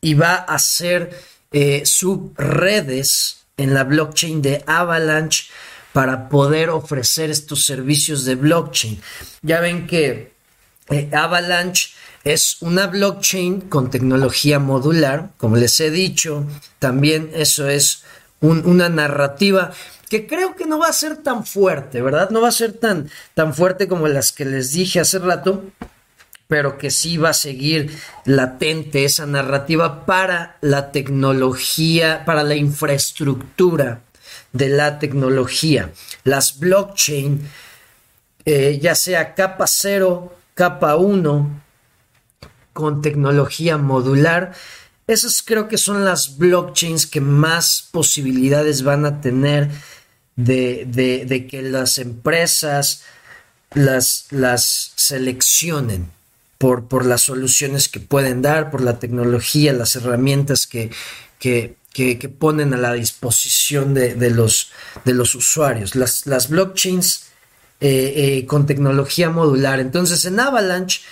y 0.00 0.14
va 0.14 0.36
a 0.36 0.54
hacer 0.54 1.20
eh, 1.52 1.82
subredes 1.84 3.44
en 3.58 3.74
la 3.74 3.84
blockchain 3.84 4.40
de 4.40 4.64
Avalanche 4.66 5.44
para 5.92 6.28
poder 6.28 6.70
ofrecer 6.70 7.30
estos 7.30 7.64
servicios 7.64 8.24
de 8.24 8.34
blockchain. 8.34 9.00
Ya 9.42 9.60
ven 9.60 9.86
que 9.86 10.32
eh, 10.88 11.10
Avalanche 11.12 11.90
es 12.24 12.60
una 12.62 12.86
blockchain 12.86 13.62
con 13.62 13.90
tecnología 13.90 14.58
modular, 14.58 15.30
como 15.36 15.56
les 15.56 15.78
he 15.80 15.90
dicho, 15.90 16.46
también 16.78 17.30
eso 17.34 17.68
es 17.68 18.04
una 18.40 18.88
narrativa 18.88 19.72
que 20.08 20.26
creo 20.26 20.56
que 20.56 20.66
no 20.66 20.78
va 20.78 20.88
a 20.88 20.92
ser 20.92 21.16
tan 21.18 21.46
fuerte, 21.46 22.02
¿verdad? 22.02 22.30
No 22.30 22.40
va 22.40 22.48
a 22.48 22.52
ser 22.52 22.72
tan, 22.72 23.08
tan 23.34 23.54
fuerte 23.54 23.88
como 23.88 24.08
las 24.08 24.32
que 24.32 24.44
les 24.44 24.72
dije 24.72 25.00
hace 25.00 25.18
rato, 25.18 25.64
pero 26.48 26.76
que 26.76 26.90
sí 26.90 27.16
va 27.16 27.30
a 27.30 27.34
seguir 27.34 27.96
latente 28.26 29.04
esa 29.04 29.26
narrativa 29.26 30.04
para 30.04 30.58
la 30.60 30.92
tecnología, 30.92 32.24
para 32.26 32.42
la 32.42 32.56
infraestructura 32.56 34.02
de 34.52 34.68
la 34.68 34.98
tecnología. 34.98 35.92
Las 36.24 36.58
blockchain, 36.58 37.48
eh, 38.44 38.78
ya 38.80 38.94
sea 38.94 39.34
capa 39.34 39.66
0, 39.66 40.34
capa 40.54 40.96
1, 40.96 41.62
con 42.72 43.02
tecnología 43.02 43.76
modular, 43.76 44.54
esas 45.06 45.42
creo 45.42 45.68
que 45.68 45.78
son 45.78 46.04
las 46.04 46.38
blockchains 46.38 47.06
que 47.06 47.20
más 47.20 47.88
posibilidades 47.90 48.82
van 48.82 49.04
a 49.04 49.20
tener 49.20 49.70
de, 50.36 51.46
que 51.50 51.62
las 51.62 51.98
empresas 51.98 53.02
las, 53.74 54.26
las 54.30 54.92
seleccionen 54.96 56.10
por, 56.58 56.86
por, 56.86 57.04
las 57.04 57.22
soluciones 57.22 57.88
que 57.88 58.00
pueden 58.00 58.42
dar, 58.42 58.70
por 58.70 58.80
la 58.80 58.98
tecnología, 58.98 59.72
las 59.72 59.96
herramientas 59.96 60.66
que, 60.66 60.90
que, 61.38 61.76
ponen 62.28 62.74
a 62.74 62.78
la 62.78 62.92
disposición 62.94 63.94
de, 63.94 64.30
los, 64.30 64.70
de 65.04 65.14
los 65.14 65.34
usuarios. 65.34 65.94
Las, 65.94 66.26
las 66.26 66.48
blockchains 66.48 67.26
eh, 67.80 68.12
eh, 68.16 68.46
con 68.46 68.66
tecnología 68.66 69.30
modular. 69.30 69.80
Entonces 69.80 70.24
en 70.24 70.40
Avalanche, 70.40 71.02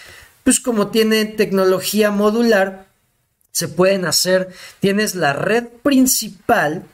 pues 0.45 0.61
como 0.61 0.89
tiene 0.89 1.25
tecnología 1.27 2.11
modular, 2.11 2.87
se 3.53 3.69
pueden 3.69 4.07
hacer, 4.07 4.51
tienes 4.79 5.17
la 5.17 5.33
red 5.33 5.65
principal 5.83 6.85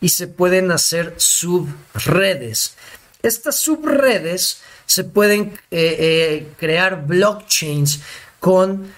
y 0.00 0.08
se 0.08 0.26
pueden 0.26 0.72
hacer 0.72 1.14
subredes. 1.16 2.74
Estas 3.22 3.60
subredes 3.60 4.62
se 4.86 5.04
pueden 5.04 5.56
eh, 5.70 6.48
crear 6.58 7.06
blockchains 7.06 8.00
con 8.40 8.92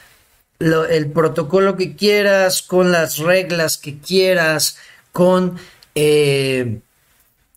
el 0.62 1.10
protocolo 1.10 1.76
que 1.76 1.96
quieras, 1.96 2.62
con 2.62 2.92
las 2.92 3.18
reglas 3.18 3.78
que 3.78 3.98
quieras, 3.98 4.78
con... 5.12 5.58
Eh, 5.94 6.80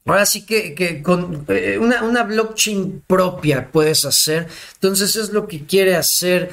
ahora 0.06 0.26
sí 0.26 0.46
que, 0.46 1.02
con 1.02 1.46
una, 1.80 2.04
una, 2.04 2.24
blockchain 2.24 3.04
propia 3.08 3.72
puedes 3.72 4.06
hacer. 4.06 4.48
Entonces 4.74 5.16
es 5.16 5.30
lo 5.30 5.48
que 5.48 5.66
quiere 5.66 5.96
hacer 5.96 6.52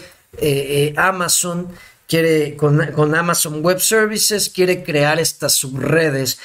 Amazon 0.97 1.69
quiere 2.13 2.57
con, 2.59 3.15
Amazon 3.15 3.63
Web 3.63 3.81
Services, 3.81 4.51
quiere 4.51 4.85
crear 4.85 5.19
estas 5.19 5.55
subredes 5.55 6.39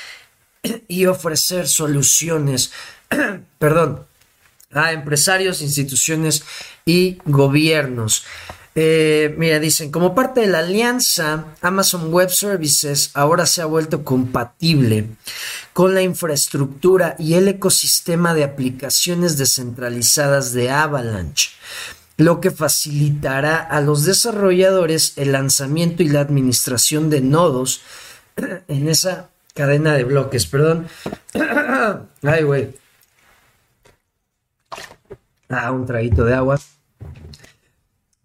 y 0.88 1.08
ofrecer 1.08 1.68
soluciones, 1.68 2.72
perdón, 3.60 4.06
a 4.72 4.94
empresarios, 4.94 5.62
instituciones 5.62 6.44
y 6.86 7.18
gobiernos. 7.26 8.24
Eh, 8.80 9.34
mira, 9.40 9.60
dicen, 9.60 9.90
como 9.90 10.14
parte 10.14 10.42
de 10.42 10.46
la 10.46 10.60
alianza, 10.60 11.56
Amazon 11.62 12.14
Web 12.14 12.30
Services 12.30 13.10
ahora 13.16 13.48
se 13.48 13.64
ha 13.64 13.66
vuelto 13.66 14.04
compatible 14.04 15.08
con 15.74 15.96
la 15.96 16.04
infraestructura 16.04 17.16
y 17.18 17.34
el 17.34 17.48
ecosistema 17.48 18.36
de 18.36 18.44
aplicaciones 18.44 19.36
descentralizadas 19.36 20.54
de 20.54 20.70
Avalanche 20.70 21.50
lo 22.18 22.40
que 22.40 22.52
facilitará 22.52 23.58
a 23.58 23.82
los 23.82 24.06
desarrolladores 24.06 25.18
el 25.18 25.32
lanzamiento 25.32 26.04
y 26.04 26.10
la 26.10 26.20
administración 26.20 27.10
de 27.10 27.22
nodos 27.22 27.82
en 28.68 28.90
esa 28.90 29.30
cadena 29.56 29.94
de 29.94 30.04
bloques. 30.04 30.46
Perdón. 30.46 30.88
Ay, 32.22 32.44
güey. 32.44 32.76
Ah, 35.50 35.72
un 35.72 35.88
traguito 35.88 36.26
de 36.26 36.36
agua. 36.36 36.60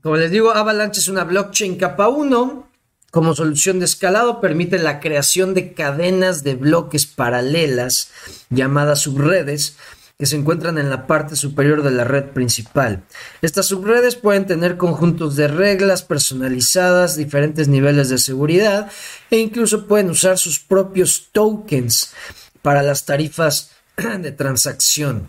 Como 0.02 0.16
les 0.16 0.32
digo, 0.32 0.50
Avalanche 0.50 0.98
es 0.98 1.06
una 1.06 1.22
blockchain 1.22 1.76
capa 1.76 2.08
1. 2.08 2.68
Como 3.12 3.34
solución 3.36 3.78
de 3.78 3.84
escalado 3.84 4.40
permite 4.40 4.78
la 4.78 4.98
creación 4.98 5.54
de 5.54 5.74
cadenas 5.74 6.42
de 6.42 6.56
bloques 6.56 7.06
paralelas 7.06 8.10
llamadas 8.50 9.00
subredes 9.00 9.76
que 10.18 10.26
se 10.26 10.36
encuentran 10.36 10.78
en 10.78 10.90
la 10.90 11.06
parte 11.06 11.36
superior 11.36 11.82
de 11.82 11.92
la 11.92 12.04
red 12.04 12.30
principal. 12.30 13.04
Estas 13.42 13.66
subredes 13.66 14.16
pueden 14.16 14.46
tener 14.46 14.76
conjuntos 14.76 15.36
de 15.36 15.46
reglas 15.46 16.02
personalizadas, 16.02 17.16
diferentes 17.16 17.68
niveles 17.68 18.08
de 18.08 18.18
seguridad 18.18 18.90
e 19.30 19.38
incluso 19.38 19.86
pueden 19.86 20.10
usar 20.10 20.36
sus 20.36 20.58
propios 20.58 21.28
tokens 21.30 22.12
para 22.60 22.82
las 22.82 23.04
tarifas 23.04 23.70
de 23.96 24.32
transacción. 24.32 25.28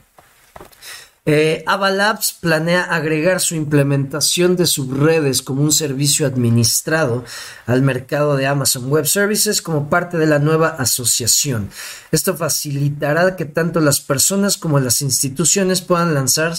Eh, 1.26 1.64
Avalabs 1.68 2.34
planea 2.34 2.84
agregar 2.84 3.40
su 3.40 3.56
implementación 3.56 4.58
de 4.58 4.66
subredes 4.66 5.42
como 5.42 5.62
un 5.62 5.72
servicio 5.72 6.28
administrado 6.28 7.24
al 7.66 7.82
mercado 7.82 8.36
de 8.36 8.46
Amazon 8.46 8.90
Web 8.90 9.06
Services 9.06 9.62
como 9.62 9.90
parte 9.90 10.18
de 10.18 10.26
la 10.26 10.40
nueva 10.40 10.68
asociación. 10.68 11.70
Esto 12.12 12.36
facilitará 12.36 13.38
que 13.38 13.46
tanto 13.46 13.80
las 13.80 14.02
personas 14.02 14.58
como 14.58 14.82
las 14.82 15.02
instituciones 15.02 15.82
puedan 15.82 16.14
lanzar 16.14 16.56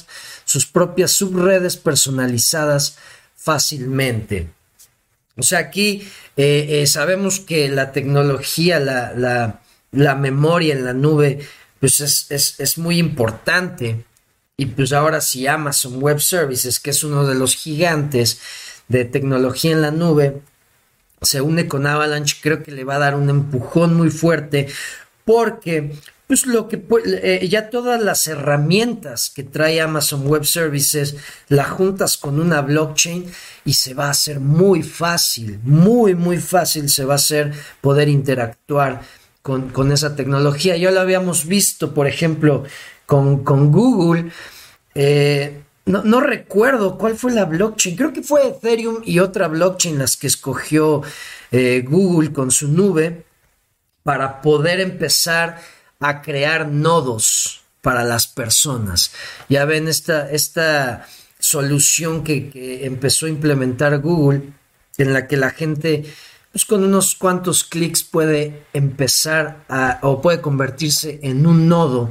sus 0.47 0.65
propias 0.65 1.11
subredes 1.11 1.77
personalizadas 1.77 2.97
fácilmente. 3.37 4.49
O 5.37 5.43
sea, 5.43 5.59
aquí 5.59 6.09
eh, 6.39 6.69
eh, 6.71 6.87
sabemos 6.87 7.39
que 7.39 7.69
la 7.69 7.93
tecnología, 7.93 8.81
la, 8.81 9.61
memoria 9.93 10.73
en 10.73 10.87
la 10.87 10.95
nube, 10.95 11.47
pues 11.81 12.01
es, 12.01 12.59
es 12.59 12.79
muy 12.79 12.99
importante 12.99 14.07
y 14.57 14.67
pues 14.67 14.93
ahora 14.93 15.21
si 15.21 15.47
Amazon 15.47 16.01
Web 16.01 16.21
Services, 16.21 16.79
que 16.79 16.91
es 16.91 17.03
uno 17.03 17.27
de 17.27 17.35
los 17.35 17.57
gigantes 17.57 18.41
de 18.89 19.05
tecnología 19.05 19.73
en 19.73 19.83
la 19.83 19.91
nube, 19.91 20.43
se 21.23 21.41
une 21.41 21.67
con 21.67 21.87
Avalanche, 21.87 22.37
creo 22.41 22.63
que 22.63 22.71
le 22.71 22.85
va 22.85 22.97
a 22.97 23.01
dar 23.01 23.15
un 23.15 23.31
empujón 23.31 23.95
muy 23.95 24.11
fuerte 24.11 24.69
porque 25.25 25.93
pues 26.27 26.47
lo 26.47 26.69
que 26.69 26.83
eh, 27.07 27.47
ya 27.49 27.69
todas 27.69 28.01
las 28.01 28.27
herramientas 28.27 29.31
que 29.35 29.43
trae 29.43 29.81
Amazon 29.81 30.27
Web 30.27 30.45
Services 30.45 31.17
la 31.49 31.65
juntas 31.65 32.17
con 32.17 32.41
una 32.41 32.63
blockchain 32.63 33.31
y 33.65 33.75
se 33.75 33.95
va 33.95 34.07
a 34.07 34.11
hacer 34.11 34.41
muy 34.41 34.83
fácil, 34.83 35.59
muy 35.65 36.15
muy 36.15 36.39
fácil 36.39 36.89
se 36.89 37.05
va 37.05 37.15
a 37.15 37.17
hacer 37.17 37.53
poder 37.81 38.09
interactuar 38.09 39.03
con, 39.43 39.69
con 39.69 39.93
esa 39.93 40.17
tecnología. 40.17 40.77
Ya 40.79 40.91
lo 40.91 41.01
habíamos 41.01 41.45
visto, 41.45 41.93
por 41.93 42.07
ejemplo, 42.07 42.65
con, 43.07 43.73
Google. 43.73 44.31
Eh, 44.95 45.63
no, 45.87 46.21
recuerdo 46.21 46.97
cuál 46.97 47.17
fue 47.17 47.33
la 47.33 47.45
blockchain. 47.45 47.97
Creo 47.97 48.13
que 48.13 48.23
fue 48.23 48.49
Ethereum 48.49 49.03
y 49.05 49.19
otra 49.19 49.49
blockchain 49.49 49.99
las 49.99 50.17
que 50.17 50.27
escogió 50.27 51.03
eh, 51.51 51.85
Google 51.87 52.33
con 52.33 52.51
su 52.51 52.69
nube 52.69 53.25
para 54.03 54.41
poder 54.41 54.81
empezar 54.81 55.61
a 56.01 56.23
crear 56.23 56.69
nodos 56.69 57.63
para 57.81 58.03
las 58.05 58.27
personas. 58.27 59.13
Ya 59.49 59.65
ven 59.67 59.89
esta, 59.89 60.31
esta 60.31 61.07
solución 61.39 62.25
que, 62.25 62.81
empezó 62.85 63.27
a 63.27 63.29
implementar 63.29 63.99
Google, 64.01 64.43
en 64.97 65.13
la 65.13 65.27
que 65.27 65.37
la 65.37 65.51
gente, 65.51 66.05
pues 66.51 66.65
con 66.65 66.83
unos 66.83 67.15
cuantos 67.15 67.65
clics 67.65 68.03
puede 68.03 68.65
empezar 68.73 69.65
a, 69.69 69.99
o 70.03 70.23
puede 70.23 70.41
convertirse 70.41 71.21
en 71.23 71.47
un 71.47 71.69
nodo 71.69 72.11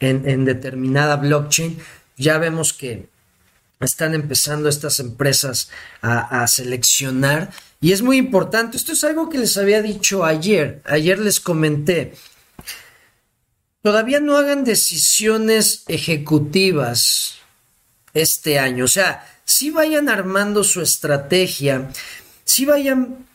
en, 0.00 0.44
determinada 0.44 1.16
blockchain, 1.16 1.78
ya 2.16 2.38
vemos 2.38 2.72
que 2.72 3.08
están 3.80 4.14
empezando 4.14 4.68
estas 4.68 5.00
empresas 5.00 5.70
a, 6.02 6.46
seleccionar 6.48 7.50
y 7.80 7.92
es 7.92 8.02
muy 8.02 8.16
importante. 8.18 8.76
Esto 8.76 8.92
es 8.92 9.04
algo 9.04 9.28
que 9.28 9.38
les 9.38 9.56
había 9.56 9.80
dicho 9.80 10.24
ayer. 10.24 10.82
Ayer 10.84 11.18
les 11.18 11.40
comenté. 11.40 12.14
Todavía 13.82 14.20
no 14.20 14.36
hagan 14.36 14.64
decisiones 14.64 15.84
ejecutivas 15.88 17.36
este 18.12 18.58
año. 18.58 18.84
O 18.84 18.88
sea, 18.88 19.26
sí 19.44 19.70
vayan 19.70 20.10
armando 20.10 20.62
su 20.64 20.82
estrategia, 20.82 21.90
sí 22.44 22.66
vayan 22.66 23.26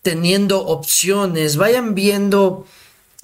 teniendo 0.00 0.66
opciones, 0.66 1.56
vayan 1.56 1.94
viendo 1.94 2.66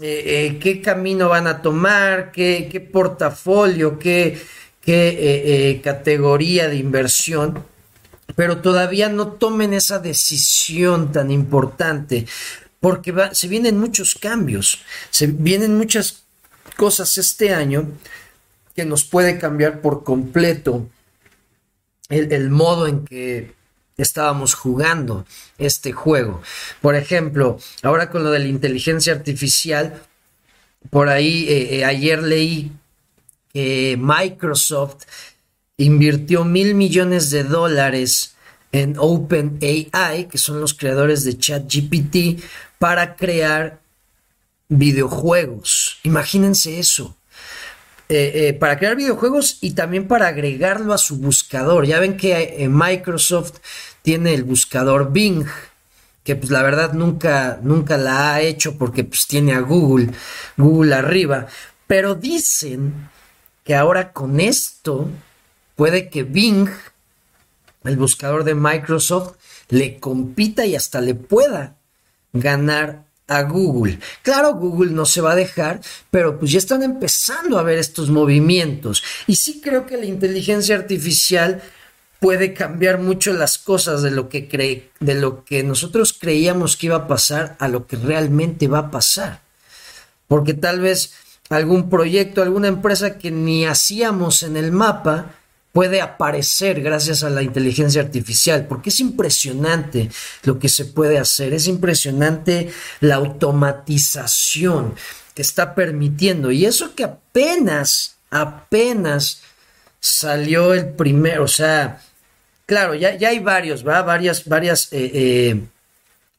eh, 0.00 0.22
eh, 0.26 0.58
qué 0.60 0.80
camino 0.80 1.28
van 1.28 1.46
a 1.46 1.62
tomar, 1.62 2.32
qué, 2.32 2.88
portafolio, 2.92 3.98
qué, 3.98 4.40
qué 4.80 5.80
categoría 5.82 6.68
de 6.68 6.76
inversión 6.76 7.64
pero 8.34 8.60
todavía 8.60 9.08
no 9.08 9.28
tomen 9.28 9.72
esa 9.72 9.98
decisión 9.98 11.10
tan 11.10 11.30
importante, 11.30 12.26
porque 12.80 13.14
se 13.32 13.48
vienen 13.48 13.78
muchos 13.78 14.14
cambios, 14.14 14.82
se 15.10 15.26
vienen 15.26 15.76
muchas 15.76 16.24
cosas 16.76 17.16
este 17.18 17.54
año 17.54 17.88
que 18.74 18.84
nos 18.84 19.04
puede 19.04 19.38
cambiar 19.38 19.80
por 19.80 20.04
completo 20.04 20.86
el, 22.10 22.50
modo 22.50 22.86
en 22.86 23.04
que 23.04 23.54
estábamos 23.96 24.54
jugando 24.54 25.26
este 25.58 25.92
juego. 25.92 26.42
Por 26.80 26.94
ejemplo, 26.94 27.58
ahora 27.82 28.10
con 28.10 28.24
lo 28.24 28.30
de 28.30 28.40
la 28.40 28.48
inteligencia 28.48 29.12
artificial, 29.12 30.02
por 30.90 31.08
ahí 31.08 31.48
eh, 31.48 31.78
eh, 31.78 31.84
ayer 31.84 32.22
leí 32.22 32.72
que 33.52 33.96
Microsoft 33.98 35.04
invirtió 35.78 36.44
mil 36.44 36.74
millones 36.74 37.30
de 37.30 37.44
dólares 37.44 38.34
en 38.72 38.96
OpenAI, 38.98 40.28
que 40.28 40.38
son 40.38 40.60
los 40.60 40.74
creadores 40.74 41.24
de 41.24 41.38
ChatGPT, 41.38 42.42
para 42.78 43.16
crear 43.16 43.80
videojuegos. 44.68 45.98
Imagínense 46.02 46.78
eso. 46.78 47.15
Eh, 48.08 48.48
eh, 48.48 48.52
para 48.52 48.78
crear 48.78 48.94
videojuegos 48.94 49.58
y 49.60 49.72
también 49.72 50.06
para 50.06 50.28
agregarlo 50.28 50.94
a 50.94 50.98
su 50.98 51.18
buscador. 51.18 51.86
Ya 51.86 51.98
ven 51.98 52.16
que 52.16 52.54
eh, 52.56 52.68
Microsoft 52.68 53.58
tiene 54.02 54.32
el 54.32 54.44
buscador 54.44 55.10
Bing, 55.10 55.44
que 56.22 56.36
pues 56.36 56.50
la 56.52 56.62
verdad 56.62 56.92
nunca, 56.92 57.58
nunca 57.62 57.96
la 57.96 58.34
ha 58.34 58.40
hecho 58.42 58.78
porque 58.78 59.02
pues 59.02 59.26
tiene 59.26 59.54
a 59.54 59.60
Google, 59.60 60.12
Google 60.56 60.94
arriba. 60.94 61.48
Pero 61.88 62.14
dicen 62.14 63.10
que 63.64 63.74
ahora 63.74 64.12
con 64.12 64.38
esto 64.38 65.10
puede 65.74 66.08
que 66.08 66.22
Bing, 66.22 66.68
el 67.82 67.96
buscador 67.96 68.44
de 68.44 68.54
Microsoft, 68.54 69.34
le 69.68 69.98
compita 69.98 70.64
y 70.64 70.76
hasta 70.76 71.00
le 71.00 71.16
pueda 71.16 71.74
ganar 72.32 73.05
a 73.28 73.42
Google. 73.42 73.98
Claro, 74.22 74.54
Google 74.54 74.92
no 74.92 75.04
se 75.04 75.20
va 75.20 75.32
a 75.32 75.36
dejar, 75.36 75.80
pero 76.10 76.38
pues 76.38 76.52
ya 76.52 76.58
están 76.58 76.82
empezando 76.82 77.58
a 77.58 77.62
ver 77.62 77.78
estos 77.78 78.10
movimientos. 78.10 79.02
Y 79.26 79.36
sí 79.36 79.60
creo 79.60 79.86
que 79.86 79.96
la 79.96 80.06
inteligencia 80.06 80.76
artificial 80.76 81.62
puede 82.20 82.54
cambiar 82.54 82.98
mucho 82.98 83.32
las 83.32 83.58
cosas 83.58 84.02
de 84.02 84.10
lo 84.10 84.28
que 84.28 84.90
de 85.00 85.14
lo 85.14 85.44
que 85.44 85.62
nosotros 85.62 86.16
creíamos 86.18 86.76
que 86.76 86.86
iba 86.86 86.96
a 86.96 87.08
pasar 87.08 87.56
a 87.58 87.68
lo 87.68 87.86
que 87.86 87.96
realmente 87.96 88.68
va 88.68 88.78
a 88.78 88.90
pasar. 88.90 89.42
Porque 90.28 90.54
tal 90.54 90.80
vez 90.80 91.12
algún 91.50 91.88
proyecto, 91.88 92.42
alguna 92.42 92.68
empresa 92.68 93.18
que 93.18 93.30
ni 93.30 93.66
hacíamos 93.66 94.42
en 94.42 94.56
el 94.56 94.72
mapa, 94.72 95.34
puede 95.76 96.00
aparecer 96.00 96.80
gracias 96.80 97.22
a 97.22 97.28
la 97.28 97.42
inteligencia 97.42 98.00
artificial, 98.00 98.66
porque 98.66 98.88
es 98.88 98.98
impresionante 98.98 100.08
lo 100.44 100.58
que 100.58 100.70
se 100.70 100.86
puede 100.86 101.18
hacer, 101.18 101.52
es 101.52 101.66
impresionante 101.66 102.72
la 103.00 103.16
automatización 103.16 104.94
que 105.34 105.42
está 105.42 105.74
permitiendo, 105.74 106.50
y 106.50 106.64
eso 106.64 106.94
que 106.94 107.04
apenas, 107.04 108.16
apenas 108.30 109.42
salió 110.00 110.72
el 110.72 110.94
primero, 110.94 111.44
o 111.44 111.48
sea, 111.48 112.00
claro, 112.64 112.94
ya, 112.94 113.14
ya 113.14 113.28
hay 113.28 113.40
varios, 113.40 113.86
¿va? 113.86 114.00
Varias, 114.00 114.46
varias 114.46 114.90
eh, 114.94 115.10
eh, 115.12 115.60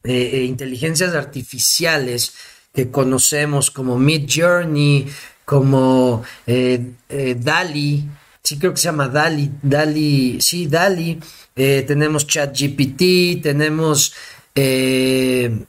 eh, 0.02 0.44
inteligencias 0.48 1.14
artificiales 1.14 2.34
que 2.74 2.90
conocemos 2.90 3.70
como 3.70 3.98
Mid 3.98 4.28
Journey, 4.28 5.06
como 5.44 6.24
DALI, 6.44 8.08
sí 8.48 8.58
creo 8.58 8.72
que 8.72 8.80
se 8.80 8.84
llama 8.84 9.08
Dali, 9.08 9.50
Dali, 9.60 10.40
sí, 10.40 10.66
Dali, 10.68 11.20
eh, 11.54 11.84
tenemos 11.86 12.26
ChatGPT, 12.26 13.42
tenemos, 13.42 14.14
eh, 14.54 15.64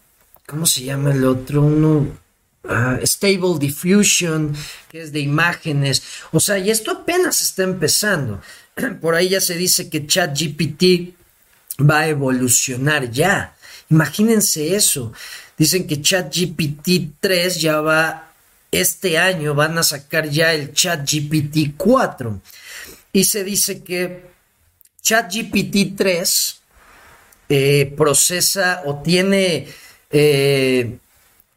¿cómo 0.45 0.65
se 0.65 0.85
llama 0.85 1.11
el 1.11 1.25
otro? 1.25 1.61
Uno, 1.61 2.07
ah, 2.63 2.97
Stable 3.03 3.59
Diffusion, 3.59 4.55
que 4.89 5.01
es 5.01 5.11
de 5.11 5.19
imágenes, 5.19 6.01
o 6.31 6.39
sea, 6.39 6.57
y 6.57 6.71
esto 6.71 6.91
apenas 6.91 7.41
está 7.41 7.63
empezando. 7.63 8.39
Por 9.01 9.13
ahí 9.13 9.27
ya 9.27 9.41
se 9.41 9.55
dice 9.55 9.89
que 9.89 10.07
ChatGPT 10.07 11.13
va 11.81 11.99
a 11.99 12.07
evolucionar 12.07 13.11
ya. 13.11 13.57
Imagínense 13.89 14.73
eso. 14.73 15.11
Dicen 15.57 15.85
que 15.85 16.01
ChatGPT 16.01 17.19
3 17.19 17.59
ya 17.59 17.81
va 17.81 18.31
este 18.71 19.17
año 19.17 19.53
van 19.53 19.77
a 19.77 19.83
sacar 19.83 20.29
ya 20.29 20.53
el 20.53 20.71
ChatGPT 20.71 21.75
4 21.75 22.39
y 23.11 23.23
se 23.23 23.43
dice 23.43 23.83
que 23.83 24.29
ChatGPT 25.01 25.95
3 25.95 26.61
eh, 27.49 27.93
procesa 27.97 28.83
o 28.85 29.01
tiene 29.01 29.67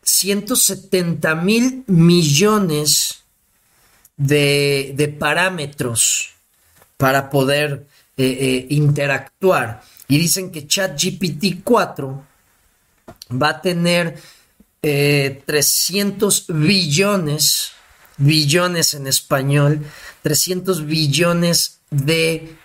170 0.02 1.30
eh, 1.30 1.34
mil 1.34 1.84
millones 1.86 3.22
de, 4.16 5.16
parámetros 5.18 6.30
para 6.96 7.28
poder 7.28 7.86
eh, 8.16 8.66
interactuar. 8.70 9.82
Y 10.08 10.18
dicen 10.18 10.50
que 10.50 10.66
ChatGPT 10.66 11.62
4 11.62 12.26
va 13.30 13.48
a 13.50 13.60
tener 13.60 14.18
300 14.80 16.46
billones, 16.48 17.72
billones 18.16 18.94
en 18.94 19.06
español, 19.06 19.84
300 20.22 20.86
billones 20.86 21.80
de 21.90 22.56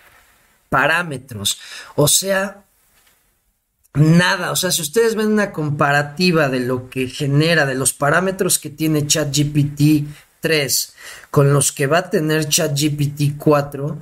parámetros. 0.69 1.59
O 1.95 2.07
sea, 2.07 2.63
nada. 3.93 4.51
O 4.51 4.55
sea, 4.55 4.71
si 4.71 4.81
ustedes 4.81 5.15
ven 5.15 5.27
una 5.27 5.51
comparativa 5.51 6.49
de 6.49 6.59
lo 6.59 6.89
que 6.89 7.07
genera, 7.07 7.65
de 7.65 7.75
los 7.75 7.93
parámetros 7.93 8.59
que 8.59 8.69
tiene 8.69 9.07
ChatGPT 9.07 10.07
3 10.39 10.93
con 11.31 11.53
los 11.53 11.71
que 11.71 11.87
va 11.87 11.99
a 11.99 12.09
tener 12.09 12.47
ChatGPT 12.47 13.37
4, 13.37 13.97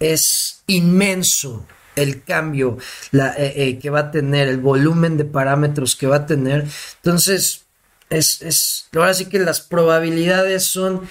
es 0.00 0.62
inmenso 0.66 1.66
el 1.96 2.24
cambio 2.24 2.78
la, 3.12 3.34
eh, 3.36 3.52
eh, 3.56 3.78
que 3.78 3.90
va 3.90 4.00
a 4.00 4.10
tener, 4.10 4.48
el 4.48 4.58
volumen 4.58 5.16
de 5.16 5.24
parámetros 5.24 5.94
que 5.96 6.06
va 6.06 6.16
a 6.16 6.26
tener. 6.26 6.66
Entonces, 6.96 7.63
es, 8.10 8.42
es, 8.42 8.88
ahora 8.94 9.14
sí 9.14 9.26
que 9.26 9.38
las 9.38 9.60
probabilidades 9.60 10.64
son 10.64 11.08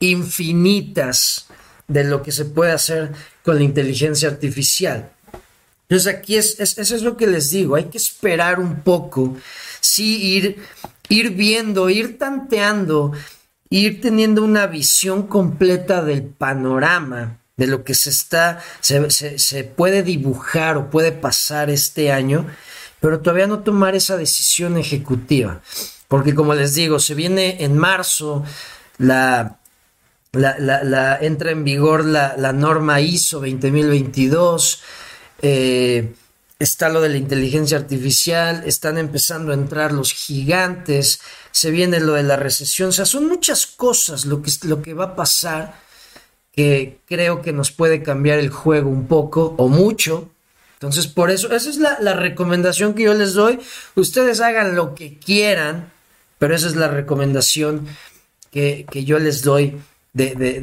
infinitas 0.00 1.46
de 1.86 2.04
lo 2.04 2.22
que 2.22 2.32
se 2.32 2.44
puede 2.44 2.72
hacer 2.72 3.12
con 3.42 3.56
la 3.56 3.62
inteligencia 3.62 4.28
artificial. 4.28 5.10
Entonces 5.88 6.14
aquí 6.14 6.36
es, 6.36 6.60
eso 6.60 6.94
es 6.94 7.02
lo 7.02 7.16
que 7.16 7.26
les 7.26 7.50
digo, 7.50 7.74
hay 7.74 7.84
que 7.84 7.96
esperar 7.96 8.60
un 8.60 8.82
poco, 8.82 9.36
sí, 9.80 10.22
ir, 10.22 10.62
ir 11.08 11.30
viendo, 11.30 11.88
ir 11.88 12.18
tanteando, 12.18 13.12
ir 13.70 14.02
teniendo 14.02 14.44
una 14.44 14.66
visión 14.66 15.26
completa 15.26 16.04
del 16.04 16.22
panorama 16.24 17.38
de 17.56 17.66
lo 17.66 17.84
que 17.84 17.94
se 17.94 18.10
está, 18.10 18.62
se, 18.80 19.10
se 19.10 19.64
puede 19.64 20.02
dibujar 20.02 20.76
o 20.76 20.90
puede 20.90 21.10
pasar 21.10 21.70
este 21.70 22.12
año, 22.12 22.46
pero 23.00 23.20
todavía 23.20 23.46
no 23.46 23.60
tomar 23.60 23.94
esa 23.94 24.18
decisión 24.18 24.76
ejecutiva. 24.76 25.62
Porque 26.08 26.34
como 26.34 26.54
les 26.54 26.74
digo, 26.74 26.98
se 26.98 27.14
viene 27.14 27.62
en 27.62 27.76
marzo 27.76 28.44
la 28.98 29.58
la, 30.32 31.18
entra 31.20 31.50
en 31.50 31.64
vigor 31.64 32.04
la, 32.04 32.52
norma 32.52 33.00
ISO 33.00 33.40
20022, 33.40 34.82
eh, 35.42 36.12
está 36.58 36.88
lo 36.88 37.00
de 37.00 37.08
la 37.08 37.16
inteligencia 37.16 37.78
artificial, 37.78 38.62
están 38.66 38.98
empezando 38.98 39.52
a 39.52 39.54
entrar 39.54 39.92
los 39.92 40.12
gigantes, 40.12 41.20
se 41.50 41.70
viene 41.70 42.00
lo 42.00 42.14
de 42.14 42.24
la 42.24 42.36
recesión, 42.36 42.90
o 42.90 42.92
sea, 42.92 43.06
son 43.06 43.26
muchas 43.28 43.66
cosas 43.66 44.26
lo 44.26 44.42
que, 44.42 44.50
lo 44.64 44.82
que 44.82 44.94
va 44.94 45.04
a 45.04 45.16
pasar 45.16 45.80
que 46.52 46.98
creo 47.06 47.40
que 47.40 47.52
nos 47.52 47.70
puede 47.70 48.02
cambiar 48.02 48.40
el 48.40 48.50
juego 48.50 48.90
un 48.90 49.06
poco 49.06 49.54
o 49.58 49.68
mucho. 49.68 50.28
Entonces, 50.72 51.06
por 51.06 51.30
eso, 51.30 51.52
esa 51.52 51.70
es 51.70 51.76
la, 51.76 52.14
recomendación 52.14 52.94
que 52.94 53.04
yo 53.04 53.14
les 53.14 53.34
doy. 53.34 53.60
Ustedes 53.94 54.40
hagan 54.40 54.74
lo 54.74 54.96
que 54.96 55.18
quieran, 55.18 55.92
pero 56.38 56.54
esa 56.54 56.66
es 56.66 56.76
la 56.76 56.88
recomendación 56.88 57.86
que, 58.50 58.86
que 58.90 59.04
yo 59.04 59.18
les 59.18 59.42
doy 59.42 59.76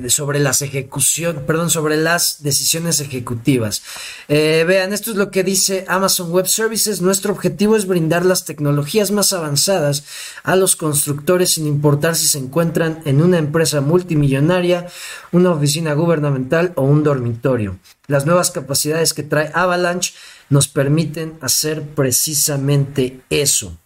sobre 0.07 0.39
las 0.39 0.61
ejecuciones, 0.61 1.43
perdón, 1.43 1.69
sobre 1.69 1.97
las 1.97 2.43
decisiones 2.43 2.99
ejecutivas. 2.99 3.83
Eh, 4.27 4.65
vean, 4.67 4.91
esto 4.91 5.11
es 5.11 5.17
lo 5.17 5.31
que 5.31 5.43
dice 5.43 5.85
Amazon 5.87 6.31
Web 6.31 6.47
Services. 6.47 7.01
Nuestro 7.01 7.33
objetivo 7.33 7.75
es 7.75 7.87
brindar 7.87 8.25
las 8.25 8.45
tecnologías 8.45 9.11
más 9.11 9.33
avanzadas 9.33 10.03
a 10.43 10.55
los 10.55 10.75
constructores 10.75 11.53
sin 11.53 11.67
importar 11.67 12.15
si 12.15 12.27
se 12.27 12.39
encuentran 12.39 13.01
en 13.05 13.21
una 13.21 13.37
empresa 13.37 13.81
multimillonaria, 13.81 14.87
una 15.31 15.51
oficina 15.51 15.93
gubernamental 15.93 16.73
o 16.75 16.83
un 16.83 17.03
dormitorio. 17.03 17.77
Las 18.07 18.25
nuevas 18.25 18.51
capacidades 18.51 19.13
que 19.13 19.23
trae 19.23 19.51
Avalanche 19.53 20.13
nos 20.49 20.67
permiten 20.67 21.37
hacer 21.41 21.81
precisamente 21.81 23.21
eso. 23.29 23.77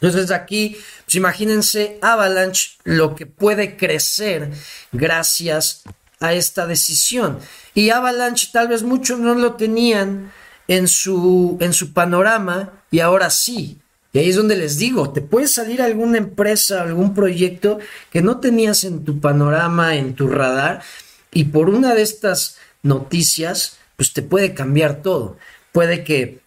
Entonces 0.00 0.30
aquí, 0.30 0.76
pues 1.04 1.16
imagínense 1.16 1.98
Avalanche 2.02 2.72
lo 2.84 3.16
que 3.16 3.26
puede 3.26 3.76
crecer 3.76 4.50
gracias 4.92 5.82
a 6.20 6.34
esta 6.34 6.66
decisión. 6.66 7.38
Y 7.74 7.90
Avalanche 7.90 8.50
tal 8.52 8.68
vez 8.68 8.82
muchos 8.82 9.18
no 9.18 9.34
lo 9.34 9.54
tenían 9.54 10.32
en 10.68 10.86
su, 10.86 11.56
en 11.60 11.72
su 11.72 11.92
panorama 11.92 12.82
y 12.90 13.00
ahora 13.00 13.30
sí. 13.30 13.78
Y 14.12 14.20
ahí 14.20 14.30
es 14.30 14.36
donde 14.36 14.56
les 14.56 14.78
digo, 14.78 15.10
te 15.12 15.20
puede 15.20 15.48
salir 15.48 15.82
alguna 15.82 16.18
empresa, 16.18 16.82
algún 16.82 17.14
proyecto 17.14 17.78
que 18.10 18.22
no 18.22 18.40
tenías 18.40 18.84
en 18.84 19.04
tu 19.04 19.20
panorama, 19.20 19.96
en 19.96 20.14
tu 20.14 20.28
radar, 20.28 20.82
y 21.30 21.44
por 21.44 21.68
una 21.68 21.94
de 21.94 22.02
estas 22.02 22.56
noticias, 22.82 23.78
pues 23.96 24.12
te 24.14 24.22
puede 24.22 24.54
cambiar 24.54 25.02
todo. 25.02 25.36
Puede 25.72 26.04
que 26.04 26.40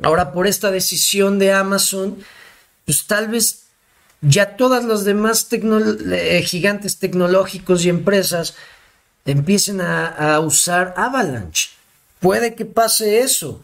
ahora 0.00 0.32
por 0.32 0.46
esta 0.46 0.70
decisión 0.70 1.38
de 1.40 1.52
Amazon, 1.52 2.18
pues 2.88 3.06
tal 3.06 3.28
vez 3.28 3.64
ya 4.22 4.56
todas 4.56 4.82
las 4.82 5.04
demás 5.04 5.46
eh, 5.52 6.42
gigantes 6.42 6.98
tecnológicos 6.98 7.84
y 7.84 7.90
empresas 7.90 8.54
empiecen 9.26 9.82
a, 9.82 10.40
usar 10.40 10.94
Avalanche. 10.96 11.68
Puede 12.18 12.54
que 12.54 12.64
pase 12.64 13.20
eso. 13.20 13.62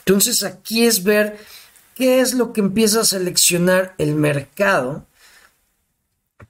Entonces 0.00 0.42
aquí 0.42 0.84
es 0.84 1.04
ver 1.04 1.38
qué 1.94 2.20
es 2.20 2.34
lo 2.34 2.52
que 2.52 2.60
empieza 2.60 3.00
a 3.00 3.06
seleccionar 3.06 3.94
el 3.96 4.14
mercado 4.14 5.06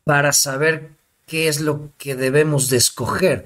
para 0.03 0.33
saber 0.33 0.91
qué 1.27 1.47
es 1.47 1.61
lo 1.61 1.93
que 1.97 2.17
debemos 2.17 2.71
de 2.71 2.79
escoger. 2.79 3.45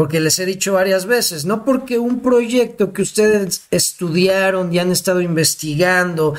Porque 0.00 0.18
les 0.18 0.38
he 0.38 0.46
dicho 0.46 0.72
varias 0.72 1.04
veces, 1.04 1.44
no 1.44 1.62
porque 1.62 1.98
un 1.98 2.20
proyecto 2.20 2.94
que 2.94 3.02
ustedes 3.02 3.64
estudiaron 3.70 4.72
y 4.72 4.78
han 4.78 4.90
estado 4.90 5.20
investigando 5.20 6.34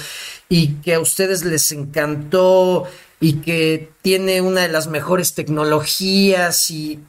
y 0.49 0.77
que 0.81 0.95
a 0.95 0.99
ustedes 0.99 1.45
les 1.45 1.71
encantó 1.71 2.85
y 3.19 3.33
que 3.33 3.91
tiene 4.01 4.41
una 4.41 4.61
de 4.61 4.69
las 4.69 4.87
mejores 4.87 5.35
tecnologías 5.35 6.71
y 6.71 7.01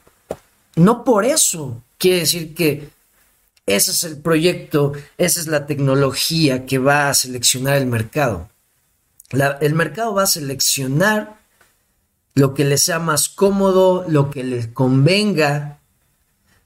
no 0.75 1.03
por 1.03 1.25
eso 1.25 1.81
quiere 1.97 2.19
decir 2.19 2.53
que 2.53 2.87
ese 3.65 3.89
es 3.89 4.03
el 4.03 4.17
proyecto, 4.17 4.93
esa 5.17 5.39
es 5.39 5.47
la 5.47 5.65
tecnología 5.65 6.67
que 6.67 6.77
va 6.77 7.09
a 7.09 7.15
seleccionar 7.15 7.77
el 7.77 7.87
mercado. 7.87 8.47
el 9.31 9.73
mercado 9.73 10.13
va 10.13 10.21
a 10.21 10.27
seleccionar 10.27 11.35
lo 12.35 12.53
que 12.53 12.63
le 12.63 12.77
sea 12.77 12.99
más 12.99 13.27
cómodo, 13.27 14.05
lo 14.07 14.29
que 14.29 14.43
le 14.43 14.71
convenga, 14.71 15.79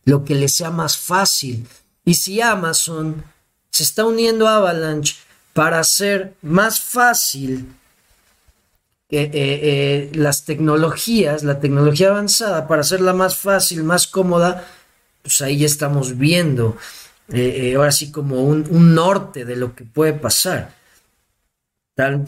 lo 0.08 0.24
que 0.24 0.36
le 0.36 0.48
sea 0.48 0.72
más 0.72 0.98
fácil. 0.98 1.68
Y 2.06 2.14
si 2.14 2.40
Amazon 2.40 3.24
se 3.70 3.84
está 3.84 4.06
uniendo 4.06 4.48
a 4.48 4.56
Avalanche 4.56 5.18
para 5.54 5.80
hacer 5.80 6.34
más 6.42 6.80
fácil 6.80 7.68
eh, 9.10 9.30
eh, 9.34 10.12
las 10.14 10.46
tecnologías, 10.46 11.44
la 11.44 11.60
tecnología 11.60 12.10
avanzada, 12.10 12.70
para 12.70 12.82
hacerla 12.82 13.12
más 13.12 13.36
fácil, 13.36 13.84
más 13.84 14.08
cómoda, 14.08 14.66
pues 15.24 15.42
ahí 15.42 15.58
ya 15.58 15.66
estamos 15.66 16.18
viendo, 16.18 16.78
eh, 17.34 17.74
ahora 17.76 17.92
sí 17.92 18.10
como 18.10 18.44
un, 18.44 18.96
norte 18.96 19.44
de 19.44 19.58
lo 19.58 19.76
que 19.76 19.84
puede 19.84 20.14
pasar. 20.14 20.74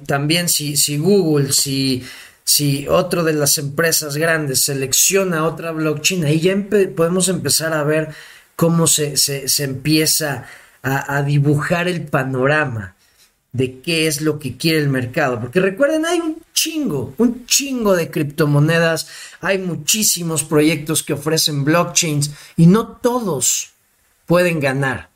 también 0.05 0.49
si, 0.49 0.75
si 0.75 0.97
Google, 0.97 1.53
si 1.53 2.03
si 2.49 2.87
otro 2.87 3.23
de 3.23 3.33
las 3.33 3.59
empresas 3.59 4.17
grandes 4.17 4.63
selecciona 4.63 5.45
otra 5.45 5.69
blockchain, 5.69 6.25
ahí 6.25 6.39
ya 6.39 6.57
podemos 6.95 7.29
empezar 7.29 7.73
a 7.73 7.83
ver 7.83 8.09
cómo 8.55 8.87
se, 8.87 9.13
empieza 9.59 10.47
a, 10.81 11.21
dibujar 11.21 11.87
el 11.87 12.07
panorama 12.07 12.95
de 13.51 13.81
qué 13.81 14.07
es 14.07 14.21
lo 14.21 14.39
que 14.39 14.57
quiere 14.57 14.79
el 14.79 14.89
mercado. 14.89 15.39
Porque 15.39 15.59
recuerden, 15.59 16.07
hay 16.07 16.21
un 16.21 16.41
chingo, 16.51 17.13
un 17.19 17.45
chingo 17.45 17.95
de 17.95 18.09
criptomonedas, 18.09 19.07
hay 19.41 19.59
muchísimos 19.59 20.43
proyectos 20.43 21.03
que 21.03 21.13
ofrecen 21.13 21.63
blockchains 21.63 22.31
y 22.57 22.65
no 22.65 22.87
todos 22.87 23.73
pueden 24.25 24.59
ganar. 24.59 25.09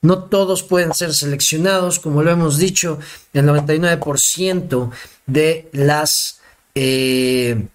No 0.00 0.24
todos 0.24 0.62
pueden 0.62 0.94
ser 0.94 1.12
seleccionados, 1.12 2.00
como 2.00 2.22
lo 2.22 2.30
hemos 2.30 2.56
dicho, 2.56 2.98
el 3.34 3.44
99% 3.44 4.90
de 5.26 5.68
las 5.74 6.39
eh, 6.74 7.66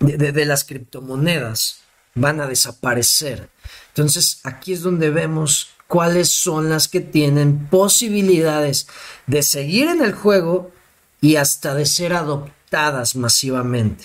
de, 0.00 0.44
las 0.44 0.64
criptomonedas 0.64 1.80
van 2.14 2.40
a 2.40 2.46
desaparecer. 2.46 3.48
Entonces 3.88 4.40
aquí 4.44 4.72
es 4.72 4.82
donde 4.82 5.10
vemos 5.10 5.70
cuáles 5.86 6.30
son 6.32 6.70
las 6.70 6.88
que 6.88 7.00
tienen 7.00 7.66
posibilidades 7.66 8.86
de 9.26 9.42
seguir 9.42 9.88
en 9.88 10.02
el 10.02 10.12
juego 10.12 10.72
y 11.20 11.36
hasta 11.36 11.74
de 11.74 11.86
ser 11.86 12.12
adoptadas 12.12 13.16
masivamente. 13.16 14.04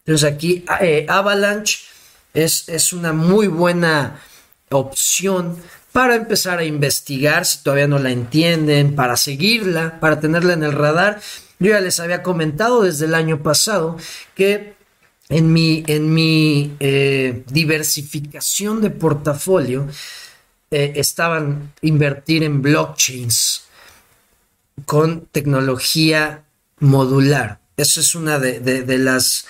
Entonces 0.00 0.32
aquí 0.32 0.64
eh, 0.80 1.06
Avalanche 1.08 1.78
es, 2.34 2.68
es, 2.68 2.92
una 2.92 3.12
muy 3.12 3.46
buena 3.46 4.20
opción 4.70 5.56
para 5.92 6.14
empezar 6.14 6.58
a 6.58 6.64
investigar 6.64 7.44
si 7.44 7.62
todavía 7.62 7.88
no 7.88 7.98
la 7.98 8.10
entienden, 8.10 8.94
para 8.94 9.16
seguirla, 9.16 9.98
para 10.00 10.20
tenerla 10.20 10.52
en 10.52 10.62
el 10.62 10.72
radar 10.72 11.20
yo 11.58 11.70
ya 11.70 11.80
les 11.80 11.98
había 12.00 12.22
comentado 12.22 12.82
desde 12.82 13.06
el 13.06 13.14
año 13.14 13.42
pasado 13.42 13.96
que 14.34 14.74
en 15.28 15.52
mi, 15.52 15.84
en 15.86 16.12
mi 16.12 16.76
eh, 16.80 17.42
diversificación 17.50 18.80
de 18.80 18.90
portafolio 18.90 19.88
eh, 20.70 20.92
estaban 20.96 21.72
invertir 21.82 22.42
en 22.44 22.62
blockchains 22.62 23.64
con 24.86 25.26
tecnología 25.26 26.44
modular. 26.78 27.58
Eso 27.76 28.00
es 28.00 28.14
una 28.14 28.38
de, 28.38 28.98
las 28.98 29.46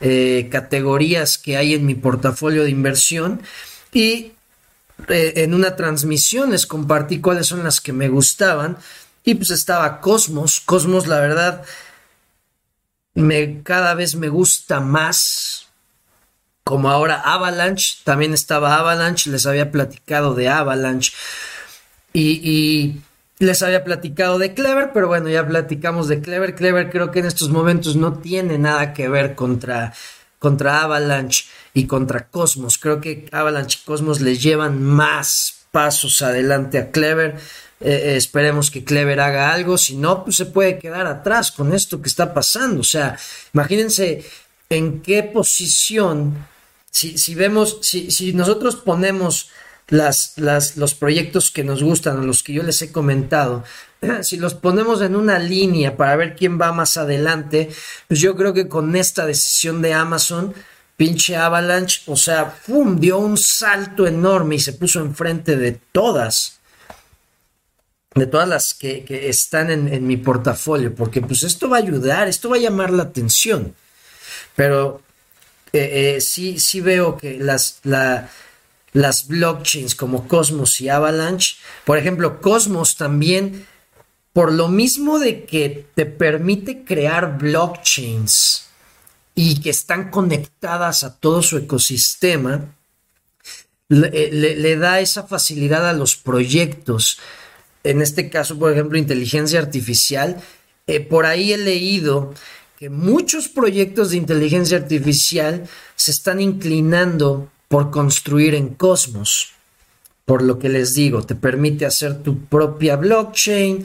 eh, 0.00 0.48
categorías 0.50 1.38
que 1.38 1.56
hay 1.56 1.74
en 1.74 1.86
mi 1.86 1.94
portafolio 1.94 2.64
de 2.64 2.70
inversión 2.70 3.42
y 3.92 4.32
en 5.08 5.54
una 5.54 5.76
transmisión 5.76 6.50
les 6.50 6.66
compartí 6.66 7.20
cuáles 7.20 7.46
son 7.46 7.64
las 7.64 7.80
que 7.80 7.92
me 7.92 8.08
gustaban 8.08 8.76
y 9.24 9.34
pues 9.34 9.50
estaba 9.50 10.00
Cosmos. 10.00 10.60
Cosmos, 10.60 11.06
la 11.06 11.20
verdad, 11.20 11.64
me, 13.14 13.62
cada 13.62 13.94
vez 13.94 14.14
me 14.14 14.28
gusta 14.28 14.80
más. 14.80 15.68
Como 16.64 16.90
ahora 16.90 17.20
Avalanche, 17.20 17.98
también 18.04 18.32
estaba 18.32 18.76
Avalanche, 18.76 19.30
les 19.30 19.46
había 19.46 19.70
platicado 19.70 20.34
de 20.34 20.48
Avalanche. 20.48 21.12
Y, 22.12 23.00
les 23.38 23.62
había 23.62 23.84
platicado 23.84 24.38
de 24.38 24.52
Clever, 24.52 24.90
pero 24.92 25.08
bueno, 25.08 25.30
ya 25.30 25.46
platicamos 25.46 26.08
de 26.08 26.20
Clever. 26.20 26.54
Clever 26.54 26.90
creo 26.90 27.10
que 27.10 27.20
en 27.20 27.26
estos 27.26 27.48
momentos 27.48 27.96
no 27.96 28.18
tiene 28.18 28.58
nada 28.58 28.92
que 28.92 29.08
ver 29.08 29.34
contra, 29.34 29.94
contra 30.38 30.82
Avalanche 30.82 31.46
y 31.72 31.86
contra 31.86 32.28
Cosmos. 32.28 32.76
Creo 32.76 33.00
que 33.00 33.26
Avalanche 33.32 33.78
y 33.80 33.86
Cosmos 33.86 34.20
les 34.20 34.42
llevan 34.42 34.82
más 34.82 35.64
pasos 35.70 36.20
adelante 36.20 36.78
a 36.78 36.90
Clever. 36.90 37.40
Eh, 37.80 38.14
esperemos 38.16 38.70
que 38.70 38.84
Clever 38.84 39.20
haga 39.20 39.52
algo, 39.52 39.78
si 39.78 39.96
no, 39.96 40.22
pues 40.24 40.36
se 40.36 40.46
puede 40.46 40.78
quedar 40.78 41.06
atrás 41.06 41.50
con 41.50 41.72
esto 41.72 42.02
que 42.02 42.08
está 42.08 42.34
pasando. 42.34 42.80
O 42.80 42.84
sea, 42.84 43.18
imagínense 43.54 44.24
en 44.68 45.00
qué 45.00 45.22
posición, 45.22 46.46
si, 46.90 47.16
si 47.16 47.34
vemos, 47.34 47.78
si, 47.82 48.10
si 48.10 48.34
nosotros 48.34 48.76
ponemos 48.76 49.50
las, 49.88 50.34
las, 50.36 50.76
los 50.76 50.94
proyectos 50.94 51.50
que 51.50 51.64
nos 51.64 51.82
gustan 51.82 52.26
los 52.26 52.42
que 52.42 52.52
yo 52.52 52.62
les 52.62 52.82
he 52.82 52.92
comentado, 52.92 53.64
si 54.22 54.36
los 54.36 54.54
ponemos 54.54 55.00
en 55.00 55.16
una 55.16 55.38
línea 55.38 55.96
para 55.96 56.16
ver 56.16 56.36
quién 56.36 56.60
va 56.60 56.72
más 56.72 56.98
adelante, 56.98 57.70
pues 58.08 58.20
yo 58.20 58.36
creo 58.36 58.52
que 58.52 58.68
con 58.68 58.94
esta 58.94 59.24
decisión 59.24 59.80
de 59.80 59.94
Amazon, 59.94 60.52
pinche 60.98 61.34
Avalanche, 61.34 62.02
o 62.06 62.16
sea, 62.16 62.56
¡pum! 62.66 63.00
dio 63.00 63.16
un 63.16 63.38
salto 63.38 64.06
enorme 64.06 64.56
y 64.56 64.60
se 64.60 64.74
puso 64.74 65.00
enfrente 65.00 65.56
de 65.56 65.80
todas 65.92 66.59
de 68.14 68.26
todas 68.26 68.48
las 68.48 68.74
que, 68.74 69.04
están 69.28 69.70
en, 69.70 70.06
mi 70.06 70.16
portafolio, 70.16 70.94
porque 70.94 71.20
pues 71.20 71.42
esto 71.42 71.68
va 71.68 71.76
a 71.76 71.80
ayudar, 71.80 72.28
esto 72.28 72.48
va 72.48 72.56
a 72.56 72.60
llamar 72.60 72.90
la 72.90 73.04
atención. 73.04 73.74
Pero 74.56 75.00
eh, 75.72 76.16
eh, 76.16 76.20
sí, 76.20 76.58
sí 76.58 76.80
veo 76.80 77.16
que 77.16 77.38
las, 77.38 77.80
las 77.84 79.28
blockchains 79.28 79.94
como 79.94 80.26
Cosmos 80.26 80.80
y 80.80 80.88
Avalanche, 80.88 81.56
por 81.84 81.98
ejemplo, 81.98 82.40
Cosmos 82.40 82.96
también, 82.96 83.66
por 84.32 84.52
lo 84.52 84.68
mismo 84.68 85.18
de 85.18 85.44
que 85.44 85.86
te 85.94 86.06
permite 86.06 86.84
crear 86.84 87.38
blockchains 87.38 88.66
y 89.34 89.60
que 89.60 89.70
están 89.70 90.10
conectadas 90.10 91.04
a 91.04 91.16
todo 91.16 91.42
su 91.42 91.56
ecosistema, 91.56 92.74
le, 93.88 94.76
da 94.76 95.00
esa 95.00 95.24
facilidad 95.24 95.88
a 95.88 95.92
los 95.92 96.16
proyectos. 96.16 97.18
En 97.84 98.02
este 98.02 98.28
caso, 98.28 98.58
por 98.58 98.72
ejemplo, 98.72 98.98
inteligencia 98.98 99.58
artificial. 99.58 100.40
Eh, 100.86 101.00
por 101.00 101.26
ahí 101.26 101.52
he 101.52 101.58
leído 101.58 102.34
que 102.78 102.90
muchos 102.90 103.48
proyectos 103.48 104.10
de 104.10 104.16
inteligencia 104.16 104.78
artificial 104.78 105.68
se 105.96 106.10
están 106.10 106.40
inclinando 106.40 107.50
por 107.68 107.90
construir 107.90 108.54
en 108.54 108.70
Cosmos. 108.70 109.52
Por 110.24 110.42
lo 110.42 110.58
que 110.58 110.68
les 110.68 110.94
digo, 110.94 111.22
te 111.22 111.34
permite 111.34 111.86
hacer 111.86 112.22
tu 112.22 112.44
propia 112.46 112.96
blockchain 112.96 113.84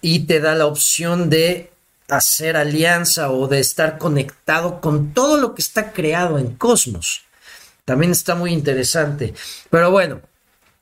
y 0.00 0.20
te 0.20 0.40
da 0.40 0.54
la 0.54 0.66
opción 0.66 1.30
de 1.30 1.70
hacer 2.08 2.56
alianza 2.56 3.30
o 3.30 3.48
de 3.48 3.60
estar 3.60 3.98
conectado 3.98 4.80
con 4.80 5.12
todo 5.12 5.36
lo 5.38 5.54
que 5.54 5.62
está 5.62 5.92
creado 5.92 6.38
en 6.38 6.54
Cosmos. 6.54 7.22
También 7.84 8.12
está 8.12 8.34
muy 8.34 8.52
interesante. 8.52 9.34
Pero 9.70 9.90
bueno, 9.90 10.20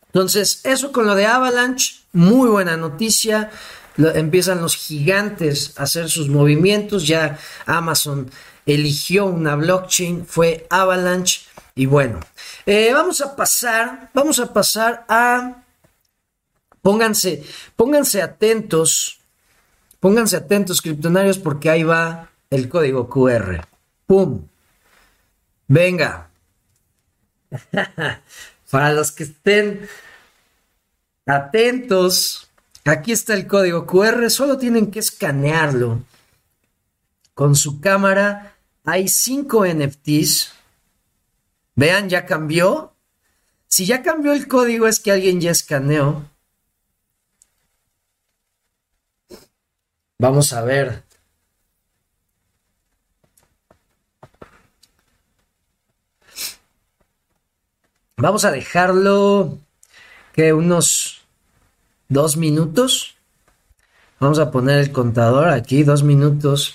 entonces 0.07 0.61
eso 0.65 0.93
con 0.93 1.07
lo 1.07 1.15
de 1.15 1.27
Avalanche, 1.27 2.04
muy 2.15 2.49
buena 2.49 2.79
noticia. 2.79 3.51
empiezan 3.97 4.63
los 4.63 4.77
gigantes 4.77 5.75
a 5.77 5.83
hacer 5.83 6.09
sus 6.09 6.29
movimientos. 6.29 7.07
Ya 7.07 7.39
Amazon 7.67 8.31
eligió 8.65 9.27
una 9.27 9.57
blockchain, 9.57 10.27
fue 10.27 10.67
Avalanche. 10.71 11.43
Y 11.75 11.87
bueno, 11.87 12.21
eh, 12.67 12.93
vamos 12.93 13.21
a 13.21 13.37
pasar, 13.37 14.11
vamos 14.15 14.39
a 14.39 14.53
pasar 14.53 15.05
a... 15.09 15.61
Pónganse, 16.81 17.43
pónganse 17.77 18.21
atentos, 18.21 19.19
pónganse 20.01 20.37
atentos, 20.37 20.83
criptonarios, 20.83 21.39
porque 21.39 21.71
ahí 21.71 21.83
va 21.83 22.29
el 22.51 22.69
código 22.69 23.09
QR. 23.09 23.67
¡Pum! 24.07 24.47
Venga. 25.67 26.29
Para 28.71 28.93
los 28.93 29.13
que 29.13 29.25
estén 29.25 29.89
atentos, 31.27 32.51
aquí 32.85 33.13
está 33.13 33.35
el 33.35 33.47
código 33.47 33.87
QR, 33.87 34.31
solo 34.31 34.59
tienen 34.59 34.91
que 34.91 34.99
escanearlo. 35.01 36.03
Con 37.35 37.57
su 37.57 37.81
cámara 37.81 38.57
hay 38.85 39.09
cinco 39.09 39.67
NFTs 39.67 40.55
Vean, 41.77 42.09
ya 42.09 42.27
cambió. 42.27 42.95
Si 43.69 43.87
ya 43.87 44.03
cambió 44.03 44.33
el 44.33 44.47
código 44.49 44.87
es 44.87 45.01
que 45.01 45.13
alguien 45.13 45.41
ya 45.41 45.51
escaneó. 45.51 46.31
Vamos 50.19 50.53
a 50.53 50.63
ver. 50.63 51.03
Vamos 58.17 58.45
a 58.45 58.53
dejarlo 58.53 59.59
que 60.35 60.53
unos 60.53 61.23
dos 62.09 62.37
minutos. 62.37 63.15
Vamos 64.19 64.39
a 64.39 64.51
poner 64.51 64.81
el 64.81 64.93
contador 64.93 65.49
aquí, 65.49 65.85
dos 65.85 66.03
minutos. 66.03 66.75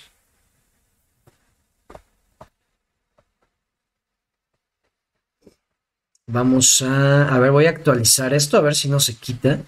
Vamos 6.26 6.82
a... 6.82 7.34
A 7.36 7.40
ver, 7.40 7.52
voy 7.52 7.66
a 7.66 7.72
actualizar 7.72 8.34
esto, 8.34 8.56
a 8.56 8.62
ver 8.62 8.76
si 8.76 8.88
no 8.88 9.00
se 9.00 9.16
quita. 9.18 9.60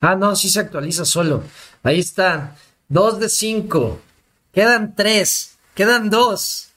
Ah, 0.00 0.16
no, 0.16 0.34
sí 0.34 0.48
se 0.48 0.60
actualiza 0.60 1.04
solo. 1.04 1.44
Ahí 1.82 2.00
está. 2.00 2.56
Dos 2.88 3.20
de 3.20 3.28
cinco. 3.28 4.00
Quedan 4.52 4.96
tres. 4.96 5.58
Quedan 5.74 6.10
dos. 6.10 6.69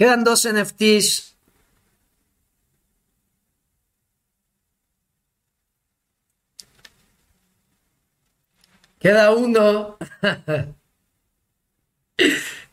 Quedan 0.00 0.24
dos 0.24 0.48
NFTs. 0.50 1.36
Queda 8.98 9.30
uno. 9.32 9.98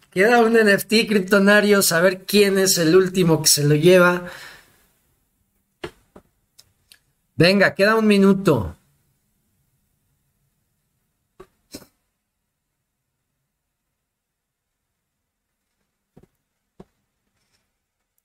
Queda 0.10 0.40
un 0.40 0.54
NFT 0.54 1.06
criptonario, 1.06 1.82
saber 1.82 2.24
quién 2.26 2.58
es 2.58 2.78
el 2.78 2.96
último 2.96 3.42
que 3.42 3.50
se 3.50 3.66
lo 3.66 3.76
lleva. 3.76 4.32
Venga, 7.36 7.76
queda 7.76 7.98
un 7.98 8.08
minuto. 8.08 8.77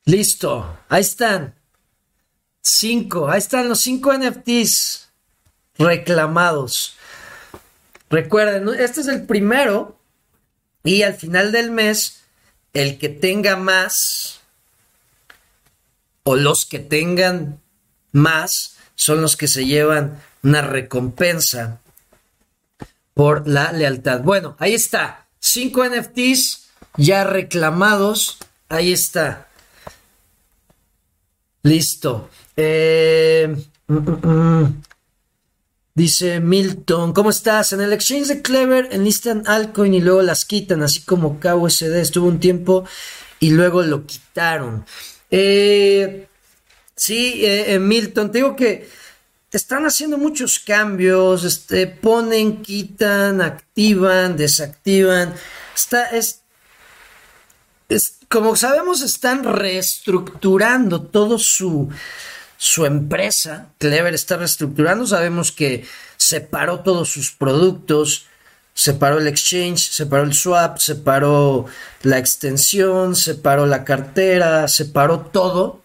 Listo, 0.05 0.79
ahí 0.89 1.01
están. 1.01 1.55
Cinco, 2.61 3.29
ahí 3.29 3.39
están 3.39 3.69
los 3.69 3.81
cinco 3.81 4.13
NFTs 4.13 5.11
reclamados. 5.79 6.97
Recuerden, 8.11 8.69
este 8.79 9.01
es 9.01 9.09
el 9.09 9.27
primero 9.27 9.99
y 10.85 11.03
al 11.03 11.15
final 11.15 11.53
del 11.53 11.71
mes, 11.71 12.23
el 12.73 12.99
que 12.99 13.09
tenga 13.09 13.57
más 13.57 14.41
o 16.25 16.37
los 16.37 16.67
que 16.67 16.79
tengan 16.79 17.61
más 18.13 18.77
son 18.95 19.23
los 19.23 19.37
que 19.37 19.49
se 19.49 19.67
llevan 19.67 20.23
una 20.43 20.63
recompensa 20.63 21.81
por 23.15 23.49
la 23.49 23.73
lealtad. 23.73 24.21
Bueno, 24.21 24.57
ahí 24.59 24.75
está. 24.75 25.27
Cinco 25.39 25.85
NFTs 25.85 26.69
ya 26.97 27.25
reclamados. 27.25 28.39
Ahí 28.69 28.93
está. 28.93 29.49
Listo. 31.63 32.29
Eh, 32.57 33.55
mm, 33.87 33.95
mm, 33.95 34.27
mm. 34.27 34.83
Dice 35.95 36.41
Milton, 36.41 37.13
¿cómo 37.13 37.31
estás? 37.31 37.75
En 37.75 37.83
el 37.83 37.93
exchange 37.93 38.29
de 38.29 38.43
Clever 38.43 38.89
enlistan 38.93 39.43
altcoin 39.47 39.93
y 39.93 40.01
luego 40.01 40.23
las 40.23 40.47
quitan, 40.47 40.83
así 40.83 41.03
como 41.03 41.39
KUSD 41.39 41.97
estuvo 41.97 42.29
un 42.29 42.41
tiempo 42.41 42.85
y 43.41 43.51
luego 43.51 43.83
lo 43.83 44.07
quitaron. 44.07 44.87
Eh, 45.31 46.29
sí, 46.97 47.45
eh, 47.45 47.79
Milton, 47.79 48.33
te 48.33 48.39
digo 48.39 48.57
que 48.57 48.89
están 49.53 49.85
haciendo 49.85 50.17
muchos 50.17 50.59
cambios, 50.59 51.45
este, 51.45 51.87
ponen, 51.87 52.63
quitan, 52.63 53.43
activan, 53.43 54.37
desactivan. 54.37 55.35
Está, 55.77 56.07
es, 56.07 56.41
es, 57.91 58.19
como 58.33 58.57
sabemos, 58.57 59.03
están 59.03 59.45
reestructurando 59.45 61.03
todo 61.03 61.39
su 61.39 61.91
su 62.57 62.87
empresa, 62.87 63.67
Clever, 63.79 64.15
está 64.15 64.37
reestructurando. 64.37 65.05
Sabemos 65.07 65.51
que 65.53 65.85
separó 66.17 66.81
todos 66.81 67.11
sus 67.11 67.33
productos, 67.33 68.27
separó 68.73 69.19
el 69.19 69.27
exchange, 69.27 69.91
separó 69.91 70.23
el 70.23 70.33
swap, 70.33 70.79
separó 70.79 71.67
la 72.03 72.19
extensión, 72.19 73.17
separó 73.17 73.67
la 73.67 73.85
cartera, 73.85 74.67
separó 74.69 75.21
todo 75.21 75.82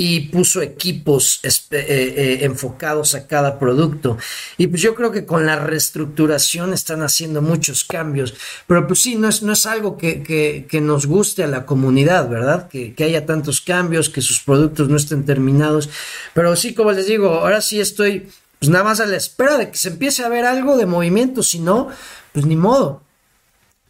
y 0.00 0.20
puso 0.28 0.62
equipos 0.62 1.40
eh, 1.42 1.50
eh, 1.72 2.38
enfocados 2.42 3.16
a 3.16 3.26
cada 3.26 3.58
producto. 3.58 4.16
Y 4.56 4.68
pues 4.68 4.80
yo 4.80 4.94
creo 4.94 5.10
que 5.10 5.26
con 5.26 5.44
la 5.44 5.56
reestructuración 5.56 6.72
están 6.72 7.02
haciendo 7.02 7.42
muchos 7.42 7.82
cambios, 7.82 8.32
pero 8.68 8.86
pues 8.86 9.00
sí, 9.00 9.16
no 9.16 9.28
es, 9.28 9.42
no 9.42 9.52
es 9.52 9.66
algo 9.66 9.98
que, 9.98 10.64
nos 10.80 11.06
guste 11.06 11.42
a 11.42 11.48
la 11.48 11.66
comunidad, 11.66 12.28
¿verdad? 12.28 12.68
Que, 12.68 12.94
haya 13.00 13.26
tantos 13.26 13.60
cambios, 13.60 14.08
que 14.08 14.22
sus 14.22 14.38
productos 14.38 14.88
no 14.88 14.96
estén 14.96 15.24
terminados. 15.24 15.90
Pero 16.32 16.54
sí, 16.54 16.74
como 16.74 16.92
les 16.92 17.06
digo, 17.06 17.40
ahora 17.40 17.60
sí 17.60 17.80
estoy 17.80 18.28
pues 18.60 18.70
nada 18.70 18.84
más 18.84 19.00
a 19.00 19.06
la 19.06 19.16
espera 19.16 19.58
de 19.58 19.70
que 19.70 19.78
se 19.78 19.88
empiece 19.88 20.24
a 20.24 20.28
ver 20.28 20.44
algo 20.44 20.76
de 20.76 20.86
movimiento, 20.86 21.42
si 21.42 21.58
no, 21.58 21.88
pues 22.32 22.46
ni 22.46 22.54
modo. 22.54 23.02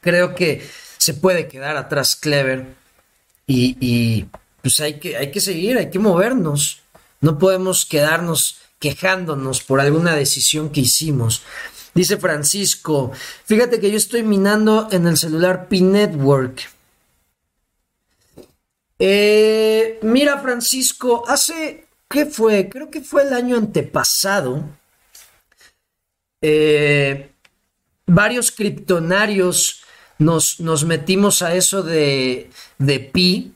Creo 0.00 0.34
que 0.34 0.66
se 0.96 1.12
puede 1.12 1.48
quedar 1.48 1.76
atrás 1.76 2.16
Clever 2.16 2.66
y 3.46 4.26
pues 4.68 4.80
hay 4.80 5.00
que, 5.00 5.16
hay 5.16 5.30
que 5.30 5.40
seguir, 5.40 5.78
hay 5.78 5.88
que 5.88 5.98
movernos. 5.98 6.82
No 7.22 7.38
podemos 7.38 7.86
quedarnos 7.86 8.58
quejándonos 8.78 9.62
por 9.62 9.80
alguna 9.80 10.14
decisión 10.14 10.68
que 10.68 10.80
hicimos. 10.82 11.42
Dice 11.94 12.18
Francisco, 12.18 13.10
fíjate 13.46 13.80
que 13.80 13.90
yo 13.90 13.96
estoy 13.96 14.22
minando 14.22 14.88
en 14.90 15.06
el 15.06 15.16
celular 15.16 15.68
P-Network. 15.68 16.68
Eh, 18.98 19.98
mira, 20.02 20.38
Francisco, 20.38 21.24
hace, 21.26 21.86
¿qué 22.06 22.26
fue? 22.26 22.68
Creo 22.68 22.90
que 22.90 23.00
fue 23.00 23.22
el 23.22 23.32
año 23.32 23.56
antepasado. 23.56 24.68
Eh, 26.42 27.30
varios 28.04 28.52
criptonarios 28.52 29.82
nos, 30.18 30.60
nos, 30.60 30.84
metimos 30.84 31.40
a 31.40 31.54
eso 31.54 31.82
de, 31.82 32.50
de 32.76 33.00
Pi 33.00 33.54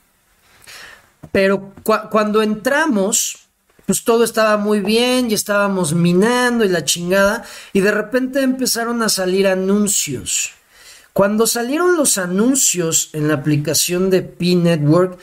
pero 1.31 1.73
cuando 2.11 2.43
entramos, 2.43 3.49
pues 3.87 4.05
todo 4.05 4.25
estaba 4.25 4.57
muy 4.57 4.81
bien 4.81 5.31
y 5.31 5.35
estábamos 5.35 5.95
minando 5.95 6.65
y 6.65 6.69
la 6.69 6.85
chingada 6.85 7.45
y 7.73 7.81
de 7.81 7.91
repente 7.91 8.43
empezaron 8.43 9.03
a 9.03 9.09
salir 9.09 9.47
anuncios. 9.47 10.53
Cuando 11.13 11.47
salieron 11.47 11.97
los 11.97 12.17
anuncios 12.17 13.11
en 13.13 13.29
la 13.29 13.35
aplicación 13.35 14.09
de 14.09 14.23
P-Network, 14.23 15.19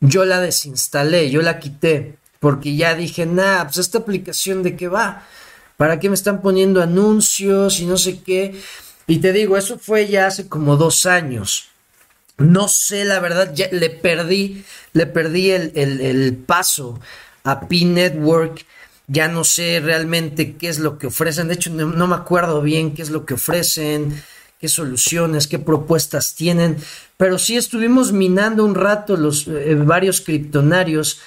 yo 0.00 0.24
la 0.24 0.40
desinstalé, 0.40 1.30
yo 1.30 1.40
la 1.40 1.58
quité, 1.58 2.18
porque 2.40 2.76
ya 2.76 2.94
dije, 2.94 3.24
nah, 3.24 3.64
pues 3.64 3.78
esta 3.78 3.98
aplicación 3.98 4.62
de 4.62 4.76
qué 4.76 4.88
va, 4.88 5.26
¿para 5.78 5.98
qué 5.98 6.08
me 6.10 6.14
están 6.14 6.42
poniendo 6.42 6.82
anuncios 6.82 7.80
y 7.80 7.86
no 7.86 7.96
sé 7.96 8.22
qué? 8.22 8.60
Y 9.06 9.18
te 9.18 9.32
digo, 9.32 9.56
eso 9.56 9.78
fue 9.78 10.08
ya 10.08 10.26
hace 10.26 10.46
como 10.46 10.76
dos 10.76 11.06
años. 11.06 11.69
No 12.40 12.68
sé, 12.68 13.04
la 13.04 13.20
verdad, 13.20 13.52
ya 13.54 13.68
le 13.70 13.90
perdí, 13.90 14.64
le 14.92 15.06
perdí 15.06 15.50
el, 15.50 15.72
el 15.76 16.36
paso 16.36 16.98
a 17.44 17.68
P-Network. 17.68 18.64
Ya 19.06 19.28
no 19.28 19.42
sé 19.42 19.80
realmente 19.80 20.56
qué 20.56 20.68
es 20.68 20.78
lo 20.78 20.98
que 20.98 21.08
ofrecen. 21.08 21.48
De 21.48 21.54
hecho, 21.54 21.70
no, 21.70 22.06
me 22.06 22.14
acuerdo 22.14 22.62
bien 22.62 22.94
qué 22.94 23.02
es 23.02 23.10
lo 23.10 23.26
que 23.26 23.34
ofrecen, 23.34 24.22
qué 24.60 24.68
soluciones, 24.68 25.48
qué 25.48 25.58
propuestas 25.58 26.34
tienen. 26.36 26.76
Pero 27.16 27.38
sí 27.38 27.56
estuvimos 27.56 28.12
minando 28.12 28.64
un 28.64 28.74
rato 28.76 29.16
los 29.16 29.48
eh, 29.48 29.74
varios 29.74 30.20
criptonarios 30.20 31.20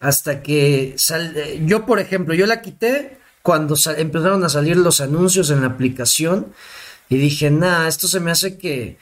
hasta 0.00 0.42
que 0.42 0.96
eh, 1.10 1.62
yo, 1.64 1.86
por 1.86 2.00
ejemplo, 2.00 2.34
yo 2.34 2.46
la 2.46 2.60
quité 2.60 3.18
cuando 3.42 3.76
empezaron 3.96 4.42
a 4.44 4.48
salir 4.48 4.76
los 4.76 5.00
anuncios 5.00 5.50
en 5.50 5.60
la 5.60 5.68
aplicación 5.68 6.52
y 7.08 7.18
dije, 7.18 7.50
nah, 7.50 7.86
esto 7.86 8.08
se 8.08 8.20
me 8.20 8.32
hace 8.32 8.58
que, 8.58 8.98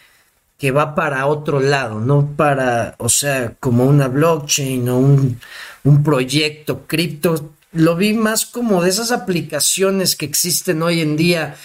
que 0.58 0.70
va 0.70 0.94
para 0.94 1.26
otro 1.26 1.60
lado, 1.60 2.00
no 2.00 2.34
para, 2.36 2.94
o 2.98 3.08
sea, 3.08 3.54
como 3.60 3.84
una 3.84 4.08
blockchain 4.08 4.88
o 4.88 4.98
un, 4.98 5.40
un 5.84 6.02
proyecto 6.02 6.86
cripto. 6.86 7.52
Lo 7.72 7.96
vi 7.96 8.14
más 8.14 8.46
como 8.46 8.82
de 8.82 8.90
esas 8.90 9.12
aplicaciones 9.12 10.16
que 10.16 10.24
existen 10.24 10.82
hoy 10.82 11.00
en 11.00 11.16
día 11.16 11.56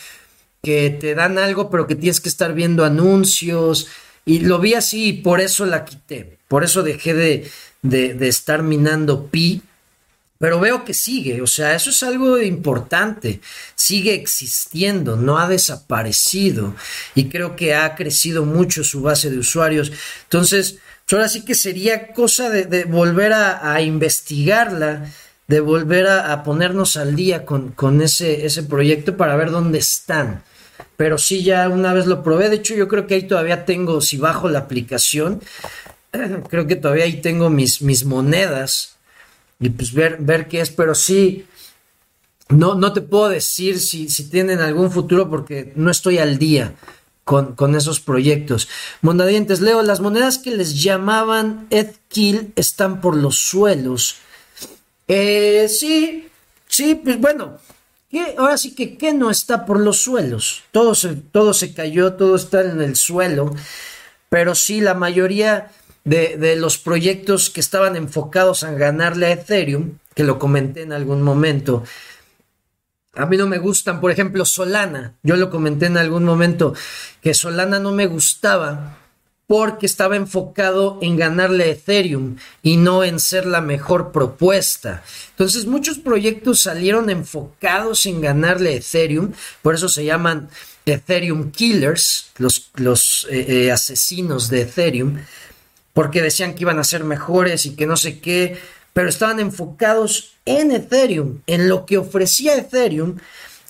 que 0.62 0.90
te 0.90 1.16
dan 1.16 1.38
algo 1.38 1.70
pero 1.70 1.88
que 1.88 1.96
tienes 1.96 2.22
que 2.22 2.30
estar 2.30 2.54
viendo 2.54 2.86
anuncios 2.86 3.88
y 4.26 4.40
lo 4.40 4.60
vi 4.60 4.76
así 4.76 5.08
y 5.08 5.14
por 5.14 5.42
eso 5.42 5.66
la 5.66 5.86
quité, 5.86 6.38
por 6.48 6.64
eso 6.64 6.84
dejé 6.84 7.14
de, 7.14 7.52
de, 7.82 8.14
de 8.14 8.28
estar 8.28 8.62
minando 8.62 9.28
pi 9.28 9.64
pero 10.42 10.60
veo 10.60 10.84
que 10.84 10.96
sigue, 10.96 11.40
o 11.40 11.46
sea, 11.46 11.76
eso 11.76 11.92
es 11.92 12.02
algo 12.02 12.40
importante, 12.40 13.42
sigue 13.76 14.16
existiendo, 14.16 15.16
no 15.16 15.38
ha 15.38 15.48
desaparecido 15.48 16.74
y 17.14 17.30
creo 17.30 17.56
que 17.56 17.76
ha 17.76 17.94
crecido 17.94 18.44
mucho 18.44 18.84
su 18.84 19.04
base 19.04 19.30
de 19.30 19.38
usuarios. 19.38 19.92
Entonces, 20.24 20.80
ahora 21.12 21.30
sí 21.30 21.46
que 21.46 21.54
sería 21.54 22.12
cosa 22.12 22.50
de, 22.50 22.86
volver 22.86 23.34
a, 23.34 23.80
investigarla, 23.84 25.06
de 25.48 25.60
volver 25.60 26.08
a, 26.08 26.44
ponernos 26.44 26.98
al 26.98 27.16
día 27.16 27.46
con, 27.46 27.70
con 27.70 28.02
ese, 28.02 28.44
ese 28.44 28.64
proyecto 28.64 29.18
para 29.18 29.36
ver 29.36 29.52
dónde 29.52 29.78
están. 29.78 30.42
Pero 30.98 31.20
sí, 31.20 31.44
ya 31.44 31.70
una 31.70 31.94
vez 31.94 32.08
lo 32.08 32.24
probé, 32.24 32.50
de 32.50 32.56
hecho 32.56 32.74
yo 32.74 32.88
creo 32.88 33.06
que 33.06 33.14
ahí 33.14 33.28
todavía 33.28 33.64
tengo, 33.64 34.02
si 34.02 34.18
bajo 34.18 34.50
la 34.50 34.58
aplicación, 34.58 35.40
creo 36.50 36.66
que 36.66 36.78
todavía 36.78 37.04
ahí 37.04 37.22
tengo 37.22 37.52
mis, 37.52 37.84
mis 37.84 38.06
monedas 38.06 38.98
y 39.62 39.70
pues 39.70 39.94
ver, 39.94 40.18
ver 40.20 40.48
qué 40.48 40.60
es, 40.60 40.72
pero 40.72 40.96
sí, 40.96 41.46
no, 42.50 42.76
no 42.76 42.92
te 42.92 43.02
puedo 43.02 43.30
decir 43.30 43.80
si, 43.80 44.10
si 44.10 44.30
tienen 44.30 44.60
algún 44.60 44.92
futuro 44.92 45.30
porque 45.30 45.72
no 45.76 45.92
estoy 45.92 46.18
al 46.18 46.38
día 46.38 46.74
con, 47.24 47.56
con 47.56 47.76
esos 47.76 48.00
proyectos. 48.00 48.68
Mondadientes, 49.02 49.62
Leo, 49.62 49.84
las 49.84 50.02
monedas 50.02 50.40
que 50.40 50.52
les 50.52 50.82
llamaban 50.82 51.68
Edkill 51.70 52.52
están 52.56 53.00
por 53.00 53.16
los 53.16 53.38
suelos. 53.38 54.16
Eh, 55.08 55.68
sí, 55.70 56.28
sí, 56.68 56.96
pues 56.96 57.20
bueno, 57.20 57.60
ahora 58.38 58.58
sí 58.58 58.74
que 58.74 58.98
¿qué 58.98 59.14
no 59.14 59.30
está 59.30 59.66
por 59.66 59.80
los 59.80 59.98
suelos? 60.02 60.64
Todo 60.72 60.96
se, 60.96 61.16
todo 61.16 61.54
se 61.54 61.74
cayó, 61.74 62.14
todo 62.14 62.36
está 62.36 62.62
en 62.62 62.82
el 62.82 62.96
suelo, 62.96 63.56
pero 64.30 64.56
sí, 64.56 64.82
la 64.82 64.96
mayoría 64.96 65.72
de, 66.04 66.56
los 66.56 66.78
proyectos 66.78 67.50
que 67.50 67.60
estaban 67.60 67.96
enfocados 67.96 68.64
a 68.64 68.72
ganarle 68.72 69.28
a 69.28 69.32
Ethereum, 69.32 69.98
que 70.16 70.24
lo 70.24 70.40
comenté 70.40 70.82
en 70.82 70.94
algún 70.94 71.22
momento. 71.22 71.84
A 73.14 73.26
mí 73.26 73.38
no 73.38 73.48
me 73.48 73.58
gustan, 73.58 74.00
por 74.00 74.12
ejemplo, 74.12 74.46
Solana. 74.46 75.16
Yo 75.24 75.36
lo 75.36 75.50
comenté 75.50 75.88
en 75.88 75.98
algún 75.98 76.24
momento 76.24 76.74
que 77.22 77.34
Solana 77.34 77.80
no 77.80 77.92
me 77.92 78.08
gustaba 78.08 78.98
porque 79.48 79.86
estaba 79.86 80.16
enfocado 80.16 80.98
en 81.02 81.18
ganarle 81.18 81.66
a 81.66 81.68
Ethereum 81.72 82.38
y 82.64 82.78
no 82.78 83.04
en 83.04 83.20
ser 83.20 83.46
la 83.46 83.60
mejor 83.60 84.14
propuesta. 84.14 85.04
Entonces 85.32 85.66
muchos 85.66 86.00
proyectos 86.00 86.62
salieron 86.62 87.10
enfocados 87.10 88.06
en 88.06 88.22
ganarle 88.22 88.70
a 88.70 88.76
Ethereum, 88.76 89.34
por 89.62 89.76
eso 89.76 89.90
se 89.90 90.06
llaman 90.06 90.48
Ethereum 90.86 91.52
Killers, 91.52 92.32
los, 92.38 92.72
los 92.76 93.28
eh, 93.30 93.66
eh, 93.66 93.72
asesinos 93.74 94.50
de 94.50 94.62
Ethereum, 94.62 95.18
porque 95.94 96.22
decían 96.22 96.54
que 96.54 96.64
iban 96.64 96.80
a 96.80 96.84
ser 96.84 97.04
mejores 97.04 97.66
y 97.66 97.76
que 97.76 97.86
no 97.86 97.98
sé 97.98 98.20
qué, 98.20 98.58
pero 98.94 99.10
estaban 99.10 99.40
enfocados 99.40 100.34
en 100.46 100.72
Ethereum, 100.72 101.42
en 101.48 101.70
lo 101.70 101.86
que 101.86 101.98
ofrecía 101.98 102.56
Ethereum. 102.56 103.18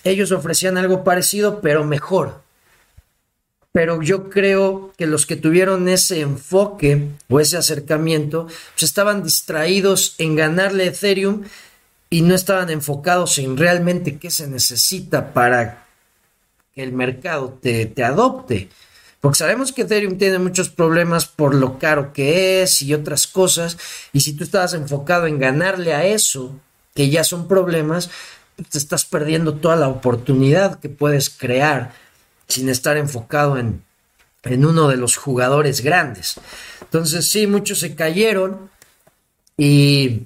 Ellos 0.04 0.32
ofrecían 0.32 0.78
algo 0.78 1.04
parecido, 1.04 1.60
pero 1.60 1.84
mejor. 1.84 2.42
Pero 3.72 4.02
yo 4.02 4.28
creo 4.28 4.92
que 4.98 5.06
los 5.06 5.24
que 5.24 5.36
tuvieron 5.36 5.88
ese 5.88 6.20
enfoque 6.20 7.08
o 7.30 7.40
ese 7.40 7.56
acercamiento, 7.56 8.46
pues 8.46 8.82
estaban 8.82 9.22
distraídos 9.22 10.14
en 10.18 10.36
ganarle 10.36 10.86
Ethereum 10.86 11.44
y 12.10 12.20
no 12.20 12.34
estaban 12.34 12.68
enfocados 12.68 13.38
en 13.38 13.56
realmente 13.56 14.18
qué 14.18 14.30
se 14.30 14.46
necesita 14.46 15.32
para 15.32 15.86
que 16.74 16.82
el 16.82 16.92
mercado 16.92 17.58
te, 17.62 17.86
te 17.86 18.04
adopte. 18.04 18.68
Porque 19.22 19.38
sabemos 19.38 19.70
que 19.70 19.82
Ethereum 19.82 20.18
tiene 20.18 20.40
muchos 20.40 20.68
problemas 20.68 21.26
por 21.26 21.54
lo 21.54 21.78
caro 21.78 22.12
que 22.12 22.60
es 22.60 22.82
y 22.82 22.92
otras 22.92 23.28
cosas. 23.28 23.78
Y 24.12 24.22
si 24.22 24.32
tú 24.32 24.42
estabas 24.42 24.74
enfocado 24.74 25.28
en 25.28 25.38
ganarle 25.38 25.94
a 25.94 26.04
eso, 26.04 26.58
que 26.92 27.08
ya 27.08 27.22
son 27.22 27.46
problemas, 27.46 28.10
te 28.68 28.78
estás 28.78 29.04
perdiendo 29.04 29.54
toda 29.54 29.76
la 29.76 29.88
oportunidad 29.88 30.80
que 30.80 30.88
puedes 30.88 31.30
crear 31.30 31.94
sin 32.48 32.68
estar 32.68 32.96
enfocado 32.96 33.58
en, 33.58 33.84
en 34.42 34.64
uno 34.64 34.88
de 34.88 34.96
los 34.96 35.16
jugadores 35.16 35.82
grandes. 35.82 36.34
Entonces 36.80 37.30
sí, 37.30 37.46
muchos 37.46 37.78
se 37.78 37.94
cayeron 37.94 38.70
y, 39.56 40.22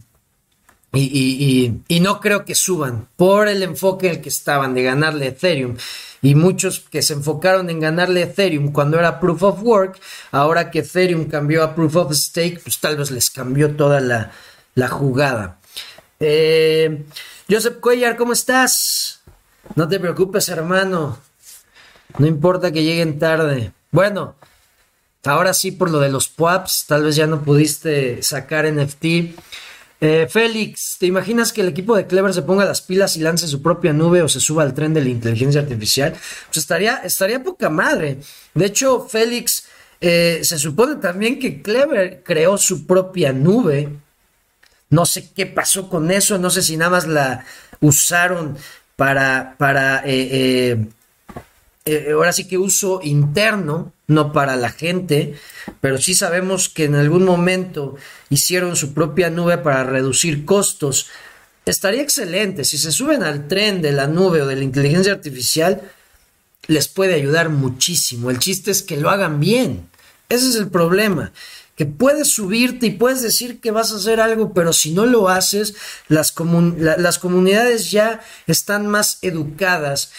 y, 0.93 1.83
y, 1.89 2.01
no 2.01 2.21
creo 2.21 2.45
que 2.45 2.55
suban 2.55 3.09
por 3.17 3.49
el 3.49 3.63
enfoque 3.63 4.07
en 4.07 4.15
el 4.15 4.21
que 4.23 4.31
estaban 4.31 4.73
de 4.73 4.83
ganarle 4.83 5.27
Ethereum 5.27 5.77
y 6.23 6.35
muchos 6.35 6.81
que 6.81 7.03
se 7.03 7.15
enfocaron 7.15 7.69
en 7.71 7.81
ganarle 7.81 8.23
Ethereum 8.23 8.73
cuando 8.73 8.99
era 8.99 9.21
Proof 9.21 9.43
of 9.43 9.63
Work, 9.63 10.01
ahora 10.33 10.71
que 10.71 10.81
Ethereum 10.81 11.27
cambió 11.27 11.63
a 11.63 11.75
Proof 11.75 11.97
of 11.97 12.13
Stake, 12.15 12.61
pues 12.63 12.79
tal 12.81 12.97
vez 12.97 13.11
les 13.11 13.31
cambió 13.31 13.77
toda 13.77 14.01
la, 14.01 14.89
jugada. 14.89 15.59
Eh, 16.19 17.05
Joseph 17.49 17.79
Cuellar, 17.81 18.17
¿cómo 18.17 18.33
estás? 18.33 19.21
No 19.75 19.89
te 19.89 20.01
preocupes, 20.01 20.49
hermano. 20.49 21.19
No 22.19 22.27
importa 22.27 22.73
que 22.73 22.83
lleguen 22.83 23.19
tarde. 23.19 23.73
Bueno, 23.91 24.35
ahora 25.25 25.53
sí 25.53 25.73
por 25.73 25.91
lo 25.91 26.01
de 26.01 26.09
los 26.09 26.29
PWAPs, 26.29 26.87
tal 26.87 27.05
vez 27.05 27.17
ya 27.17 27.27
no 27.27 27.43
pudiste 27.43 28.23
sacar 28.23 28.67
NFT. 28.67 29.05
Eh, 30.01 30.27
Félix, 30.29 30.97
¿te 30.99 31.07
imaginas 31.07 31.53
que 31.53 31.63
el 31.63 31.69
equipo 31.69 31.97
de 31.97 32.07
Clever 32.07 32.35
se 32.35 32.43
ponga 32.43 32.65
las 32.65 32.83
pilas 32.83 33.17
y 33.17 33.21
lance 33.21 33.49
su 33.49 33.63
propia 33.63 33.93
nube 33.93 34.23
o 34.23 34.29
se 34.29 34.41
suba 34.41 34.63
al 34.63 34.75
tren 34.75 34.93
de 34.93 35.03
la 35.03 35.09
inteligencia 35.09 35.61
artificial? 35.63 36.15
Pues 36.47 36.59
estaría, 36.59 36.97
estaría 36.97 37.43
poca 37.43 37.71
madre. 37.71 38.19
De 38.55 38.67
hecho, 38.67 39.07
Félix, 39.09 39.65
eh, 40.01 40.41
se 40.43 40.59
supone 40.59 40.97
también 40.97 41.39
que 41.39 41.63
Clever 41.63 42.23
creó 42.23 42.59
su 42.59 42.87
propia 42.87 43.33
nube. 43.33 43.89
No 44.91 45.07
sé 45.07 45.31
qué 45.35 45.47
pasó 45.47 45.89
con 45.89 46.11
eso, 46.11 46.39
no 46.39 46.51
sé 46.51 46.63
si 46.63 46.77
nada 46.77 46.91
más 46.91 47.07
la 47.07 47.45
usaron 47.81 48.57
para, 48.97 49.57
para 49.59 50.03
eh, 50.05 50.87
eh, 51.87 52.11
ahora 52.13 52.33
sí 52.33 52.49
que 52.49 52.59
uso 52.59 53.01
interno, 53.05 53.93
no 54.09 54.33
para 54.33 54.57
la 54.57 54.71
gente, 54.71 55.37
pero 55.81 55.99
sí 55.99 56.17
sabemos 56.17 56.69
que 56.69 56.85
en 56.85 56.97
algún 56.97 57.25
momento 57.25 57.95
hicieron 58.29 58.75
su 58.75 58.93
propia 58.93 59.31
nube 59.31 59.59
para 59.59 59.85
reducir 59.85 60.45
costos. 60.45 61.07
Estaría 61.65 62.03
excelente, 62.03 62.65
si 62.65 62.77
se 62.77 62.91
suben 62.91 63.23
al 63.23 63.47
tren 63.47 63.83
de 63.83 63.93
la 63.93 64.09
nube 64.09 64.43
o 64.43 64.47
de 64.47 64.57
la 64.57 64.65
inteligencia 64.65 65.13
artificial, 65.13 65.81
les 66.67 66.89
puede 66.89 67.15
ayudar 67.15 67.51
muchísimo. 67.51 68.31
El 68.31 68.41
chiste 68.41 68.73
es 68.73 68.83
que 68.83 68.97
lo 68.97 69.09
hagan 69.09 69.39
bien. 69.39 69.89
Ese 70.29 70.49
es 70.49 70.57
el 70.57 70.69
problema 70.69 71.33
que 71.77 71.87
puedes 71.87 72.29
subirte 72.31 72.87
y 72.87 72.91
puedes 72.93 73.23
decir 73.23 73.61
que 73.61 73.71
vas 73.71 73.93
a 73.93 73.97
hacer 73.97 74.19
algo, 74.19 74.53
pero 74.55 74.73
si 74.73 74.93
no 74.93 75.07
lo 75.07 75.29
haces, 75.29 75.77
las, 76.09 76.35
las 76.79 77.19
comunidades 77.21 77.93
ya 77.93 78.23
están 78.47 78.89
más 78.89 79.19
educadas 79.23 80.11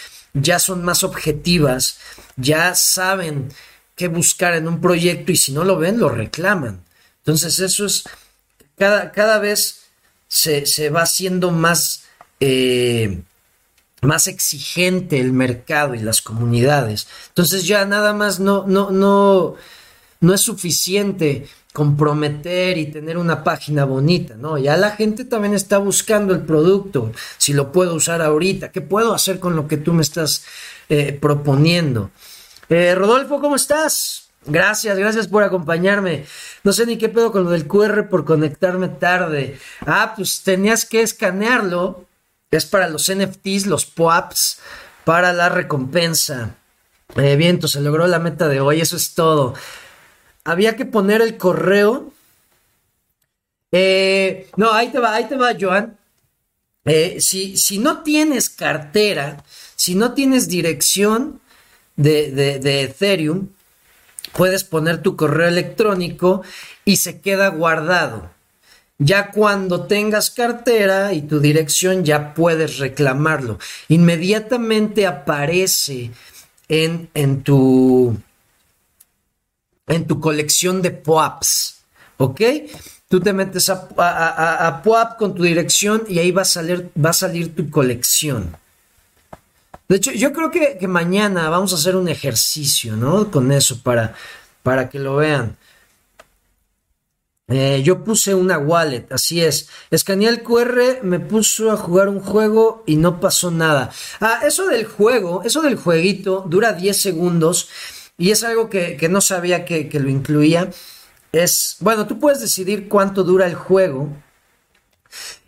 ya 0.42 0.60
son 0.60 0.84
más 0.84 1.04
objetivas, 1.04 2.00
ya 2.36 2.76
saben 2.76 3.50
qué 3.96 4.08
buscar 4.08 4.54
en 4.54 4.68
un 4.68 4.80
proyecto 4.80 5.32
y 5.32 5.38
si 5.38 5.52
no 5.52 5.64
lo 5.64 5.78
ven, 5.78 6.00
lo 6.00 6.10
reclaman. 6.10 6.84
Entonces 7.20 7.60
eso 7.60 7.86
es, 7.86 8.04
cada, 8.78 9.12
cada 9.12 9.40
vez 9.40 9.88
se, 10.28 10.90
va 10.90 11.02
haciendo 11.02 11.52
más, 11.52 12.04
eh, 12.40 13.22
más 14.02 14.28
exigente 14.28 15.20
el 15.20 15.34
mercado 15.34 15.96
y 15.96 16.00
las 16.00 16.22
comunidades. 16.22 17.08
Entonces 17.30 17.66
ya 17.66 17.86
nada 17.86 18.14
más 18.14 18.40
no, 18.40 18.66
no, 18.68 18.92
no, 18.92 19.56
no 20.20 20.34
es 20.34 20.42
suficiente 20.42 21.48
comprometer 21.78 22.76
y 22.80 22.88
tener 22.88 23.20
una 23.20 23.44
página 23.44 23.86
bonita, 23.86 24.34
¿no? 24.36 24.58
Ya 24.58 24.76
la 24.78 24.96
gente 24.96 25.26
también 25.26 25.54
está 25.54 25.78
buscando 25.78 26.34
el 26.34 26.42
producto, 26.42 27.12
si 27.38 27.54
lo 27.54 27.72
puedo 27.72 27.94
usar 27.94 28.24
ahorita, 28.24 28.72
qué 28.72 28.82
puedo 28.82 29.14
hacer 29.14 29.40
con 29.40 29.56
lo 29.56 29.68
que 29.68 29.78
tú 29.78 29.94
me 29.94 30.02
estás 30.02 30.44
eh, 30.90 31.16
proponiendo. 31.22 32.10
Eh, 32.70 32.96
Rodolfo, 32.96 33.40
¿cómo 33.40 33.56
estás? 33.56 34.30
Gracias, 34.48 34.98
gracias 34.98 35.28
por 35.28 35.44
acompañarme. 35.44 36.26
No 36.64 36.74
sé 36.74 36.88
ni 36.88 36.98
qué 36.98 37.10
pedo 37.10 37.32
con 37.32 37.44
lo 37.44 37.52
del 37.52 37.68
QR 37.68 38.10
por 38.10 38.26
conectarme 38.26 38.88
tarde. 38.88 39.60
Ah, 39.86 40.14
pues 40.16 40.42
tenías 40.42 40.84
que 40.84 41.04
escanearlo. 41.04 42.06
Es 42.50 42.66
para 42.66 42.90
los 42.90 43.08
NFTs, 43.14 43.68
los 43.68 43.86
POAPs, 43.86 44.62
para 45.06 45.32
la 45.32 45.50
recompensa. 45.50 46.56
Eh, 47.18 47.36
bien, 47.36 47.62
se 47.68 47.82
logró 47.82 48.08
la 48.08 48.18
meta 48.18 48.48
de 48.48 48.62
hoy, 48.62 48.82
eso 48.82 48.98
es 48.98 49.14
todo 49.14 49.54
había 50.48 50.78
que 50.78 50.86
poner 50.86 51.22
el 51.22 51.36
correo. 51.36 52.14
Eh, 53.74 54.50
no, 54.56 54.72
ahí 54.72 54.88
te 54.88 55.00
va, 55.00 55.14
ahí 55.14 55.26
te 55.26 55.36
va, 55.36 55.54
Joan. 55.60 55.98
Eh, 56.86 57.18
si, 57.20 57.58
si, 57.58 57.80
no 57.80 58.02
tienes 58.02 58.50
cartera, 58.50 59.44
si 59.76 59.94
no 59.94 60.14
tienes 60.14 60.48
dirección 60.48 61.42
de, 61.98 62.32
de, 62.32 62.82
Ethereum, 62.84 63.50
puedes 64.32 64.64
poner 64.64 65.02
tu 65.02 65.18
correo 65.18 65.50
electrónico 65.50 66.44
y 66.86 66.96
se 66.96 67.20
queda 67.20 67.50
guardado. 67.50 68.32
Ya 69.00 69.32
cuando 69.32 69.86
tengas 69.86 70.32
cartera 70.32 71.12
y 71.12 71.24
tu 71.24 71.42
dirección, 71.42 72.06
ya 72.06 72.34
puedes 72.34 72.78
reclamarlo. 72.78 73.60
Inmediatamente 73.90 75.06
aparece 75.06 76.12
en, 76.70 77.10
en 77.14 77.44
tu 77.44 78.18
en 79.88 80.06
tu 80.06 80.20
colección 80.20 80.82
de 80.82 80.92
POAPs, 80.92 81.78
¿ok? 82.18 82.42
Tú 83.10 83.22
te 83.22 83.32
metes 83.32 83.70
a, 83.70 83.88
a, 84.68 84.82
POAP 84.84 85.18
con 85.18 85.34
tu 85.34 85.44
dirección 85.44 86.04
y 86.10 86.20
ahí 86.20 86.32
va 86.32 86.42
a 86.42 86.46
salir, 86.46 86.92
va 87.04 87.12
a 87.12 87.14
salir 87.14 87.56
tu 87.56 87.70
colección. 87.70 88.56
De 89.88 89.96
hecho, 89.96 90.12
yo 90.12 90.34
creo 90.34 90.52
que, 90.52 90.86
mañana 90.88 91.50
vamos 91.50 91.72
a 91.72 91.78
hacer 91.78 91.96
un 91.96 92.10
ejercicio, 92.10 92.98
¿no? 92.98 93.32
Con 93.32 93.54
eso, 93.54 93.82
para, 93.82 94.14
para 94.62 94.90
que 94.90 95.00
lo 95.00 95.16
vean. 95.16 95.56
Eh, 97.48 97.82
yo 97.82 98.04
puse 98.04 98.36
una 98.36 98.58
wallet, 98.58 99.08
así 99.10 99.42
es. 99.42 99.70
Escaneé 99.90 100.28
el 100.28 100.44
QR, 100.44 101.02
me 101.04 101.22
puso 101.22 101.72
a 101.72 101.78
jugar 101.78 102.10
un 102.10 102.20
juego 102.20 102.84
y 102.86 102.98
no 102.98 103.22
pasó 103.22 103.52
nada. 103.52 103.90
Ah, 104.20 104.42
eso 104.46 104.68
del 104.68 104.86
juego, 104.86 105.44
eso 105.46 105.62
del 105.62 105.78
jueguito 105.78 106.44
dura 106.46 106.74
10 106.74 107.02
segundos 107.02 107.70
y 108.18 108.32
es 108.32 108.44
algo 108.44 108.70
que, 108.70 108.98
no 109.10 109.22
sabía 109.22 109.64
que, 109.66 109.90
lo 109.94 110.10
incluía, 110.10 110.70
es, 111.32 111.78
bueno, 111.80 112.08
tú 112.08 112.20
puedes 112.20 112.42
decidir 112.42 112.88
cuánto 112.88 113.24
dura 113.24 113.46
el 113.46 113.56
juego 113.56 114.10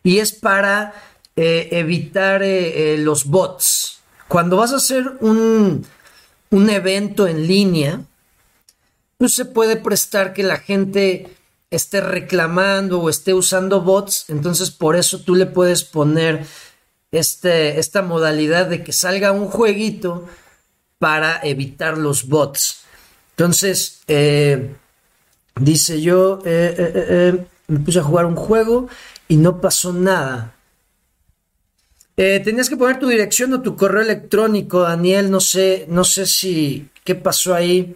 y 0.04 0.20
es 0.20 0.34
para 0.34 0.94
eh, 1.36 1.70
evitar 1.72 2.44
eh, 2.44 2.94
eh, 2.94 2.98
los 2.98 3.26
bots. 3.26 4.00
Cuando 4.28 4.58
vas 4.58 4.72
a 4.72 4.78
hacer 4.78 5.18
un, 5.22 5.86
un 6.52 6.70
evento 6.70 7.28
en 7.28 7.48
línea, 7.48 8.02
pues 9.18 9.34
se 9.34 9.46
puede 9.46 9.76
prestar 9.76 10.34
que 10.34 10.44
la 10.44 10.58
gente 10.58 11.36
esté 11.72 12.02
reclamando 12.02 13.02
o 13.02 13.10
esté 13.10 13.34
usando 13.34 13.82
bots, 13.82 14.26
entonces 14.30 14.72
por 14.72 14.96
eso 14.96 15.22
tú 15.22 15.36
le 15.36 15.46
puedes 15.46 15.84
poner 15.84 16.46
este, 17.12 17.80
esta 17.80 18.02
modalidad 18.02 18.68
de 18.68 18.84
que 18.84 18.94
salga 18.94 19.32
un 19.32 19.48
jueguito 19.48 20.28
para 21.00 21.40
evitar 21.44 21.98
los 21.98 22.28
bots. 22.28 22.84
Entonces, 23.32 24.02
eh, 24.08 24.76
dice 25.60 26.02
yo, 26.02 26.40
eh, 26.46 26.76
eh, 26.78 27.46
me 27.68 27.80
puse 27.80 28.00
a 28.00 28.04
jugar 28.04 28.26
un 28.26 28.36
juego 28.36 28.90
y 29.28 29.38
no 29.38 29.62
pasó 29.62 29.94
nada. 29.94 30.56
tenías 32.16 32.68
que 32.68 32.76
poner 32.76 33.00
tu 33.00 33.08
dirección 33.08 33.54
o 33.54 33.62
tu 33.62 33.78
correo 33.78 34.02
electrónico, 34.02 34.82
Daniel. 34.82 35.32
No 35.32 35.40
sé, 35.40 35.86
no 35.88 36.04
sé 36.04 36.26
si 36.26 36.90
qué 37.06 37.16
pasó 37.16 37.56
ahí. 37.56 37.96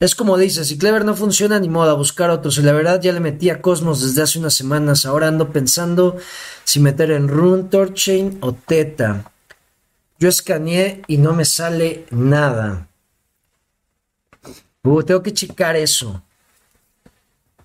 Es 0.00 0.16
como 0.16 0.36
dices, 0.36 0.66
si 0.66 0.76
Clever 0.76 1.04
no 1.04 1.14
funciona, 1.14 1.60
ni 1.60 1.68
modo 1.68 1.90
a 1.90 1.94
buscar 1.94 2.28
otros. 2.30 2.58
Y 2.58 2.62
la 2.62 2.72
verdad 2.72 3.00
ya 3.00 3.12
le 3.12 3.20
metí 3.20 3.50
a 3.50 3.62
Cosmos 3.62 4.02
desde 4.02 4.22
hace 4.22 4.40
unas 4.40 4.54
semanas. 4.54 5.06
Ahora 5.06 5.28
ando 5.28 5.52
pensando 5.52 6.16
si 6.64 6.80
meter 6.80 7.12
en 7.12 7.28
Rune, 7.28 7.68
Torchain 7.70 8.38
o 8.40 8.52
Teta. 8.52 9.30
Yo 10.18 10.28
escaneé 10.28 11.02
y 11.08 11.18
no 11.18 11.32
me 11.34 11.44
sale 11.44 12.06
nada. 12.10 12.88
Tengo 14.82 15.22
que 15.22 15.32
checar 15.32 15.76
eso. 15.76 16.22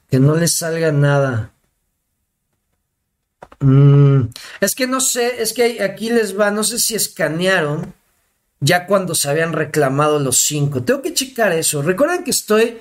Que 0.09 0.19
no 0.19 0.35
le 0.35 0.47
salga 0.47 0.91
nada. 0.91 1.53
Mm, 3.59 4.23
es 4.59 4.75
que 4.75 4.87
no 4.87 4.99
sé, 4.99 5.41
es 5.41 5.53
que 5.53 5.83
aquí 5.83 6.09
les 6.09 6.37
va, 6.37 6.49
no 6.49 6.63
sé 6.63 6.79
si 6.79 6.95
escanearon 6.95 7.93
ya 8.59 8.87
cuando 8.87 9.15
se 9.15 9.29
habían 9.29 9.53
reclamado 9.53 10.19
los 10.19 10.37
cinco. 10.39 10.83
Tengo 10.83 11.01
que 11.01 11.13
checar 11.13 11.51
eso. 11.53 11.81
Recuerden 11.81 12.23
que 12.23 12.31
estoy 12.31 12.79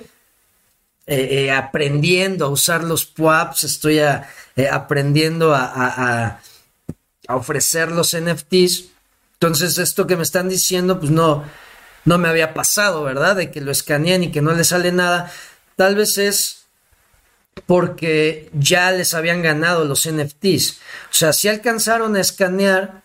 eh, 1.07 1.29
eh, 1.31 1.51
aprendiendo 1.53 2.47
a 2.47 2.49
usar 2.49 2.83
los 2.83 3.05
PWAPs, 3.07 3.65
estoy 3.65 3.99
eh, 3.99 4.69
aprendiendo 4.71 5.55
a, 5.55 6.41
a 7.29 7.37
ofrecer 7.37 7.93
los 7.93 8.17
NFTs. 8.17 8.90
Entonces, 9.43 9.79
esto 9.79 10.07
que 10.07 10.17
me 10.17 10.23
están 10.23 10.51
diciendo, 10.51 11.01
pues 11.01 11.11
no, 11.11 11.45
no 12.05 12.19
me 12.19 12.29
había 12.29 12.53
pasado, 12.53 13.03
¿verdad? 13.05 13.37
De 13.37 13.51
que 13.51 13.63
lo 13.63 13.71
escanean 13.73 14.23
y 14.23 14.31
que 14.31 14.43
no 14.43 14.53
le 14.53 14.65
sale 14.65 14.93
nada. 14.93 15.33
Tal 15.77 15.97
vez 15.97 16.19
es 16.19 16.65
porque 17.65 18.51
ya 18.53 18.93
les 18.93 19.15
habían 19.15 19.41
ganado 19.41 19.87
los 19.87 20.07
NFTs. 20.07 20.73
O 21.11 21.15
sea, 21.15 21.33
sí 21.33 21.49
alcanzaron 21.49 22.17
a 22.17 22.21
escanear, 22.21 23.01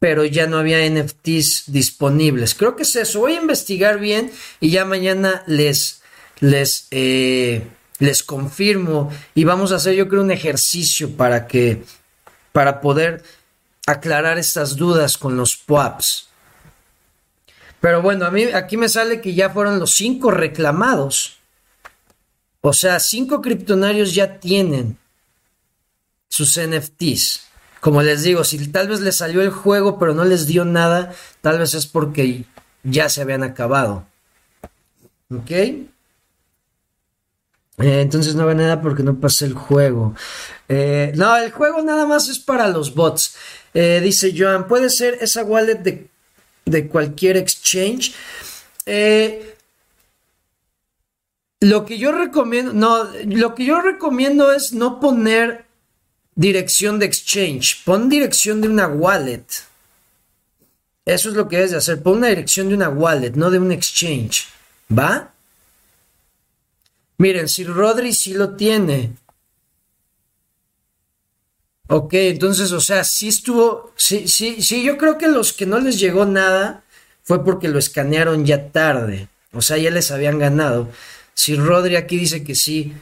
pero 0.00 0.24
ya 0.24 0.48
no 0.48 0.58
había 0.58 0.90
NFTs 0.90 1.66
disponibles. 1.68 2.56
Creo 2.56 2.74
que 2.74 2.82
es 2.82 2.96
eso. 2.96 3.20
Voy 3.20 3.34
a 3.34 3.40
investigar 3.40 4.00
bien 4.00 4.32
y 4.58 4.70
ya 4.70 4.84
mañana 4.84 5.44
les, 5.46 6.02
les, 6.40 6.88
eh, 6.90 7.64
les 8.00 8.24
confirmo 8.24 9.12
y 9.36 9.44
vamos 9.44 9.70
a 9.70 9.76
hacer, 9.76 9.94
yo 9.94 10.08
creo, 10.08 10.22
un 10.22 10.32
ejercicio 10.32 11.16
para 11.16 11.46
que, 11.46 11.84
para 12.50 12.80
poder 12.80 13.22
aclarar 13.86 14.38
estas 14.38 14.76
dudas 14.76 15.18
con 15.18 15.36
los 15.36 15.56
POAPs. 15.56 16.28
Pero 17.80 18.00
bueno, 18.00 18.24
a 18.24 18.30
mí 18.30 18.44
aquí 18.44 18.76
me 18.76 18.88
sale 18.88 19.20
que 19.20 19.34
ya 19.34 19.50
fueron 19.50 19.78
los 19.78 19.92
cinco 19.94 20.30
reclamados. 20.30 21.36
O 22.62 22.72
sea, 22.72 22.98
cinco 22.98 23.42
criptonarios 23.42 24.14
ya 24.14 24.40
tienen 24.40 24.96
sus 26.28 26.58
NFTs. 26.58 27.44
Como 27.80 28.02
les 28.02 28.22
digo, 28.22 28.42
si 28.44 28.66
tal 28.68 28.88
vez 28.88 29.00
les 29.00 29.16
salió 29.16 29.42
el 29.42 29.50
juego 29.50 29.98
pero 29.98 30.14
no 30.14 30.24
les 30.24 30.46
dio 30.46 30.64
nada, 30.64 31.14
tal 31.42 31.58
vez 31.58 31.74
es 31.74 31.86
porque 31.86 32.46
ya 32.82 33.10
se 33.10 33.20
habían 33.20 33.42
acabado. 33.42 34.06
¿Ok? 35.30 35.50
Eh, 37.78 38.00
entonces 38.02 38.34
no 38.34 38.46
ve 38.46 38.54
nada 38.54 38.80
porque 38.80 39.02
no 39.02 39.18
pasé 39.18 39.46
el 39.46 39.54
juego. 39.54 40.14
Eh, 40.68 41.12
no, 41.16 41.36
el 41.36 41.50
juego 41.50 41.82
nada 41.82 42.06
más 42.06 42.28
es 42.28 42.38
para 42.38 42.68
los 42.68 42.94
bots. 42.94 43.36
Eh, 43.72 44.00
dice 44.02 44.32
Joan, 44.36 44.68
¿puede 44.68 44.90
ser 44.90 45.18
esa 45.20 45.42
wallet 45.42 46.08
de, 46.64 46.88
cualquier 46.88 47.36
exchange? 47.36 48.14
Lo 51.60 51.86
que 51.86 51.98
yo 51.98 52.12
recomiendo, 52.12 52.72
no, 52.72 53.04
lo 53.24 53.54
que 53.54 53.64
yo 53.64 53.80
recomiendo 53.80 54.52
es 54.52 54.72
no 54.72 55.00
poner 55.00 55.64
dirección 56.34 56.98
de 56.98 57.06
exchange, 57.06 57.82
pon 57.84 58.08
dirección 58.08 58.60
de 58.60 58.68
una 58.68 58.86
wallet. 58.86 59.46
Eso 61.06 61.30
es 61.30 61.34
lo 61.34 61.48
que 61.48 61.56
debes 61.56 61.72
de 61.72 61.78
hacer, 61.78 62.02
pon 62.02 62.18
una 62.18 62.28
dirección 62.28 62.68
de 62.68 62.74
una 62.74 62.88
wallet, 62.88 63.32
no 63.32 63.50
de 63.50 63.58
un 63.58 63.72
exchange. 63.72 64.48
¿Va? 64.96 65.33
Miren, 67.24 67.48
si 67.48 67.64
Rodri 67.64 68.12
sí 68.12 68.34
lo 68.34 68.54
tiene, 68.54 69.14
Ok, 71.88 72.12
entonces, 72.14 72.72
o 72.72 72.80
sea, 72.80 73.02
sí 73.02 73.28
estuvo, 73.28 73.92
sí, 73.96 74.28
sí, 74.28 74.60
sí, 74.62 74.82
yo 74.82 74.98
creo 74.98 75.16
que 75.16 75.28
los 75.28 75.54
que 75.54 75.64
no 75.64 75.78
les 75.78 75.98
llegó 75.98 76.26
nada 76.26 76.82
fue 77.22 77.42
porque 77.42 77.68
lo 77.68 77.78
escanearon 77.78 78.44
ya 78.44 78.70
tarde, 78.70 79.28
o 79.52 79.62
sea, 79.62 79.78
ya 79.78 79.90
les 79.90 80.10
habían 80.10 80.38
ganado. 80.38 80.90
Si 81.32 81.56
Rodri 81.56 81.96
aquí 81.96 82.18
dice 82.18 82.44
que 82.44 82.54
sí, 82.54 82.92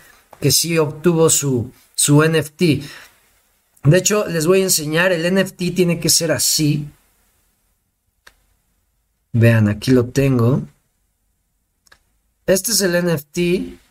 que 0.40 0.52
sí 0.52 0.78
obtuvo 0.78 1.28
su, 1.28 1.72
su 1.96 2.22
NFT. 2.22 2.60
De 3.84 3.98
hecho, 3.98 4.26
les 4.28 4.46
voy 4.46 4.60
a 4.60 4.64
enseñar, 4.64 5.10
el 5.10 5.34
NFT 5.34 5.74
tiene 5.74 5.98
que 5.98 6.08
ser 6.08 6.30
así. 6.30 6.86
Vean, 9.32 9.68
aquí 9.68 9.90
lo 9.90 10.06
tengo. 10.06 10.62
Este 12.46 12.70
es 12.70 12.80
el 12.82 13.04
NFT 13.04 13.82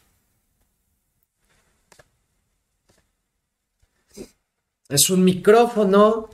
es 4.92 5.10
un 5.10 5.24
micrófono 5.24 6.30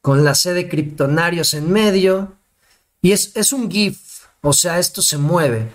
con 0.00 0.24
la 0.24 0.34
C 0.34 0.52
de 0.52 0.68
Kryptonarios 0.68 1.54
en 1.54 1.72
medio 1.72 2.36
y 3.02 3.12
es, 3.12 3.32
es 3.36 3.52
un 3.52 3.70
GIF, 3.70 4.24
o 4.40 4.52
sea, 4.52 4.78
esto 4.78 5.02
se 5.02 5.18
mueve 5.18 5.68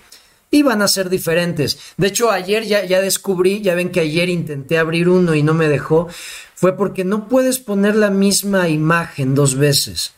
y 0.51 0.63
van 0.63 0.81
a 0.81 0.87
ser 0.87 1.09
diferentes. 1.09 1.79
De 1.97 2.07
hecho, 2.07 2.29
ayer 2.29 2.65
ya, 2.65 2.83
ya 2.83 3.01
descubrí, 3.01 3.61
ya 3.61 3.73
ven 3.73 3.89
que 3.89 4.01
ayer 4.01 4.29
intenté 4.29 4.77
abrir 4.77 5.07
uno 5.07 5.33
y 5.33 5.43
no 5.43 5.53
me 5.53 5.69
dejó, 5.69 6.09
fue 6.53 6.75
porque 6.75 7.05
no 7.05 7.27
puedes 7.27 7.59
poner 7.59 7.95
la 7.95 8.09
misma 8.09 8.67
imagen 8.67 9.33
dos 9.33 9.55
veces. 9.55 10.13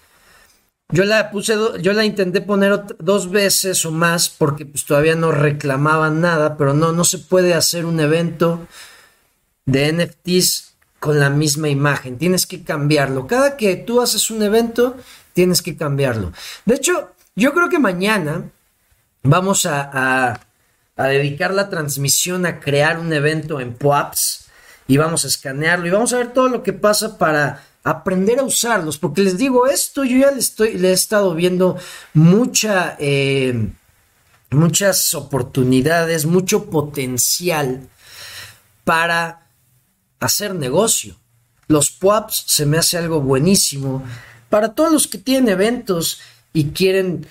Yo 0.89 1.05
la 1.05 1.31
puse, 1.31 1.55
yo 1.81 1.93
la 1.93 2.05
intenté 2.05 2.41
poner 2.41 2.83
dos 2.99 3.31
veces 3.31 3.85
o 3.85 3.91
más 3.91 4.29
porque 4.29 4.65
pues, 4.65 4.85
todavía 4.85 5.15
no 5.15 5.31
reclamaban 5.31 6.21
nada, 6.21 6.57
pero 6.57 6.73
no, 6.73 6.91
no 6.91 7.03
se 7.03 7.19
puede 7.19 7.53
hacer 7.53 7.85
un 7.85 7.99
evento 7.99 8.67
de 9.65 9.93
NFTs 9.93 10.72
con 11.03 11.19
la 11.19 11.29
misma 11.29 11.67
imagen. 11.67 12.17
Tienes 12.17 12.47
que 12.47 12.63
cambiarlo. 12.63 13.27
Cada 13.27 13.57
que 13.57 13.75
tú 13.75 13.99
haces 13.99 14.31
un 14.31 14.41
evento, 14.41 14.95
tienes 15.33 15.61
que 15.61 15.75
cambiarlo. 15.75 16.31
De 16.63 16.75
hecho, 16.75 17.11
yo 17.35 17.53
creo 17.53 17.67
que 17.67 17.77
mañana 17.77 18.49
vamos 19.21 19.65
a, 19.65 20.39
dedicar 20.95 21.53
la 21.53 21.69
transmisión 21.69 22.45
a 22.45 22.61
crear 22.61 22.99
un 22.99 23.11
evento 23.11 23.59
en 23.59 23.73
POAPS 23.73 24.45
y 24.87 24.95
vamos 24.95 25.25
a 25.25 25.27
escanearlo 25.27 25.87
y 25.87 25.89
vamos 25.89 26.13
a 26.13 26.19
ver 26.19 26.31
todo 26.31 26.47
lo 26.47 26.63
que 26.63 26.71
pasa 26.71 27.17
para 27.17 27.65
aprender 27.83 28.39
a 28.39 28.43
usarlos, 28.43 28.97
porque 28.97 29.23
les 29.23 29.37
digo 29.37 29.67
esto, 29.67 30.05
yo 30.05 30.17
ya 30.19 30.31
le, 30.31 30.39
estoy, 30.39 30.77
le 30.77 30.91
he 30.91 30.93
estado 30.93 31.35
viendo 31.35 31.77
mucha, 32.13 32.95
eh, 32.97 33.71
muchas 34.51 35.13
oportunidades, 35.15 36.25
mucho 36.25 36.69
potencial 36.69 37.89
para 38.85 39.42
hacer 40.25 40.55
negocio. 40.55 41.15
Los 41.67 41.89
POAPs 41.91 42.43
se 42.47 42.65
me 42.65 42.77
hace 42.77 42.97
algo 42.97 43.21
buenísimo 43.21 44.03
para 44.49 44.73
todos 44.73 44.91
los 44.91 45.07
que 45.07 45.17
tienen 45.17 45.49
eventos 45.49 46.21
y 46.53 46.65
quieren 46.65 47.25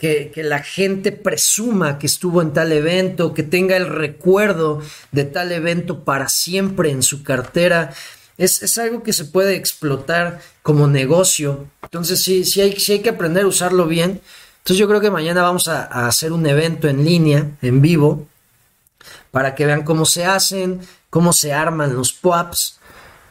que, 0.00 0.32
la 0.36 0.62
gente 0.62 1.12
presuma 1.12 1.98
que 1.98 2.06
estuvo 2.06 2.40
en 2.42 2.52
tal 2.52 2.72
evento, 2.72 3.34
que 3.34 3.42
tenga 3.42 3.76
el 3.76 3.86
recuerdo 3.86 4.80
de 5.12 5.24
tal 5.24 5.52
evento 5.52 6.04
para 6.04 6.28
siempre 6.28 6.90
en 6.90 7.02
su 7.02 7.22
cartera. 7.22 7.92
Es, 8.38 8.78
algo 8.78 9.02
que 9.02 9.12
se 9.12 9.26
puede 9.26 9.56
explotar 9.56 10.40
como 10.62 10.86
negocio. 10.86 11.66
Entonces 11.82 12.22
sí, 12.24 12.44
sí 12.44 12.62
hay, 12.62 12.76
hay 12.88 13.00
que 13.00 13.10
aprender 13.10 13.44
a 13.44 13.48
usarlo 13.48 13.86
bien. 13.86 14.22
Entonces 14.58 14.78
yo 14.78 14.88
creo 14.88 15.00
que 15.00 15.10
mañana 15.10 15.42
vamos 15.42 15.68
a, 15.68 15.84
hacer 16.06 16.32
un 16.32 16.46
evento 16.46 16.88
en 16.88 17.04
línea, 17.04 17.50
en 17.60 17.82
vivo, 17.82 18.26
para 19.30 19.54
que 19.54 19.66
vean 19.66 19.82
cómo 19.82 20.06
se 20.06 20.24
hacen, 20.24 20.80
cómo 21.10 21.32
se 21.32 21.52
arman 21.52 21.94
los 21.94 22.12
POAPs 22.12 22.78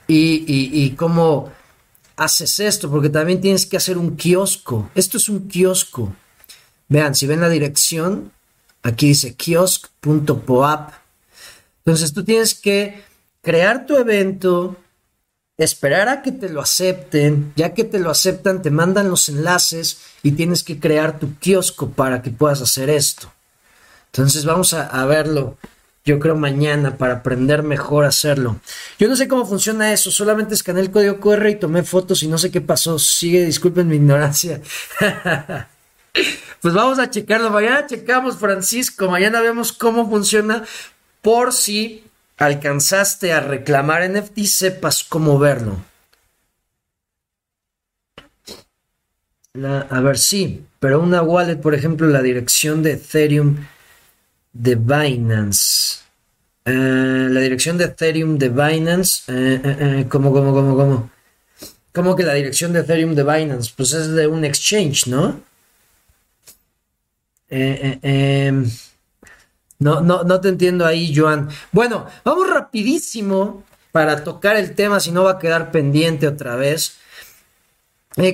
y, 0.08 0.44
y 0.48 0.92
cómo 0.92 1.52
haces 2.18 2.60
esto, 2.60 2.90
porque 2.92 3.10
también 3.10 3.42
tienes 3.42 3.66
que 3.66 3.78
hacer 3.78 3.98
un 3.98 4.16
kiosco. 4.18 4.90
Esto 4.94 5.18
es 5.18 5.30
un 5.30 5.48
kiosco. 5.48 6.14
Vean, 6.90 7.16
si 7.16 7.26
ven 7.28 7.42
la 7.42 7.50
dirección, 7.50 8.32
aquí 8.84 9.08
dice 9.08 9.36
kiosk.poap. 9.36 10.92
Entonces 11.86 12.14
tú 12.14 12.24
tienes 12.24 12.56
que 12.56 13.04
crear 13.42 13.86
tu 13.86 13.96
evento, 13.98 14.76
esperar 15.58 16.10
a 16.10 16.22
que 16.22 16.32
te 16.32 16.50
lo 16.50 16.62
acepten, 16.62 17.54
ya 17.56 17.74
que 17.74 17.84
te 17.84 18.00
lo 18.00 18.10
aceptan, 18.10 18.62
te 18.62 18.72
mandan 18.72 19.10
los 19.10 19.30
enlaces 19.30 20.02
y 20.24 20.32
tienes 20.32 20.64
que 20.64 20.80
crear 20.80 21.20
tu 21.20 21.38
kiosco 21.38 21.90
para 21.90 22.22
que 22.22 22.32
puedas 22.32 22.62
hacer 22.62 22.90
esto. 22.90 23.32
Entonces 24.08 24.46
vamos 24.46 24.74
a, 24.74 25.06
verlo, 25.06 25.58
yo 26.06 26.20
creo 26.20 26.36
mañana, 26.36 26.98
para 26.98 27.16
aprender 27.16 27.64
mejor 27.64 28.06
a 28.06 28.10
hacerlo. 28.10 28.60
Yo 28.98 29.08
no 29.08 29.16
sé 29.16 29.28
cómo 29.28 29.46
funciona 29.46 29.94
eso, 29.94 30.12
solamente 30.12 30.54
escaneé 30.54 30.84
el 30.84 30.92
código 30.92 31.20
QR 31.20 31.50
y 31.50 31.56
tomé 31.56 31.84
fotos 31.84 32.24
y 32.24 32.28
no 32.28 32.38
sé 32.38 32.52
qué 32.52 32.62
pasó. 32.62 32.98
Sigue, 33.00 33.46
disculpen 33.46 33.88
mi 33.88 33.98
ignorancia. 33.98 34.62
Pues 36.62 36.74
vamos 36.74 37.00
a 37.00 37.10
checarlo. 37.10 37.50
Mañana 37.52 37.88
checamos, 37.88 38.38
Francisco. 38.38 39.10
Mañana 39.10 39.42
vemos 39.42 39.72
cómo 39.72 40.10
funciona. 40.10 40.66
Por 41.22 41.54
si 41.54 42.04
alcanzaste 42.38 43.32
a 43.32 43.40
reclamar 43.40 44.10
NFT, 44.10 44.40
sepas 44.46 45.04
cómo 45.04 45.40
verlo. 45.40 45.78
a 49.62 50.02
ver, 50.02 50.18
sí, 50.18 50.64
pero 50.80 51.02
una 51.02 51.22
wallet, 51.22 51.58
por 51.58 51.76
ejemplo, 51.76 52.08
la 52.08 52.22
dirección 52.22 52.82
de 52.82 52.94
Ethereum 52.94 53.58
de 54.60 54.76
Binance. 54.76 56.02
Eh, 56.66 57.28
la 57.32 57.40
dirección 57.40 57.78
de 57.78 57.86
Ethereum 57.86 58.38
de 58.38 58.50
Binance. 58.50 59.24
Eh, 59.28 59.62
eh, 59.64 60.06
¿Cómo, 60.10 60.32
cómo, 60.34 60.54
cómo, 60.54 60.76
cómo? 60.76 61.12
¿Cómo 61.94 62.16
que 62.16 62.24
la 62.24 62.34
dirección 62.34 62.74
de 62.74 62.82
Ethereum 62.82 63.16
de 63.16 63.24
Binance? 63.24 63.72
Pues 63.76 63.94
es 63.94 64.10
de 64.10 64.28
un 64.28 64.44
exchange, 64.44 65.08
¿no? 65.08 65.42
Em, 67.50 68.70
no, 69.80 70.02
no, 70.02 70.24
no 70.24 70.42
te 70.42 70.50
entiendo 70.50 70.86
ahí, 70.86 71.16
Joan. 71.16 71.50
Bueno, 71.72 72.06
vamos 72.24 72.50
rapidísimo 72.50 73.64
para 73.92 74.24
tocar 74.24 74.56
el 74.58 74.76
tema, 74.76 75.00
si 75.00 75.12
no 75.12 75.24
va 75.24 75.32
a 75.32 75.40
quedar 75.40 75.72
pendiente 75.72 76.28
otra 76.28 76.56
vez. 76.56 76.98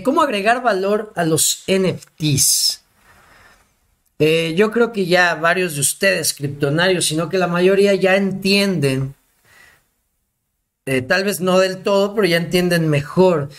¿Cómo 0.04 0.22
agregar 0.22 0.64
valor 0.64 1.14
a 1.16 1.24
los 1.24 1.64
NFTs? 1.68 2.85
Yo 4.20 4.72
creo 4.72 4.92
que 4.92 5.06
ya 5.06 5.36
varios 5.36 5.76
de 5.76 5.82
ustedes, 5.82 6.34
criptonarios, 6.34 7.06
sino 7.06 7.30
que 7.30 7.38
la 7.38 7.48
mayoría 7.48 7.94
ya 7.96 8.16
entienden, 8.16 9.16
tal 11.08 11.24
vez 11.24 11.42
no 11.42 11.60
del 11.60 11.84
todo, 11.84 12.16
pero 12.16 12.26
ya 12.28 12.38
entienden 12.38 12.90
mejor 12.90 13.50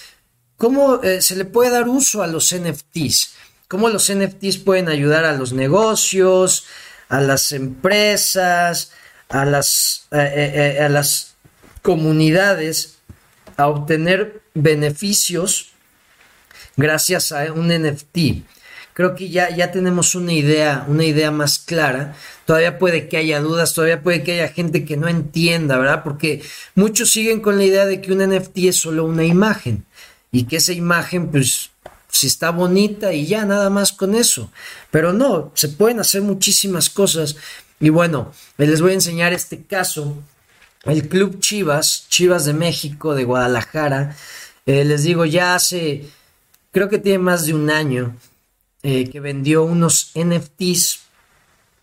cómo 0.56 1.00
se 1.20 1.36
le 1.36 1.44
puede 1.44 1.70
dar 1.70 1.88
uso 1.88 2.22
a 2.22 2.26
los 2.26 2.54
NFTs 2.54 3.36
cómo 3.68 3.88
los 3.88 4.12
NFTs 4.12 4.58
pueden 4.58 4.88
ayudar 4.88 5.24
a 5.24 5.32
los 5.32 5.52
negocios, 5.52 6.66
a 7.08 7.20
las 7.20 7.52
empresas, 7.52 8.92
a 9.28 9.44
las, 9.44 10.06
a 10.10 10.88
las 10.88 11.34
comunidades 11.82 12.98
a 13.56 13.68
obtener 13.68 14.42
beneficios 14.54 15.72
gracias 16.76 17.32
a 17.32 17.52
un 17.52 17.68
NFT. 17.68 18.44
Creo 18.96 19.14
que 19.14 19.28
ya, 19.28 19.54
ya 19.54 19.72
tenemos 19.72 20.14
una 20.14 20.32
idea, 20.32 20.86
una 20.88 21.04
idea 21.04 21.30
más 21.30 21.58
clara. 21.58 22.16
Todavía 22.46 22.78
puede 22.78 23.08
que 23.08 23.18
haya 23.18 23.40
dudas, 23.40 23.74
todavía 23.74 24.02
puede 24.02 24.22
que 24.22 24.32
haya 24.32 24.48
gente 24.48 24.86
que 24.86 24.96
no 24.96 25.06
entienda, 25.06 25.76
¿verdad? 25.76 26.02
Porque 26.02 26.42
muchos 26.74 27.10
siguen 27.10 27.40
con 27.40 27.58
la 27.58 27.64
idea 27.64 27.84
de 27.84 28.00
que 28.00 28.10
un 28.10 28.26
NFT 28.26 28.56
es 28.56 28.76
solo 28.76 29.04
una 29.04 29.26
imagen 29.26 29.84
y 30.32 30.44
que 30.44 30.56
esa 30.56 30.72
imagen, 30.72 31.30
pues, 31.30 31.72
si 32.08 32.26
está 32.26 32.48
bonita 32.48 33.12
y 33.12 33.26
ya 33.26 33.44
nada 33.44 33.68
más 33.68 33.92
con 33.92 34.14
eso. 34.14 34.50
Pero 34.90 35.12
no, 35.12 35.52
se 35.52 35.68
pueden 35.68 36.00
hacer 36.00 36.22
muchísimas 36.22 36.88
cosas. 36.88 37.36
Y 37.78 37.90
bueno, 37.90 38.32
les 38.56 38.80
voy 38.80 38.92
a 38.92 38.94
enseñar 38.94 39.34
este 39.34 39.62
caso. 39.62 40.16
El 40.84 41.06
Club 41.06 41.38
Chivas, 41.40 42.06
Chivas 42.08 42.46
de 42.46 42.54
México, 42.54 43.14
de 43.14 43.24
Guadalajara, 43.24 44.16
eh, 44.64 44.86
les 44.86 45.02
digo, 45.02 45.26
ya 45.26 45.54
hace, 45.54 46.06
creo 46.72 46.88
que 46.88 46.96
tiene 46.96 47.18
más 47.18 47.44
de 47.44 47.52
un 47.52 47.68
año, 47.68 48.16
eh, 48.88 49.10
que 49.10 49.18
vendió 49.18 49.64
unos 49.64 50.12
NFTs 50.14 51.00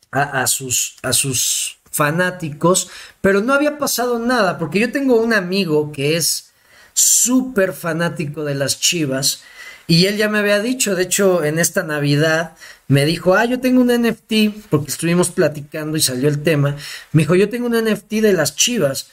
a, 0.10 0.48
sus, 0.48 0.96
a 1.02 1.12
sus 1.12 1.80
fanáticos, 1.92 2.90
pero 3.20 3.42
no 3.42 3.52
había 3.52 3.78
pasado 3.78 4.20
nada, 4.20 4.58
porque 4.58 4.80
yo 4.80 4.90
tengo 4.90 5.20
un 5.20 5.34
amigo 5.34 5.92
que 5.92 6.16
es 6.16 6.54
súper 6.94 7.74
fanático 7.74 8.46
de 8.46 8.56
las 8.56 8.80
Chivas 8.80 9.44
y 9.86 10.06
él 10.06 10.16
ya 10.16 10.30
me 10.30 10.40
había 10.40 10.62
dicho, 10.62 10.96
de 10.96 11.04
hecho, 11.04 11.44
en 11.44 11.60
esta 11.60 11.84
Navidad 11.84 12.56
me 12.88 13.04
dijo, 13.04 13.36
ah, 13.36 13.44
yo 13.44 13.60
tengo 13.60 13.82
un 13.82 13.92
NFT, 13.92 14.70
porque 14.70 14.92
estuvimos 14.92 15.30
platicando 15.30 15.98
y 15.98 16.02
salió 16.02 16.30
el 16.30 16.42
tema. 16.42 16.78
Me 17.12 17.24
dijo, 17.24 17.36
yo 17.36 17.50
tengo 17.50 17.66
un 17.66 17.76
NFT 17.76 18.14
de 18.22 18.32
las 18.32 18.56
chivas, 18.56 19.08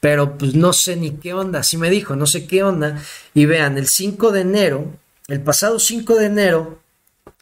pero 0.00 0.38
pues 0.38 0.54
no 0.54 0.72
sé 0.72 0.96
ni 0.96 1.10
qué 1.10 1.34
onda. 1.34 1.58
Así 1.58 1.76
me 1.76 1.90
dijo, 1.90 2.16
no 2.16 2.24
sé 2.24 2.46
qué 2.46 2.62
onda. 2.62 3.02
Y 3.34 3.44
vean, 3.44 3.76
el 3.76 3.86
5 3.86 4.32
de 4.32 4.40
enero, 4.40 4.86
el 5.26 5.42
pasado 5.42 5.78
5 5.78 6.14
de 6.14 6.24
enero, 6.24 6.87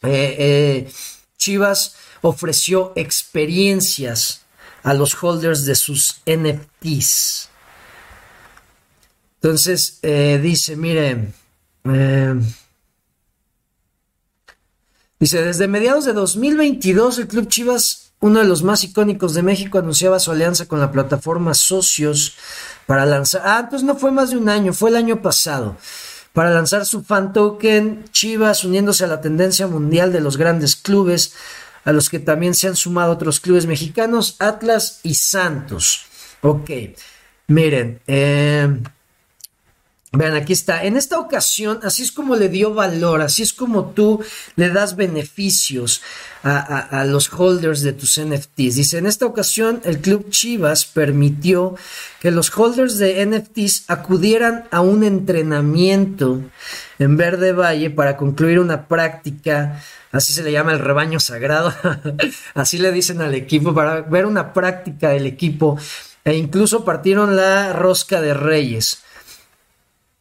eh, 0.03 0.35
eh, 0.39 0.91
Chivas 1.37 1.95
ofreció 2.21 2.93
experiencias 2.95 4.41
a 4.83 4.93
los 4.93 5.21
holders 5.21 5.65
de 5.65 5.75
sus 5.75 6.21
NFTs. 6.25 7.49
Entonces, 9.41 9.99
eh, 10.01 10.39
dice, 10.41 10.75
miren, 10.75 11.33
eh, 11.85 12.35
dice, 15.19 15.41
desde 15.41 15.67
mediados 15.67 16.05
de 16.05 16.13
2022 16.13 17.19
el 17.19 17.27
Club 17.27 17.47
Chivas, 17.47 18.11
uno 18.19 18.39
de 18.39 18.45
los 18.45 18.63
más 18.63 18.83
icónicos 18.83 19.33
de 19.33 19.43
México, 19.43 19.77
anunciaba 19.77 20.19
su 20.19 20.31
alianza 20.31 20.67
con 20.67 20.79
la 20.79 20.91
plataforma 20.91 21.53
Socios 21.53 22.35
para 22.87 23.05
lanzar... 23.05 23.43
Ah, 23.45 23.59
entonces 23.63 23.85
no 23.85 23.95
fue 23.95 24.11
más 24.11 24.31
de 24.31 24.37
un 24.37 24.49
año, 24.49 24.73
fue 24.73 24.89
el 24.89 24.95
año 24.95 25.21
pasado. 25.21 25.77
Para 26.37 26.51
lanzar 26.51 26.85
su 26.85 27.01
fan 27.03 27.33
token, 27.33 28.05
Chivas 28.11 28.63
uniéndose 28.63 29.03
a 29.03 29.07
la 29.07 29.21
tendencia 29.21 29.65
mundial 29.65 30.13
de 30.13 30.21
los 30.21 30.37
grandes 30.37 30.75
clubes, 30.75 31.33
a 31.83 31.91
los 31.91 32.11
que 32.11 32.19
también 32.19 32.53
se 32.53 32.67
han 32.67 32.75
sumado 32.75 33.13
otros 33.13 33.39
clubes 33.39 33.65
mexicanos, 33.65 34.35
Atlas 34.37 34.99
y 35.01 35.15
Santos. 35.15 36.05
Ok, 36.41 36.69
miren, 37.47 38.01
eh, 38.05 38.69
Vean, 40.17 40.33
aquí 40.33 40.53
está. 40.53 40.83
En 40.83 40.97
esta 40.97 41.19
ocasión, 41.19 41.79
así 41.83 42.01
es 42.01 42.11
como 42.11 42.35
le 42.35 42.49
dio 42.49 42.73
valor, 42.73 43.21
así 43.21 43.43
es 43.43 43.53
como 43.53 43.91
tú 43.91 44.23
le 44.55 44.69
das 44.69 44.95
beneficios 44.95 46.01
a, 46.43 47.03
los 47.05 47.31
holders 47.31 47.81
de 47.81 47.93
tus 47.93 48.19
NFTs. 48.19 48.75
Dice, 48.75 48.97
en 48.97 49.05
esta 49.05 49.27
ocasión, 49.27 49.79
el 49.83 49.99
Club 49.99 50.31
Chivas 50.31 50.85
permitió 50.85 51.75
que 52.19 52.31
los 52.31 52.49
holders 52.57 52.97
de 52.97 53.23
NFTs 53.27 53.83
acudieran 53.89 54.63
a 54.71 54.81
un 54.81 55.03
entrenamiento 55.03 56.41
en 56.97 57.15
Verde 57.15 57.51
Valle 57.51 57.91
para 57.91 58.17
concluir 58.17 58.59
una 58.59 58.87
práctica, 58.87 59.83
así 60.11 60.33
se 60.33 60.41
le 60.41 60.51
llama 60.51 60.71
el 60.71 60.79
rebaño 60.79 61.19
sagrado, 61.19 61.71
así 62.55 62.79
le 62.79 62.91
dicen 62.91 63.21
al 63.21 63.35
equipo, 63.35 63.75
para 63.75 64.01
ver 64.01 64.25
una 64.25 64.51
práctica 64.53 65.09
del 65.09 65.27
equipo 65.27 65.77
e 66.23 66.35
incluso 66.35 66.83
partieron 66.83 67.35
la 67.35 67.71
rosca 67.73 68.19
de 68.19 68.33
reyes. 68.33 69.03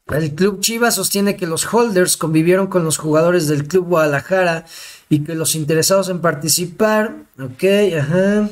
El 0.08 0.34
Club 0.36 0.60
Chivas 0.60 0.94
sostiene 0.94 1.36
que 1.36 1.48
los 1.48 1.72
holders 1.72 2.16
convivieron 2.16 2.68
con 2.68 2.84
los 2.84 2.96
jugadores 2.96 3.48
del 3.48 3.66
Club 3.66 3.86
Guadalajara 3.86 4.64
y 5.08 5.24
que 5.24 5.34
los 5.34 5.56
interesados 5.56 6.08
en 6.08 6.20
participar, 6.20 7.16
ok, 7.40 7.64
ajá. 7.98 8.48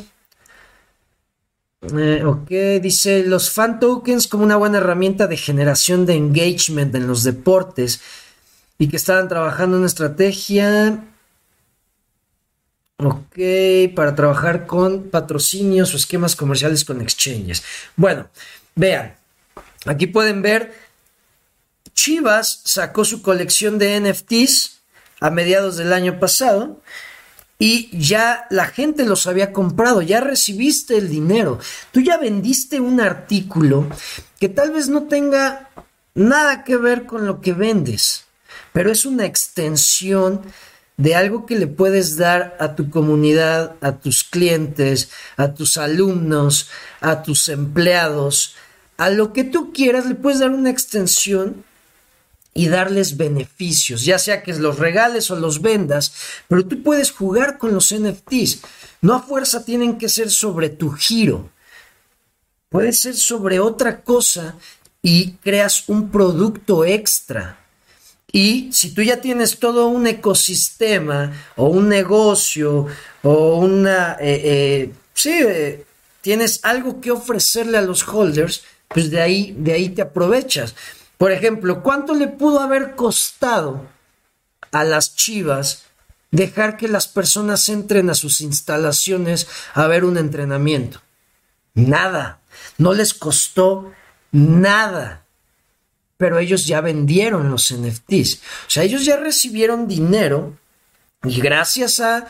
Eh, 1.96 2.24
ok, 2.24 2.80
dice 2.82 3.24
los 3.24 3.50
fan 3.50 3.78
tokens 3.78 4.26
como 4.26 4.42
una 4.42 4.56
buena 4.56 4.78
herramienta 4.78 5.26
de 5.26 5.36
generación 5.36 6.06
de 6.06 6.14
engagement 6.14 6.94
en 6.94 7.06
los 7.06 7.22
deportes 7.22 8.00
y 8.78 8.88
que 8.88 8.96
estaban 8.96 9.28
trabajando 9.28 9.76
una 9.76 9.86
estrategia, 9.86 11.04
ok, 12.96 13.94
para 13.94 14.16
trabajar 14.16 14.66
con 14.66 15.04
patrocinios 15.04 15.94
o 15.94 15.98
esquemas 15.98 16.34
comerciales 16.34 16.84
con 16.84 17.00
exchanges. 17.00 17.62
Bueno, 17.94 18.28
vean, 18.74 19.14
aquí 19.86 20.08
pueden 20.08 20.42
ver 20.42 20.83
Chivas 21.94 22.60
sacó 22.64 23.04
su 23.04 23.22
colección 23.22 23.78
de 23.78 23.98
NFTs 24.00 24.82
a 25.20 25.30
mediados 25.30 25.76
del 25.76 25.92
año 25.92 26.18
pasado 26.20 26.82
y 27.58 27.96
ya 27.96 28.46
la 28.50 28.66
gente 28.66 29.04
los 29.04 29.26
había 29.26 29.52
comprado, 29.52 30.02
ya 30.02 30.20
recibiste 30.20 30.98
el 30.98 31.08
dinero, 31.08 31.58
tú 31.92 32.00
ya 32.00 32.18
vendiste 32.18 32.80
un 32.80 33.00
artículo 33.00 33.88
que 34.40 34.48
tal 34.48 34.72
vez 34.72 34.88
no 34.88 35.04
tenga 35.04 35.70
nada 36.14 36.64
que 36.64 36.76
ver 36.76 37.06
con 37.06 37.26
lo 37.26 37.40
que 37.40 37.52
vendes, 37.52 38.24
pero 38.72 38.90
es 38.90 39.06
una 39.06 39.24
extensión 39.24 40.42
de 40.96 41.14
algo 41.14 41.46
que 41.46 41.58
le 41.58 41.66
puedes 41.66 42.16
dar 42.16 42.56
a 42.60 42.74
tu 42.74 42.90
comunidad, 42.90 43.76
a 43.80 43.92
tus 43.92 44.24
clientes, 44.24 45.10
a 45.36 45.54
tus 45.54 45.76
alumnos, 45.76 46.68
a 47.00 47.22
tus 47.22 47.48
empleados, 47.48 48.56
a 48.96 49.10
lo 49.10 49.32
que 49.32 49.44
tú 49.44 49.72
quieras, 49.72 50.06
le 50.06 50.14
puedes 50.14 50.40
dar 50.40 50.50
una 50.50 50.70
extensión 50.70 51.64
y 52.54 52.68
darles 52.68 53.16
beneficios, 53.16 54.04
ya 54.04 54.18
sea 54.18 54.44
que 54.44 54.54
los 54.54 54.78
regales 54.78 55.30
o 55.30 55.36
los 55.36 55.60
vendas, 55.60 56.14
pero 56.48 56.64
tú 56.64 56.82
puedes 56.82 57.10
jugar 57.10 57.58
con 57.58 57.74
los 57.74 57.92
NFTs. 57.92 58.60
No 59.02 59.14
a 59.14 59.22
fuerza 59.22 59.64
tienen 59.64 59.98
que 59.98 60.08
ser 60.08 60.30
sobre 60.30 60.68
tu 60.68 60.92
giro. 60.92 61.50
Puede 62.68 62.92
ser 62.92 63.16
sobre 63.16 63.58
otra 63.58 64.02
cosa 64.02 64.56
y 65.02 65.32
creas 65.32 65.88
un 65.88 66.10
producto 66.10 66.84
extra. 66.84 67.58
Y 68.32 68.70
si 68.72 68.94
tú 68.94 69.02
ya 69.02 69.20
tienes 69.20 69.58
todo 69.58 69.88
un 69.88 70.06
ecosistema 70.06 71.32
o 71.56 71.66
un 71.66 71.88
negocio 71.88 72.86
o 73.22 73.58
una... 73.58 74.16
Eh, 74.20 74.40
eh, 74.44 74.92
sí, 75.12 75.30
eh, 75.30 75.84
tienes 76.20 76.60
algo 76.64 77.00
que 77.00 77.10
ofrecerle 77.10 77.78
a 77.78 77.82
los 77.82 78.06
holders, 78.08 78.62
pues 78.88 79.10
de 79.10 79.20
ahí, 79.20 79.54
de 79.56 79.72
ahí 79.72 79.90
te 79.90 80.02
aprovechas. 80.02 80.74
Por 81.18 81.32
ejemplo, 81.32 81.82
¿cuánto 81.82 82.14
le 82.14 82.28
pudo 82.28 82.60
haber 82.60 82.94
costado 82.94 83.86
a 84.72 84.84
las 84.84 85.14
chivas 85.14 85.84
dejar 86.30 86.76
que 86.76 86.88
las 86.88 87.06
personas 87.06 87.68
entren 87.68 88.10
a 88.10 88.14
sus 88.14 88.40
instalaciones 88.40 89.46
a 89.74 89.86
ver 89.86 90.04
un 90.04 90.18
entrenamiento? 90.18 91.00
Nada. 91.74 92.40
No 92.78 92.94
les 92.94 93.14
costó 93.14 93.92
nada. 94.32 95.24
Pero 96.16 96.38
ellos 96.38 96.66
ya 96.66 96.80
vendieron 96.80 97.50
los 97.50 97.72
NFTs. 97.72 98.40
O 98.66 98.70
sea, 98.70 98.82
ellos 98.84 99.04
ya 99.04 99.16
recibieron 99.16 99.88
dinero 99.88 100.56
y 101.24 101.40
gracias 101.40 102.00
a 102.00 102.26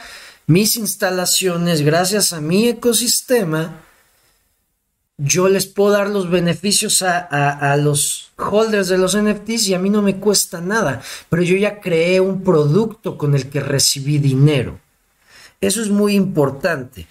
mis 0.46 0.76
instalaciones, 0.76 1.82
gracias 1.82 2.32
a 2.32 2.40
mi 2.40 2.68
ecosistema, 2.68 3.80
yo 5.16 5.48
les 5.48 5.66
puedo 5.66 5.92
dar 5.92 6.08
los 6.08 6.30
beneficios 6.30 7.02
a, 7.02 7.76
los 7.76 8.32
holders 8.36 8.88
de 8.88 8.98
los 8.98 9.16
NFTs 9.16 9.68
y 9.68 9.74
a 9.74 9.78
mí 9.78 9.90
no 9.90 10.02
me 10.02 10.16
cuesta 10.16 10.60
nada, 10.60 11.02
pero 11.28 11.42
yo 11.42 11.56
ya 11.56 11.80
creé 11.80 12.20
un 12.20 12.42
producto 12.42 13.16
con 13.16 13.34
el 13.34 13.48
que 13.48 13.60
recibí 13.60 14.18
dinero. 14.18 14.80
Eso 15.60 15.82
es 15.82 15.88
muy 15.88 16.14
importante. 16.14 17.06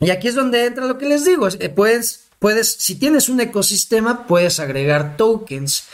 Y 0.00 0.10
aquí 0.10 0.28
es 0.28 0.34
donde 0.34 0.66
entra 0.66 0.86
lo 0.86 0.98
que 0.98 1.08
les 1.08 1.24
digo. 1.24 1.48
Eh, 1.48 1.68
puedes, 1.68 2.26
puedes, 2.38 2.72
si 2.78 2.94
tienes 2.94 3.28
un 3.28 3.40
ecosistema, 3.40 4.26
puedes 4.26 4.60
agregar 4.60 5.16
tokens 5.16 5.84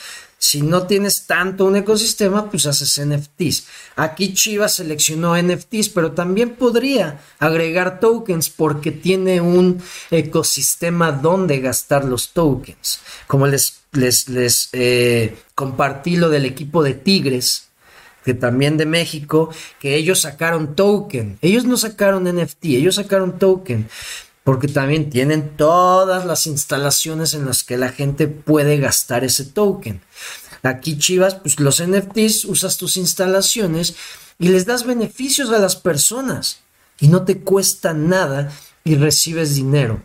si 0.43 0.63
no 0.63 0.87
tienes 0.87 1.27
tanto 1.27 1.67
un 1.67 1.77
ecosistema, 1.77 2.51
pues 2.51 2.65
haces 2.65 2.99
NFTs. 2.99 3.67
Aquí 3.97 4.33
Chivas 4.33 4.73
seleccionó 4.73 5.37
NFTs, 5.37 5.91
pero 5.91 6.13
también 6.13 6.55
podría 6.55 7.21
agregar 7.39 8.01
tokens 8.01 8.49
porque 8.49 8.91
tiene 8.91 9.43
un 9.43 9.83
ecosistema 10.11 11.13
donde 11.13 11.61
gastar 11.61 12.07
los 12.07 12.31
tokens. 12.31 13.01
Como 13.27 13.47
les, 13.47 13.83
les, 13.93 14.31
les 14.31 14.71
eh, 14.73 15.37
compartí 15.55 16.17
lo 16.17 16.31
del 16.31 16.47
equipo 16.47 16.83
de 16.83 16.95
Tigres, 16.95 17.69
que 18.25 18.33
también 18.33 18.79
de 18.79 18.87
México, 18.87 19.51
que 19.79 19.95
ellos 19.95 20.23
sacaron 20.23 20.75
token. 20.75 21.39
Ellos 21.43 21.67
no 21.67 21.77
sacaron 21.77 22.25
NFT, 22.25 22.65
ellos 22.65 22.95
sacaron 22.95 23.39
token 23.39 23.91
porque 24.45 24.69
también 24.69 25.11
tienen 25.11 25.57
todas 25.57 26.25
las 26.25 26.47
instalaciones 26.47 27.35
en 27.35 27.47
las 27.47 27.63
que 27.65 27.77
la 27.77 27.91
gente 27.91 28.27
puede 28.29 28.79
gastar 28.79 29.25
ese 29.25 29.45
token. 29.45 30.01
Aquí 30.63 30.99
Chivas, 30.99 31.37
pues 31.37 31.59
los 31.61 31.83
NFTs, 31.83 32.45
usas 32.45 32.77
tus 32.77 32.97
instalaciones 32.97 33.95
y 34.39 34.49
les 34.49 34.67
das 34.67 34.85
beneficios 34.85 35.51
a 35.51 35.59
las 35.59 35.77
personas 35.77 36.61
y 36.99 37.09
no 37.09 37.25
te 37.25 37.41
cuesta 37.41 37.93
nada 37.93 38.53
y 38.85 38.95
recibes 38.95 39.55
dinero. 39.55 40.03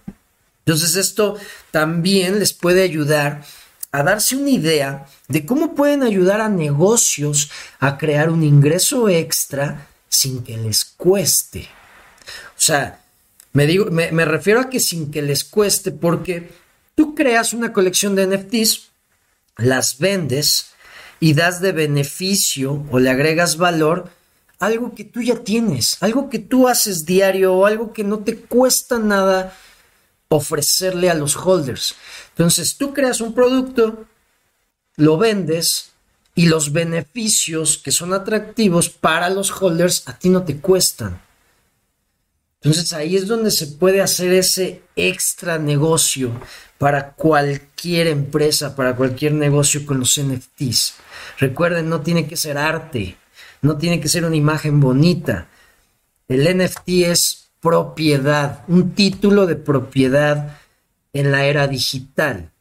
Entonces 0.65 0.95
esto 0.95 1.37
también 1.71 2.39
les 2.39 2.53
puede 2.53 2.83
ayudar 2.83 3.45
a 3.91 4.03
darse 4.03 4.35
una 4.35 4.49
idea 4.49 5.05
de 5.27 5.45
cómo 5.45 5.75
pueden 5.75 6.03
ayudar 6.03 6.41
a 6.41 6.49
negocios 6.49 7.49
a 7.79 7.97
crear 7.97 8.29
un 8.29 8.43
ingreso 8.43 9.07
extra 9.07 9.87
sin 10.09 10.43
que 10.43 10.57
les 10.57 10.83
cueste. 10.83 11.69
O 12.57 12.61
sea, 12.61 13.04
me, 13.55 13.65
digo, 13.67 13.85
me, 13.89 14.25
refiero 14.25 14.59
a 14.59 14.69
que 14.69 14.81
sin 14.81 15.11
que 15.11 15.21
les 15.21 15.45
cueste, 15.45 15.91
porque 15.91 16.49
tú 16.93 17.15
creas 17.15 17.53
una 17.53 17.71
colección 17.71 18.13
de 18.13 18.27
NFTs, 18.27 18.89
las 19.55 19.97
vendes 19.97 20.71
y 21.21 21.35
das 21.35 21.61
de 21.61 21.71
beneficio 21.71 22.85
o 22.91 22.99
le 22.99 23.09
agregas 23.09 23.55
valor 23.55 24.09
algo 24.59 24.93
que 24.93 25.05
tú 25.05 25.21
ya 25.21 25.35
tienes, 25.35 25.95
algo 26.01 26.29
que 26.29 26.39
tú 26.39 26.67
haces 26.67 27.05
diario 27.05 27.53
o 27.53 27.65
algo 27.65 27.93
que 27.93 28.03
no 28.03 28.19
te 28.19 28.35
cuesta 28.35 28.99
nada 28.99 29.55
ofrecerle 30.27 31.09
a 31.09 31.13
los 31.13 31.37
holders. 31.37 31.95
Entonces 32.31 32.75
tú 32.75 32.93
creas 32.93 33.21
un 33.21 33.33
producto, 33.33 34.05
lo 34.97 35.17
vendes 35.17 35.91
y 36.35 36.47
los 36.47 36.73
beneficios 36.73 37.77
que 37.77 37.91
son 37.91 38.13
atractivos 38.13 38.89
para 38.89 39.29
los 39.29 39.49
holders 39.49 40.05
a 40.09 40.19
ti 40.19 40.27
no 40.27 40.43
te 40.43 40.57
cuestan. 40.57 41.21
Entonces 42.65 42.93
ahí 42.93 43.15
es 43.15 43.27
donde 43.27 43.51
se 43.51 43.67
puede 43.67 44.01
hacer 44.01 44.33
ese 44.33 44.81
extra 44.95 45.59
negocio 45.59 46.31
para 46.79 47.11
cualquier 47.11 48.07
empresa, 48.07 48.75
para 48.75 48.95
cualquier 48.95 49.33
negocio 49.33 49.85
con 49.85 49.99
los 49.99 50.19
NFTs. 50.19 50.95
Recuerden, 51.37 51.89
no 51.89 52.01
tiene 52.01 52.27
que 52.27 52.35
ser 52.35 52.57
arte, 52.57 53.17
no 53.61 53.77
tiene 53.77 53.99
que 53.99 54.09
ser 54.09 54.25
una 54.25 54.35
imagen 54.35 54.79
bonita. 54.79 55.47
El 56.27 56.57
NFT 56.57 56.89
es 57.05 57.49
propiedad, 57.61 58.63
un 58.67 58.95
título 58.95 59.45
de 59.45 59.57
propiedad 59.57 60.57
en 61.13 61.31
la 61.31 61.45
era 61.45 61.67
digital. 61.67 62.51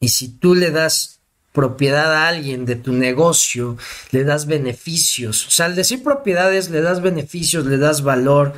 Y 0.00 0.08
si 0.08 0.30
tú 0.30 0.56
le 0.56 0.72
das 0.72 1.20
propiedad 1.52 2.12
a 2.12 2.26
alguien 2.26 2.66
de 2.66 2.74
tu 2.74 2.92
negocio, 2.92 3.78
le 4.10 4.24
das 4.24 4.46
beneficios. 4.46 5.46
O 5.46 5.50
sea, 5.50 5.66
al 5.66 5.76
decir 5.76 6.02
propiedades, 6.02 6.70
le 6.70 6.80
das 6.80 7.00
beneficios, 7.00 7.66
le 7.66 7.78
das 7.78 8.02
valor, 8.02 8.52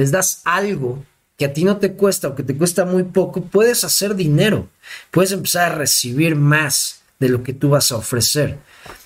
les 0.00 0.10
das 0.10 0.40
algo 0.44 1.04
que 1.36 1.44
a 1.44 1.52
ti 1.52 1.62
no 1.62 1.76
te 1.76 1.92
cuesta 1.92 2.28
o 2.28 2.34
que 2.34 2.42
te 2.42 2.56
cuesta 2.56 2.86
muy 2.86 3.04
poco, 3.04 3.42
puedes 3.42 3.84
hacer 3.84 4.14
dinero, 4.14 4.68
puedes 5.10 5.32
empezar 5.32 5.72
a 5.72 5.74
recibir 5.74 6.36
más 6.36 7.02
de 7.18 7.28
lo 7.28 7.42
que 7.42 7.52
tú 7.52 7.68
vas 7.68 7.92
a 7.92 7.96
ofrecer. 7.96 8.58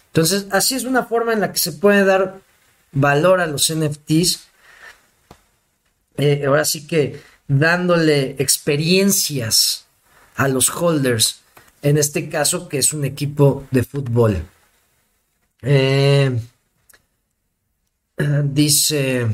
Entonces, 0.06 0.46
así 0.50 0.76
es 0.76 0.84
una 0.84 1.04
forma 1.04 1.32
en 1.32 1.40
la 1.40 1.52
que 1.52 1.58
se 1.58 1.72
puede 1.72 2.04
dar 2.04 2.40
valor 2.92 3.40
a 3.40 3.48
los 3.48 3.72
NFTs. 3.74 4.46
Eh, 6.16 6.44
ahora 6.46 6.64
sí 6.64 6.86
que 6.86 7.20
dándole 7.48 8.36
experiencias 8.38 9.86
a 10.36 10.46
los 10.46 10.70
holders 10.70 11.40
en 11.82 11.98
este 11.98 12.28
caso 12.28 12.68
que 12.68 12.78
es 12.78 12.92
un 12.92 13.04
equipo 13.04 13.66
de 13.72 13.82
fútbol. 13.82 14.42
Eh, 15.60 16.38
dice, 18.44 19.26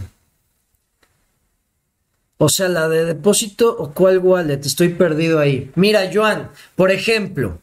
o 2.43 2.49
sea, 2.49 2.69
la 2.69 2.89
de 2.89 3.05
depósito 3.05 3.77
o 3.79 3.93
cuál 3.93 4.17
wallet, 4.19 4.65
estoy 4.65 4.89
perdido 4.89 5.41
ahí. 5.41 5.71
Mira, 5.75 6.11
Joan, 6.11 6.51
por 6.75 6.91
ejemplo, 6.91 7.61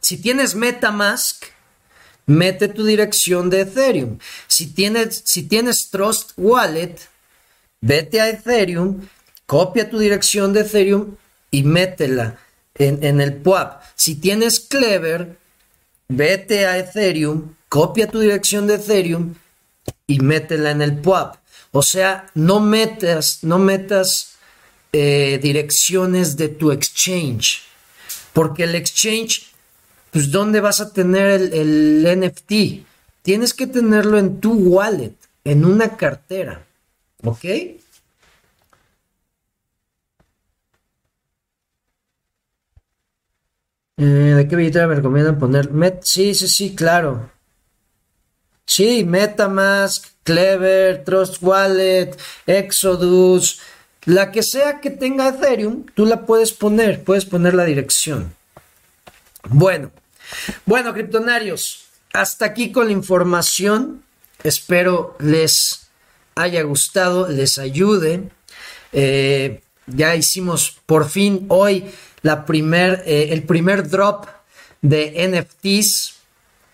si 0.00 0.16
tienes 0.16 0.54
MetaMask, 0.54 1.44
mete 2.24 2.68
tu 2.68 2.86
dirección 2.86 3.50
de 3.50 3.60
Ethereum. 3.60 4.18
Si 4.48 4.68
tienes, 4.68 5.20
si 5.26 5.42
tienes 5.42 5.90
Trust 5.90 6.32
Wallet, 6.38 6.96
vete 7.82 8.22
a 8.22 8.30
Ethereum, 8.30 9.06
copia 9.44 9.90
tu 9.90 9.98
dirección 9.98 10.54
de 10.54 10.60
Ethereum 10.60 11.16
y 11.50 11.62
métela 11.62 12.38
en, 12.76 13.20
el 13.20 13.34
PUAP. 13.34 13.82
Si 13.94 14.14
tienes 14.14 14.60
Clever, 14.60 15.36
vete 16.08 16.64
a 16.64 16.78
Ethereum, 16.78 17.54
copia 17.68 18.08
tu 18.08 18.18
dirección 18.20 18.66
de 18.66 18.76
Ethereum 18.76 19.34
y 20.06 20.20
métela 20.20 20.70
en 20.70 20.80
el 20.80 20.96
PUAP. 20.96 21.36
O 21.76 21.82
sea, 21.82 22.30
no 22.34 22.60
metas, 22.60 23.40
no 23.42 23.58
metas 23.58 24.36
eh, 24.92 25.40
direcciones 25.42 26.36
de 26.36 26.48
tu 26.48 26.70
exchange, 26.70 27.64
porque 28.32 28.62
el 28.62 28.76
exchange, 28.76 29.52
pues 30.12 30.30
¿dónde 30.30 30.60
vas 30.60 30.80
a 30.80 30.92
tener 30.92 31.52
el, 31.52 32.06
NFT? 32.06 32.86
Tienes 33.22 33.54
que 33.54 33.66
tenerlo 33.66 34.18
en 34.18 34.38
tu 34.38 34.52
wallet, 34.52 35.16
en 35.42 35.64
una 35.64 35.96
cartera, 35.96 36.64
¿ok? 37.24 37.44
Eh, 37.44 37.78
¿De 43.96 44.46
qué 44.46 44.54
billetera 44.54 44.86
me 44.86 44.94
recomiendan 44.94 45.40
poner? 45.40 45.72
Met 45.72 46.04
sí, 46.04 46.34
sí, 46.34 46.46
sí, 46.46 46.76
claro. 46.76 47.33
Sí, 48.66 49.04
Metamask, 49.04 50.06
Clever, 50.22 51.04
Trust 51.04 51.42
Wallet, 51.42 52.16
Exodus, 52.46 53.60
la 54.06 54.32
que 54.32 54.42
sea 54.42 54.80
que 54.80 54.90
tenga 54.90 55.28
Ethereum, 55.28 55.86
tú 55.94 56.06
la 56.06 56.26
puedes 56.26 56.52
poner, 56.52 57.04
puedes 57.04 57.24
poner 57.24 57.54
la 57.54 57.64
dirección. 57.64 58.34
Bueno, 59.48 59.90
bueno, 60.66 60.92
criptonarios, 60.92 61.84
hasta 62.12 62.46
aquí 62.46 62.72
con 62.72 62.86
la 62.86 62.92
información. 62.92 64.02
Espero 64.42 65.16
les 65.20 65.88
haya 66.34 66.62
gustado, 66.62 67.28
les 67.28 67.58
ayude. 67.58 68.28
Eh, 68.92 69.62
ya 69.86 70.14
hicimos 70.14 70.78
por 70.86 71.08
fin 71.08 71.46
hoy 71.48 71.90
la 72.22 72.46
primer, 72.46 73.02
eh, 73.06 73.28
el 73.30 73.42
primer 73.42 73.88
drop 73.88 74.26
de 74.80 75.28
NFTs 75.28 76.14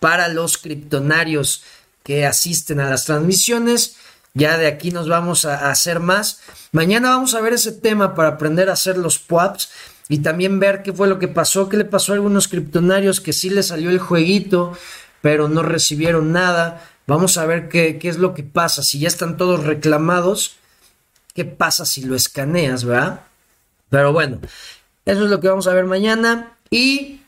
para 0.01 0.29
los 0.29 0.59
criptonarios 0.59 1.63
que 2.11 2.27
asisten 2.27 2.81
a 2.81 2.91
las 2.91 3.05
transmisiones. 3.05 3.95
Ya 4.35 4.59
de 4.59 4.67
aquí 4.67 4.91
nos 4.91 5.09
vamos 5.09 5.45
a, 5.45 5.71
hacer 5.71 6.01
más. 6.01 6.41
Mañana 6.73 7.11
vamos 7.11 7.37
a 7.37 7.41
ver 7.41 7.53
ese 7.53 7.71
tema 7.71 8.17
para 8.17 8.31
aprender 8.31 8.69
a 8.69 8.73
hacer 8.73 8.99
los 8.99 9.21
PWAPs 9.21 9.71
y 10.09 10.19
también 10.19 10.59
ver 10.59 10.83
qué 10.83 10.93
fue 10.93 11.07
lo 11.07 11.21
que 11.21 11.29
pasó, 11.29 11.69
qué 11.69 11.77
le 11.77 11.85
pasó 11.85 12.11
a 12.11 12.17
algunos 12.17 12.49
criptonarios 12.49 13.21
que 13.21 13.33
sí 13.33 13.49
les 13.49 13.69
salió 13.69 13.91
el 13.91 14.01
jueguito, 14.01 14.77
pero 15.21 15.49
no 15.49 15.63
recibieron 15.63 16.33
nada. 16.33 16.83
Vamos 17.07 17.39
a 17.39 17.47
ver 17.47 17.69
qué, 17.69 18.01
qué 18.01 18.09
es 18.09 18.19
lo 18.19 18.35
que 18.35 18.43
pasa. 18.43 18.83
Si 18.83 18.99
ya 18.99 19.07
están 19.07 19.37
todos 19.37 19.63
reclamados, 19.63 20.57
¿qué 21.33 21.45
pasa 21.45 21.87
si 21.87 22.03
lo 22.03 22.17
escaneas, 22.17 22.83
verdad? 22.83 23.21
Pero 23.89 24.13
bueno, 24.13 24.41
eso 25.05 25.25
es 25.27 25.31
lo 25.31 25.39
que 25.39 25.47
vamos 25.47 25.69
a 25.69 25.75
ver 25.75 25.85
mañana. 25.85 26.57
Y 26.73 27.20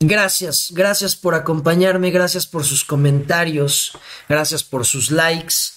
gracias, 0.00 0.72
gracias 0.72 1.16
por 1.16 1.34
acompañarme, 1.34 2.10
gracias 2.10 2.46
por 2.46 2.64
sus 2.64 2.84
comentarios, 2.84 3.92
gracias 4.28 4.62
por 4.62 4.84
sus 4.84 5.10
likes. 5.10 5.76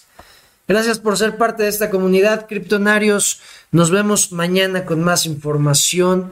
Gracias 0.70 1.00
por 1.00 1.18
ser 1.18 1.36
parte 1.38 1.64
de 1.64 1.70
esta 1.70 1.90
comunidad, 1.90 2.46
criptonarios. 2.48 3.42
Nos 3.72 3.90
vemos 3.90 4.32
mañana 4.32 4.86
con 4.86 5.04
más 5.04 5.26
información. 5.26 6.32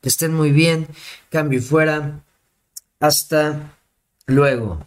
Que 0.00 0.08
estén 0.08 0.32
muy 0.32 0.52
bien. 0.52 0.88
Cambio 1.28 1.58
y 1.58 1.62
fuera. 1.62 2.20
Hasta 2.98 3.76
luego. 4.24 4.86